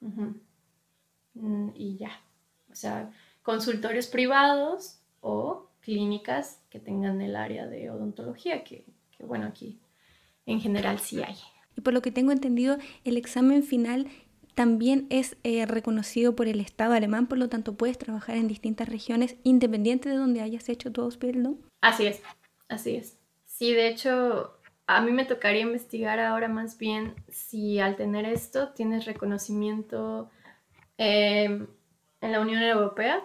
Mm, 0.00 1.68
y 1.76 1.96
ya. 1.96 2.20
O 2.72 2.74
sea, 2.74 3.12
consultorios 3.42 4.08
privados 4.08 4.98
o 5.20 5.68
clínicas 5.80 6.60
que 6.70 6.80
tengan 6.80 7.20
el 7.20 7.36
área 7.36 7.68
de 7.68 7.88
odontología, 7.88 8.64
que, 8.64 8.84
bueno, 9.20 9.46
aquí 9.46 9.78
en 10.44 10.60
general 10.60 10.98
sí 10.98 11.22
hay. 11.22 11.36
Y 11.76 11.80
por 11.80 11.92
lo 11.92 12.02
que 12.02 12.10
tengo 12.10 12.32
entendido, 12.32 12.78
el 13.04 13.16
examen 13.16 13.62
final 13.62 14.08
también 14.54 15.06
es 15.10 15.36
eh, 15.42 15.64
reconocido 15.66 16.36
por 16.36 16.48
el 16.48 16.60
Estado 16.60 16.94
alemán, 16.94 17.26
por 17.26 17.38
lo 17.38 17.48
tanto 17.48 17.74
puedes 17.74 17.98
trabajar 17.98 18.36
en 18.36 18.48
distintas 18.48 18.88
regiones 18.88 19.36
independiente 19.42 20.08
de 20.08 20.16
donde 20.16 20.40
hayas 20.40 20.68
hecho 20.68 20.92
tu 20.92 21.02
Ausbildung. 21.02 21.56
Así 21.80 22.06
es, 22.06 22.20
así 22.68 22.96
es. 22.96 23.16
Sí, 23.46 23.72
de 23.72 23.88
hecho, 23.88 24.52
a 24.86 25.00
mí 25.00 25.12
me 25.12 25.24
tocaría 25.24 25.62
investigar 25.62 26.18
ahora 26.18 26.48
más 26.48 26.76
bien 26.78 27.14
si 27.28 27.78
al 27.78 27.96
tener 27.96 28.24
esto 28.24 28.70
tienes 28.70 29.04
reconocimiento 29.04 30.30
Em, 31.02 31.66
en 32.20 32.32
la 32.32 32.40
Unión 32.42 32.62
Europea, 32.62 33.24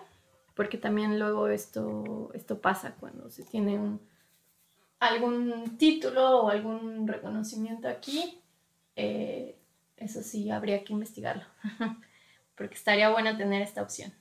porque 0.54 0.78
también 0.78 1.20
luego 1.20 1.50
esto, 1.50 2.32
esto 2.34 2.62
pasa 2.62 2.96
cuando 2.98 3.30
se 3.30 3.44
tiene 3.44 4.00
algún 5.00 5.78
título 5.78 6.42
o 6.42 6.50
algún 6.50 7.08
reconocimiento 7.08 7.88
aquí, 7.88 8.42
eh, 8.96 9.58
eso 9.98 10.22
sí 10.22 10.50
habría 10.50 10.84
que 10.84 10.94
investigarlo, 10.94 11.44
porque 12.56 12.76
estaría 12.76 13.10
bueno 13.10 13.38
tener 13.38 13.62
esta 13.62 13.82
opción. 13.82 14.14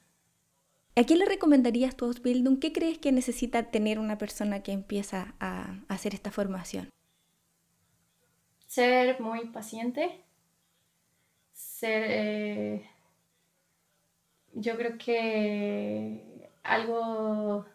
¿A 0.96 1.02
quién 1.02 1.18
le 1.18 1.26
recomendarías 1.26 1.96
tu 1.96 2.04
Ausbildung? 2.04 2.60
¿Qué 2.60 2.72
crees 2.72 2.98
que 2.98 3.10
necesita 3.10 3.70
tener 3.70 3.98
una 3.98 4.16
persona 4.16 4.62
que 4.62 4.72
empieza 4.72 5.34
a 5.40 5.80
hacer 5.88 6.14
esta 6.14 6.30
formación? 6.30 6.88
Ser 8.66 9.20
muy 9.20 9.48
paciente, 9.48 10.20
ser 11.52 12.04
eh, 12.08 12.90
yo 14.54 14.76
creo 14.76 14.98
que 14.98 16.50
algo, 16.62 17.66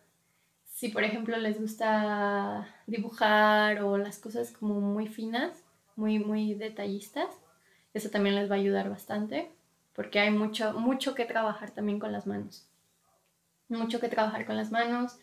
si 0.80 0.88
por 0.88 1.04
ejemplo 1.04 1.36
les 1.36 1.60
gusta 1.60 2.74
dibujar 2.88 3.84
o 3.84 3.98
las 3.98 4.18
cosas 4.18 4.54
como 4.54 4.80
muy 4.80 5.08
finas, 5.08 5.66
muy, 5.98 6.20
muy 6.20 6.54
detallistas, 6.54 7.28
eso 7.94 8.10
también 8.10 8.36
les 8.36 8.50
va 8.50 8.56
a 8.56 8.60
ayudar 8.60 8.90
bastante, 8.90 9.52
porque 9.94 10.22
hay 10.22 10.32
mucho, 10.32 10.72
mucho 10.72 11.16
que 11.16 11.26
trabajar 11.26 11.72
también 11.72 12.00
con 12.00 12.14
las 12.14 12.28
manos. 12.28 12.66
Mucho 13.68 14.00
que 14.00 14.08
trabajar 14.08 14.46
con 14.46 14.56
las 14.56 14.72
manos. 14.72 15.20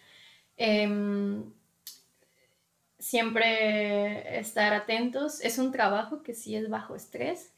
Em, 0.58 1.50
siempre 2.98 4.38
estar 4.38 4.74
atentos. 4.74 5.40
Es 5.40 5.56
un 5.56 5.72
trabajo 5.72 6.22
que 6.22 6.34
sí 6.34 6.54
es 6.54 6.68
bajo 6.68 6.94
estrés. 6.94 7.54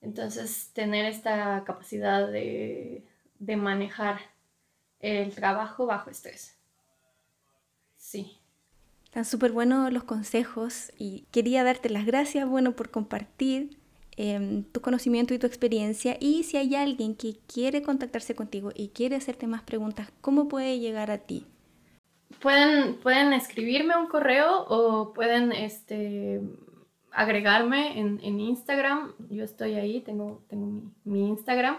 Entonces, 0.00 0.70
tener 0.72 1.04
esta 1.04 1.64
capacidad 1.64 2.26
de, 2.26 3.04
de 3.38 3.56
manejar 3.56 4.20
el 5.00 5.34
trabajo 5.34 5.84
bajo 5.84 6.08
estrés. 6.08 6.59
Sí. 8.00 8.38
Están 9.04 9.24
súper 9.24 9.52
buenos 9.52 9.92
los 9.92 10.04
consejos 10.04 10.90
y 10.98 11.26
quería 11.30 11.62
darte 11.62 11.90
las 11.90 12.06
gracias, 12.06 12.48
bueno, 12.48 12.72
por 12.72 12.90
compartir 12.90 13.76
em, 14.16 14.64
tu 14.64 14.80
conocimiento 14.80 15.34
y 15.34 15.38
tu 15.38 15.46
experiencia. 15.46 16.16
Y 16.18 16.44
si 16.44 16.56
hay 16.56 16.74
alguien 16.74 17.14
que 17.14 17.36
quiere 17.46 17.82
contactarse 17.82 18.34
contigo 18.34 18.72
y 18.74 18.88
quiere 18.88 19.16
hacerte 19.16 19.46
más 19.46 19.62
preguntas, 19.62 20.10
¿cómo 20.22 20.48
puede 20.48 20.78
llegar 20.78 21.10
a 21.10 21.18
ti? 21.18 21.46
Pueden, 22.40 22.96
pueden 23.00 23.32
escribirme 23.34 23.96
un 23.96 24.06
correo 24.06 24.64
o 24.68 25.12
pueden 25.12 25.52
este, 25.52 26.40
agregarme 27.12 27.98
en, 28.00 28.40
Instagram. 28.40 29.12
Yo 29.28 29.44
estoy 29.44 29.74
ahí, 29.74 30.00
tengo, 30.00 30.42
tengo 30.48 30.66
mi, 30.66 30.90
mi 31.04 31.28
Instagram. 31.28 31.78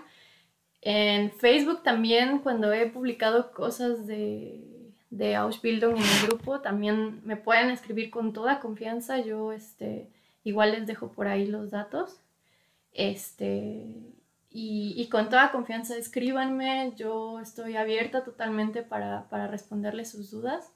En 0.81 1.31
Facebook 1.31 1.81
también, 1.81 2.39
cuando 2.39 2.71
he 2.71 2.87
publicado 2.87 3.51
cosas 3.51 4.05
de, 4.05 4.70
de 5.11 5.35
Ausbildung 5.35 5.97
en 5.97 6.03
el 6.03 6.27
grupo, 6.27 6.61
también 6.61 7.21
me 7.23 7.37
pueden 7.37 7.69
escribir 7.69 8.09
con 8.09 8.33
toda 8.33 8.59
confianza. 8.59 9.19
Yo 9.19 9.51
este, 9.51 10.09
Igual 10.43 10.71
les 10.71 10.87
dejo 10.87 11.11
por 11.11 11.27
ahí 11.27 11.45
los 11.45 11.69
datos. 11.69 12.17
Este, 12.93 13.85
y, 14.49 15.07
con 15.09 15.29
toda 15.29 15.51
confianza 15.51 15.95
escríbanme, 15.95 16.93
yo 16.97 17.39
estoy 17.39 17.77
abierta 17.77 18.23
totalmente 18.23 18.83
para, 18.83 19.29
para 19.29 19.47
responderles 19.47 20.11
sus 20.11 20.31
dudas, 20.31 20.71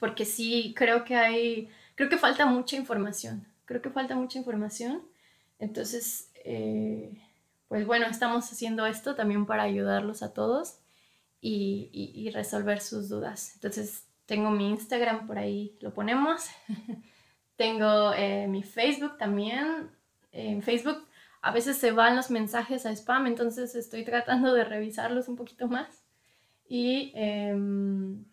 porque 0.00 0.24
sí, 0.24 0.72
creo 0.74 1.04
que 1.04 1.16
hay, 1.16 1.68
creo 1.94 2.08
que 2.08 2.16
falta 2.16 2.46
mucha 2.46 2.76
información, 2.76 3.46
creo 3.66 3.82
que 3.82 3.90
falta 3.90 4.14
mucha 4.16 4.38
información, 4.38 5.02
entonces, 5.58 6.30
eh, 6.44 7.12
pues 7.68 7.86
bueno, 7.86 8.06
estamos 8.06 8.50
haciendo 8.50 8.86
esto 8.86 9.14
también 9.14 9.44
para 9.44 9.64
ayudarlos 9.64 10.22
a 10.22 10.32
todos 10.32 10.78
y, 11.40 12.30
resolver 12.34 12.80
sus 12.80 13.08
dudas. 13.08 13.52
Entonces, 13.54 14.04
tengo 14.26 14.50
mi 14.50 14.70
Instagram 14.70 15.26
por 15.26 15.38
ahí, 15.38 15.76
lo 15.80 15.92
ponemos. 15.94 16.46
tengo 17.56 18.12
eh, 18.14 18.46
mi 18.48 18.62
Facebook 18.62 19.16
también. 19.18 19.90
En 20.32 20.62
Facebook 20.62 21.06
a 21.40 21.52
veces 21.52 21.76
se 21.78 21.92
van 21.92 22.16
los 22.16 22.30
mensajes 22.30 22.84
a 22.84 22.90
spam, 22.90 23.26
entonces 23.26 23.74
estoy 23.74 24.04
tratando 24.04 24.52
de 24.54 24.64
revisarlos 24.64 25.28
un 25.28 25.36
poquito 25.36 25.68
más. 25.68 26.04
Y 26.68 27.12
em, 27.14 28.24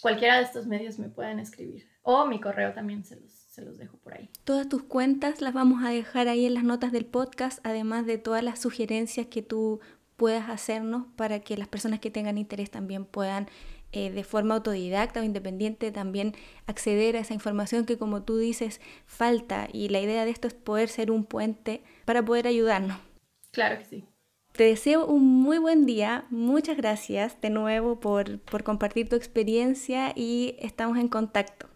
cualquiera 0.00 0.36
de 0.36 0.44
estos 0.44 0.66
medios 0.66 0.98
me 0.98 1.08
pueden 1.08 1.40
escribir. 1.40 1.88
O 2.02 2.26
mi 2.26 2.40
correo 2.40 2.72
también 2.72 3.04
se 3.04 3.18
los, 3.18 3.32
se 3.32 3.62
los 3.62 3.78
dejo 3.78 3.96
por 3.96 4.14
ahí. 4.14 4.30
Todas 4.44 4.68
tus 4.68 4.84
cuentas 4.84 5.40
las 5.40 5.52
vamos 5.52 5.82
a 5.82 5.88
dejar 5.88 6.28
ahí 6.28 6.46
en 6.46 6.54
las 6.54 6.62
notas 6.62 6.92
del 6.92 7.06
podcast, 7.06 7.58
además 7.64 8.06
de 8.06 8.18
todas 8.18 8.44
las 8.44 8.60
sugerencias 8.60 9.26
que 9.26 9.42
tú 9.42 9.80
puedas 10.16 10.48
hacernos 10.48 11.06
para 11.16 11.40
que 11.40 11.56
las 11.56 11.68
personas 11.68 12.00
que 12.00 12.10
tengan 12.10 12.38
interés 12.38 12.70
también 12.70 13.04
puedan 13.04 13.48
eh, 13.92 14.10
de 14.10 14.24
forma 14.24 14.54
autodidacta 14.56 15.20
o 15.20 15.24
independiente 15.24 15.92
también 15.92 16.34
acceder 16.66 17.16
a 17.16 17.20
esa 17.20 17.34
información 17.34 17.86
que 17.86 17.98
como 17.98 18.22
tú 18.22 18.36
dices 18.36 18.80
falta 19.06 19.68
y 19.72 19.88
la 19.88 20.00
idea 20.00 20.24
de 20.24 20.30
esto 20.30 20.48
es 20.48 20.54
poder 20.54 20.88
ser 20.88 21.10
un 21.10 21.24
puente 21.24 21.82
para 22.04 22.24
poder 22.24 22.46
ayudarnos. 22.46 22.98
Claro 23.52 23.78
que 23.78 23.84
sí. 23.84 24.04
Te 24.52 24.64
deseo 24.64 25.06
un 25.06 25.24
muy 25.24 25.58
buen 25.58 25.84
día, 25.84 26.24
muchas 26.30 26.76
gracias 26.76 27.40
de 27.42 27.50
nuevo 27.50 28.00
por, 28.00 28.40
por 28.40 28.64
compartir 28.64 29.08
tu 29.08 29.14
experiencia 29.14 30.12
y 30.16 30.56
estamos 30.58 30.98
en 30.98 31.08
contacto. 31.08 31.68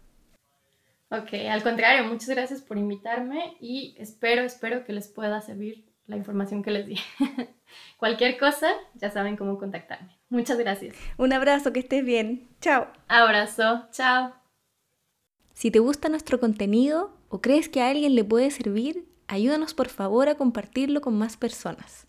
Ok, 1.11 1.33
al 1.49 1.61
contrario, 1.61 2.05
muchas 2.05 2.29
gracias 2.29 2.61
por 2.61 2.77
invitarme 2.77 3.55
y 3.59 3.95
espero, 3.99 4.43
espero 4.43 4.83
que 4.83 4.93
les 4.93 5.07
pueda 5.07 5.41
servir 5.41 5.90
la 6.11 6.17
información 6.17 6.61
que 6.61 6.71
les 6.71 6.85
di. 6.85 6.97
Cualquier 7.97 8.37
cosa, 8.37 8.67
ya 8.95 9.09
saben 9.09 9.37
cómo 9.37 9.57
contactarme. 9.57 10.19
Muchas 10.29 10.59
gracias. 10.59 10.95
Un 11.17 11.33
abrazo, 11.33 11.73
que 11.73 11.79
estés 11.79 12.05
bien. 12.05 12.49
Chao. 12.59 12.87
Abrazo, 13.07 13.87
chao. 13.91 14.33
Si 15.53 15.71
te 15.71 15.79
gusta 15.79 16.09
nuestro 16.09 16.39
contenido 16.39 17.17
o 17.29 17.41
crees 17.41 17.69
que 17.69 17.81
a 17.81 17.89
alguien 17.89 18.15
le 18.15 18.23
puede 18.23 18.51
servir, 18.51 19.07
ayúdanos 19.27 19.73
por 19.73 19.89
favor 19.89 20.29
a 20.29 20.35
compartirlo 20.35 21.01
con 21.01 21.17
más 21.17 21.37
personas. 21.37 22.07